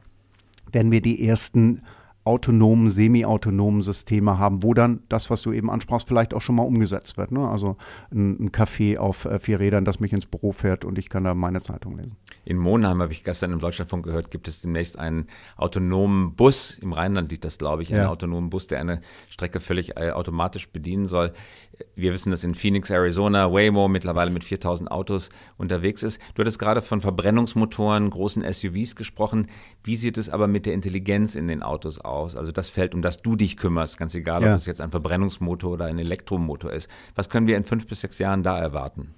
werden 0.72 0.92
wir 0.92 1.02
die 1.02 1.28
ersten 1.28 1.82
autonomen, 2.26 2.90
semi-autonomen 2.90 3.82
Systeme 3.82 4.38
haben, 4.38 4.62
wo 4.62 4.74
dann 4.74 5.02
das, 5.10 5.30
was 5.30 5.42
du 5.42 5.52
eben 5.52 5.72
ansprachst, 5.72 6.08
vielleicht 6.08 6.34
auch 6.34 6.42
schon 6.42 6.56
mal 6.56 6.64
umgesetzt 6.64 7.18
wird. 7.18 7.32
Ne? 7.32 7.48
Also 7.48 7.78
ein, 8.12 8.40
ein 8.40 8.52
Café 8.52 8.98
auf 8.98 9.26
äh, 9.26 9.40
vier 9.40 9.60
Rädern, 9.60 9.86
das 9.86 10.00
mich 10.00 10.14
ins 10.14 10.28
Büro 10.28 10.52
fährt 10.52 10.86
und 10.86 11.00
ich 11.00 11.10
kann 11.10 11.24
da 11.24 11.34
meine 11.34 11.62
Zeitung 11.62 11.98
lesen. 11.98 12.18
In 12.50 12.58
Monheim 12.58 13.00
habe 13.00 13.14
ich 13.14 13.24
gestern 13.24 13.52
im 13.52 13.60
Deutschlandfunk 13.60 14.04
gehört, 14.06 14.32
gibt 14.32 14.48
es 14.48 14.60
demnächst 14.60 14.98
einen 14.98 15.28
autonomen 15.56 16.34
Bus. 16.34 16.76
Im 16.82 16.94
Rheinland 16.94 17.30
liegt 17.30 17.46
das, 17.46 17.60
glaube 17.60 17.84
ich, 17.84 17.94
einen 17.94 18.06
ja. 18.06 18.10
autonomen 18.10 18.50
Bus, 18.50 18.66
der 18.66 18.80
eine 18.80 19.02
Strecke 19.30 19.60
völlig 19.60 19.98
äh, 19.98 20.10
automatisch 20.10 20.68
bedienen 20.70 21.06
soll. 21.06 21.32
Wir 21.96 22.12
wissen, 22.12 22.32
dass 22.32 22.44
in 22.44 22.56
Phoenix, 22.56 22.90
Arizona, 22.90 23.54
Waymo 23.54 23.88
mittlerweile 23.88 24.32
mit 24.32 24.44
4000 24.44 24.90
Autos 24.90 25.30
unterwegs 25.58 26.02
ist. 26.02 26.20
Du 26.34 26.42
hattest 26.42 26.58
gerade 26.58 26.82
von 26.82 27.02
Verbrennungsmotoren, 27.02 28.10
großen 28.10 28.44
SUVs 28.52 28.96
gesprochen. 28.96 29.46
Wie 29.84 29.96
sieht 29.96 30.18
es 30.18 30.28
aber 30.28 30.48
mit 30.48 30.66
der 30.66 30.74
Intelligenz 30.74 31.36
in 31.36 31.48
den 31.48 31.62
Autos 31.62 32.00
aus? 32.00 32.36
Also 32.36 32.52
das 32.52 32.72
Feld, 32.72 32.96
um 32.96 33.04
das 33.04 33.22
du 33.22 33.36
dich 33.36 33.58
kümmerst, 33.58 34.00
ganz 34.00 34.16
egal, 34.16 34.42
ja. 34.42 34.54
ob 34.54 34.56
es 34.56 34.66
jetzt 34.66 34.82
ein 34.82 34.90
Verbrennungsmotor 34.90 35.74
oder 35.74 35.86
ein 35.86 36.00
Elektromotor 36.00 36.74
ist. 36.74 36.90
Was 37.14 37.30
können 37.30 37.46
wir 37.46 37.58
in 37.58 37.64
fünf 37.64 37.86
bis 37.86 38.02
sechs 38.02 38.18
Jahren 38.18 38.42
da 38.42 38.58
erwarten? 38.58 39.14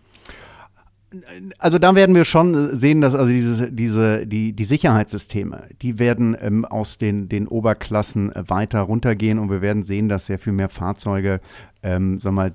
Also 1.59 1.77
da 1.77 1.93
werden 1.93 2.15
wir 2.15 2.23
schon 2.23 2.75
sehen, 2.75 3.01
dass 3.01 3.15
also 3.15 3.31
diese, 3.31 3.71
diese, 3.71 4.25
die, 4.25 4.53
die 4.53 4.63
Sicherheitssysteme, 4.63 5.67
die 5.81 5.99
werden 5.99 6.37
ähm, 6.39 6.63
aus 6.63 6.97
den, 6.97 7.27
den 7.27 7.47
Oberklassen 7.47 8.31
weiter 8.35 8.79
runtergehen 8.81 9.37
und 9.37 9.49
wir 9.49 9.61
werden 9.61 9.83
sehen, 9.83 10.07
dass 10.07 10.27
sehr 10.27 10.39
viel 10.39 10.53
mehr 10.53 10.69
Fahrzeuge, 10.69 11.41
ähm, 11.83 12.19
sag 12.19 12.31
mal, 12.31 12.53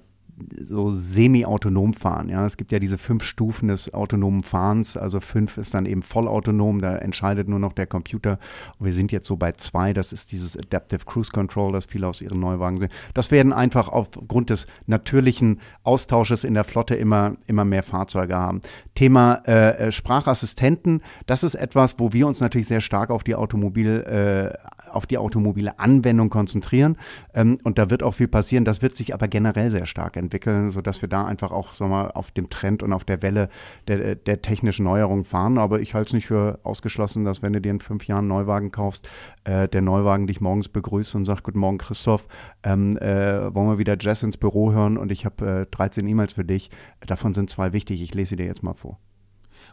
so 0.61 0.90
semi-autonom 0.90 1.94
fahren. 1.94 2.29
Ja, 2.29 2.44
es 2.46 2.57
gibt 2.57 2.72
ja 2.72 2.79
diese 2.79 2.99
fünf 2.99 3.25
Stufen 3.25 3.68
des 3.68 3.92
autonomen 3.94 4.42
Fahrens. 4.42 4.96
Also 4.96 5.20
fünf 5.20 5.57
ist 5.57 5.75
dann 5.75 5.87
eben 5.87 6.03
vollautonom, 6.03 6.81
da 6.81 6.96
entscheidet 6.96 7.49
nur 7.49 7.59
noch 7.59 7.72
der 7.72 7.87
Computer. 7.87 8.38
Und 8.79 8.87
wir 8.87 8.92
sind 8.92 9.12
jetzt 9.12 9.27
so 9.27 9.37
bei 9.37 9.53
zwei. 9.53 9.92
Das 9.92 10.12
ist 10.12 10.33
dieses 10.33 10.57
Adaptive 10.57 11.05
Cruise 11.05 11.31
Control, 11.31 11.72
das 11.72 11.87
viele 11.87 12.07
aus 12.07 12.20
ihren 12.20 12.40
Neuwagen 12.40 12.79
sehen. 12.79 12.90
Das 13.14 13.31
werden 13.31 13.53
einfach 13.53 13.88
aufgrund 13.88 14.51
des 14.51 14.66
natürlichen 14.87 15.61
Austausches 15.83 16.44
in 16.44 16.55
der 16.55 16.64
Flotte 16.64 16.94
immer, 16.94 17.37
immer 17.46 17.64
mehr 17.64 17.83
Fahrzeuge 17.83 18.37
haben. 18.37 18.61
Thema 18.94 19.37
äh, 19.46 19.90
Sprachassistenten, 19.90 21.03
das 21.27 21.44
ist 21.44 21.55
etwas, 21.55 21.96
wo 21.99 22.12
wir 22.12 22.27
uns 22.27 22.40
natürlich 22.40 22.68
sehr 22.68 22.81
stark 22.81 23.11
auf 23.11 23.25
die 23.25 23.35
Automobil, 23.35 24.03
äh, 24.03 24.57
auf 24.96 25.06
die 25.06 25.18
automobile 25.18 25.78
Anwendung 25.78 26.30
konzentrieren. 26.30 26.96
Ähm, 27.35 27.59
und 27.62 27.78
da 27.78 27.90
wird 27.90 28.02
auch 28.02 28.14
viel 28.14 28.28
passieren. 28.28 28.64
Das 28.64 28.82
wird 28.82 28.96
sich 28.96 29.14
aber 29.14 29.28
generell 29.28 29.70
sehr 29.70 29.87
stark 29.87 30.16
entwickeln, 30.16 30.70
sodass 30.70 31.02
wir 31.02 31.09
da 31.09 31.24
einfach 31.24 31.52
auch 31.52 31.74
so 31.74 31.87
mal 31.87 32.11
auf 32.11 32.30
dem 32.30 32.50
Trend 32.50 32.82
und 32.82 32.92
auf 32.92 33.04
der 33.04 33.22
Welle 33.22 33.48
der, 33.88 34.14
der 34.14 34.42
technischen 34.42 34.85
Neuerung 34.85 35.24
fahren. 35.24 35.59
Aber 35.59 35.80
ich 35.80 35.94
halte 35.94 36.09
es 36.09 36.12
nicht 36.14 36.26
für 36.26 36.59
ausgeschlossen, 36.62 37.24
dass 37.24 37.42
wenn 37.42 37.52
du 37.52 37.61
dir 37.61 37.70
in 37.70 37.80
fünf 37.80 38.06
Jahren 38.06 38.20
einen 38.20 38.28
Neuwagen 38.28 38.70
kaufst, 38.70 39.09
äh, 39.44 39.68
der 39.68 39.82
Neuwagen 39.82 40.26
dich 40.26 40.40
morgens 40.40 40.68
begrüßt 40.68 41.14
und 41.14 41.24
sagt, 41.24 41.44
guten 41.44 41.59
Morgen 41.59 41.78
Christoph, 41.78 42.26
ähm, 42.62 42.96
äh, 42.96 43.54
wollen 43.54 43.68
wir 43.68 43.78
wieder 43.78 43.96
Jazz 43.98 44.22
ins 44.22 44.37
Büro 44.37 44.72
hören 44.72 44.96
und 44.96 45.12
ich 45.12 45.24
habe 45.24 45.62
äh, 45.62 45.66
13 45.70 46.06
E-Mails 46.06 46.32
für 46.32 46.44
dich. 46.44 46.70
Davon 47.06 47.35
sind 47.35 47.50
zwei 47.50 47.72
wichtig. 47.72 48.02
Ich 48.02 48.14
lese 48.14 48.30
sie 48.30 48.37
dir 48.37 48.46
jetzt 48.46 48.62
mal 48.62 48.74
vor. 48.74 48.98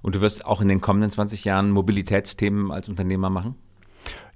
Und 0.01 0.15
du 0.15 0.21
wirst 0.21 0.45
auch 0.45 0.61
in 0.61 0.67
den 0.67 0.81
kommenden 0.81 1.11
20 1.11 1.45
Jahren 1.45 1.71
Mobilitätsthemen 1.71 2.71
als 2.71 2.89
Unternehmer 2.89 3.29
machen? 3.29 3.55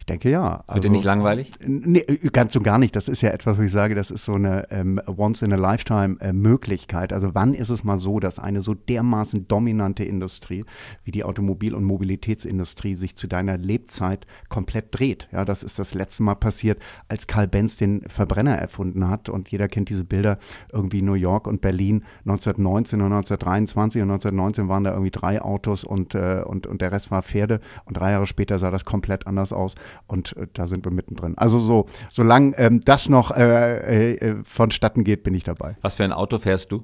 Denke 0.05 0.29
ja. 0.29 0.63
Also, 0.67 0.75
Wird 0.75 0.85
dir 0.85 0.91
nicht 0.91 1.03
langweilig? 1.03 1.51
Nee, 1.65 2.03
ganz 2.31 2.55
und 2.55 2.63
gar 2.63 2.77
nicht. 2.77 2.95
Das 2.95 3.07
ist 3.07 3.21
ja 3.21 3.29
etwas, 3.29 3.57
wo 3.57 3.61
ich 3.61 3.71
sage, 3.71 3.95
das 3.95 4.11
ist 4.11 4.25
so 4.25 4.33
eine 4.33 4.69
ähm, 4.71 5.01
Once-in-a-Lifetime-Möglichkeit. 5.05 7.11
Äh, 7.11 7.15
also 7.15 7.35
wann 7.35 7.53
ist 7.53 7.69
es 7.69 7.83
mal 7.83 7.97
so, 7.97 8.19
dass 8.19 8.39
eine 8.39 8.61
so 8.61 8.73
dermaßen 8.73 9.47
dominante 9.47 10.03
Industrie 10.03 10.65
wie 11.03 11.11
die 11.11 11.23
Automobil- 11.23 11.75
und 11.75 11.83
Mobilitätsindustrie 11.83 12.95
sich 12.95 13.15
zu 13.15 13.27
deiner 13.27 13.57
Lebzeit 13.57 14.25
komplett 14.49 14.97
dreht? 14.97 15.27
Ja, 15.31 15.45
das 15.45 15.63
ist 15.63 15.79
das 15.79 15.93
letzte 15.93 16.23
Mal 16.23 16.35
passiert, 16.35 16.79
als 17.09 17.27
Karl 17.27 17.47
Benz 17.47 17.77
den 17.77 18.01
Verbrenner 18.07 18.55
erfunden 18.55 19.09
hat. 19.09 19.29
Und 19.29 19.49
jeder 19.49 19.67
kennt 19.67 19.89
diese 19.89 20.03
Bilder 20.03 20.39
irgendwie 20.71 21.01
New 21.01 21.13
York 21.13 21.47
und 21.47 21.61
Berlin 21.61 22.03
1919 22.25 23.01
und 23.01 23.07
1923. 23.07 24.01
Und 24.01 24.11
1919 24.11 24.69
waren 24.69 24.83
da 24.83 24.91
irgendwie 24.91 25.11
drei 25.11 25.41
Autos 25.41 25.83
und, 25.83 26.15
äh, 26.15 26.43
und, 26.45 26.65
und 26.65 26.81
der 26.81 26.91
Rest 26.91 27.11
war 27.11 27.21
Pferde. 27.21 27.59
Und 27.85 27.97
drei 27.97 28.11
Jahre 28.11 28.27
später 28.27 28.59
sah 28.59 28.71
das 28.71 28.85
komplett 28.85 29.27
anders 29.27 29.51
aus. 29.51 29.75
Und 30.07 30.35
äh, 30.37 30.47
da 30.53 30.67
sind 30.67 30.85
wir 30.85 30.91
mittendrin. 30.91 31.37
Also 31.37 31.59
so, 31.59 31.87
solange 32.09 32.57
ähm, 32.57 32.81
das 32.83 33.09
noch 33.09 33.31
äh, 33.31 34.13
äh, 34.13 34.35
vonstatten 34.43 35.03
geht, 35.03 35.23
bin 35.23 35.33
ich 35.33 35.43
dabei. 35.43 35.75
Was 35.81 35.95
für 35.95 36.03
ein 36.03 36.11
Auto 36.11 36.39
fährst 36.39 36.71
du? 36.71 36.81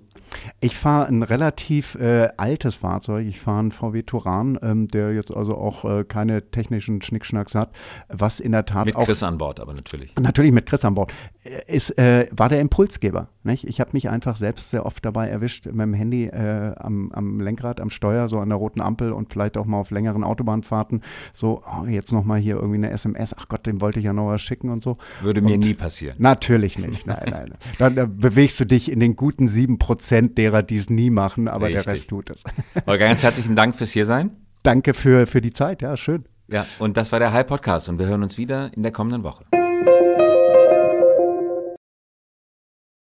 Ich 0.60 0.76
fahre 0.76 1.08
ein 1.08 1.24
relativ 1.24 1.96
äh, 1.96 2.30
altes 2.38 2.76
Fahrzeug. 2.76 3.28
Ich 3.28 3.40
fahre 3.40 3.60
einen 3.60 3.72
VW 3.72 4.04
Touran, 4.04 4.58
ähm, 4.62 4.88
der 4.88 5.14
jetzt 5.14 5.36
also 5.36 5.56
auch 5.56 5.86
äh, 5.86 6.04
keine 6.04 6.50
technischen 6.50 7.02
Schnickschnacks 7.02 7.56
hat, 7.56 7.72
was 8.10 8.40
in 8.40 8.52
der 8.52 8.66
Tat 8.66 8.86
mit 8.86 8.96
auch, 8.96 9.06
Chris 9.06 9.24
an 9.24 9.38
Bord, 9.38 9.60
aber 9.60 9.74
natürlich. 9.74 10.16
Natürlich 10.20 10.52
mit 10.52 10.66
Chris 10.66 10.84
an 10.86 10.96
Bord. 10.96 11.14
Äh, 11.44 11.76
ist, 11.76 11.98
äh, 11.98 12.28
war 12.32 12.50
der 12.50 12.62
Impulsgeber. 12.62 13.30
Nicht? 13.44 13.68
Ich 13.68 13.80
habe 13.80 13.92
mich 13.94 14.10
einfach 14.10 14.38
selbst 14.38 14.70
sehr 14.70 14.86
oft 14.86 15.04
dabei 15.04 15.28
erwischt, 15.28 15.66
mit 15.66 15.80
dem 15.80 15.94
Handy 15.94 16.26
äh, 16.26 16.74
am, 16.78 17.12
am, 17.12 17.40
Lenkrad, 17.40 17.82
am 17.82 17.90
Steuer, 17.90 18.30
so 18.30 18.40
an 18.40 18.50
der 18.50 18.58
roten 18.58 18.80
Ampel 18.80 19.12
und 19.12 19.32
vielleicht 19.32 19.58
auch 19.58 19.66
mal 19.66 19.80
auf 19.80 19.92
längeren 19.92 20.24
Autobahnfahrten. 20.24 21.02
So, 21.34 21.62
oh, 21.66 21.86
jetzt 21.86 22.14
nochmal 22.14 22.40
hier 22.40 22.56
irgendwie 22.56 22.78
eine 22.78 22.92
SMS. 22.92 23.36
Ach 23.38 23.48
Gott, 23.50 23.66
dem 23.66 23.82
wollte 23.82 24.00
ich 24.00 24.06
ja 24.06 24.14
noch 24.14 24.28
was 24.28 24.42
schicken 24.42 24.70
und 24.70 24.82
so. 24.82 24.98
Würde 25.22 25.42
und 25.42 25.48
mir 25.48 25.58
nie 25.58 25.74
passieren. 25.74 26.16
Natürlich 26.20 26.80
nicht. 26.80 27.06
Nein, 27.06 27.28
nein. 27.30 27.54
Dann 27.80 27.98
äh, 27.98 28.08
bewegst 28.08 28.60
du 28.60 28.66
dich 28.66 28.92
in 28.92 29.00
den 29.00 29.16
guten 29.16 29.48
sieben 29.48 29.78
Prozent 29.78 30.38
derer, 30.38 30.64
die 30.64 30.78
es 30.78 30.90
nie 30.90 31.10
machen, 31.10 31.48
aber 31.48 31.68
Richtig. 31.68 31.84
der 31.84 31.94
Rest 31.94 32.10
tut 32.10 32.30
es. 32.30 32.44
Holger, 32.88 33.08
ganz 33.08 33.24
herzlichen 33.24 33.56
Dank 33.56 33.76
fürs 33.76 33.92
Hiersein. 33.92 34.32
Danke 34.64 34.94
für, 34.94 35.28
für 35.28 35.42
die 35.42 35.52
Zeit, 35.52 35.82
ja, 35.82 35.98
schön. 35.98 36.26
Ja, 36.48 36.66
und 36.80 36.98
das 36.98 37.12
war 37.12 37.20
der 37.20 37.34
High 37.34 37.48
Podcast 37.48 37.90
und 37.90 38.00
wir 38.00 38.06
hören 38.06 38.24
uns 38.24 38.38
wieder 38.38 38.72
in 38.74 38.84
der 38.84 38.92
kommenden 38.92 39.24
Woche. 39.24 39.46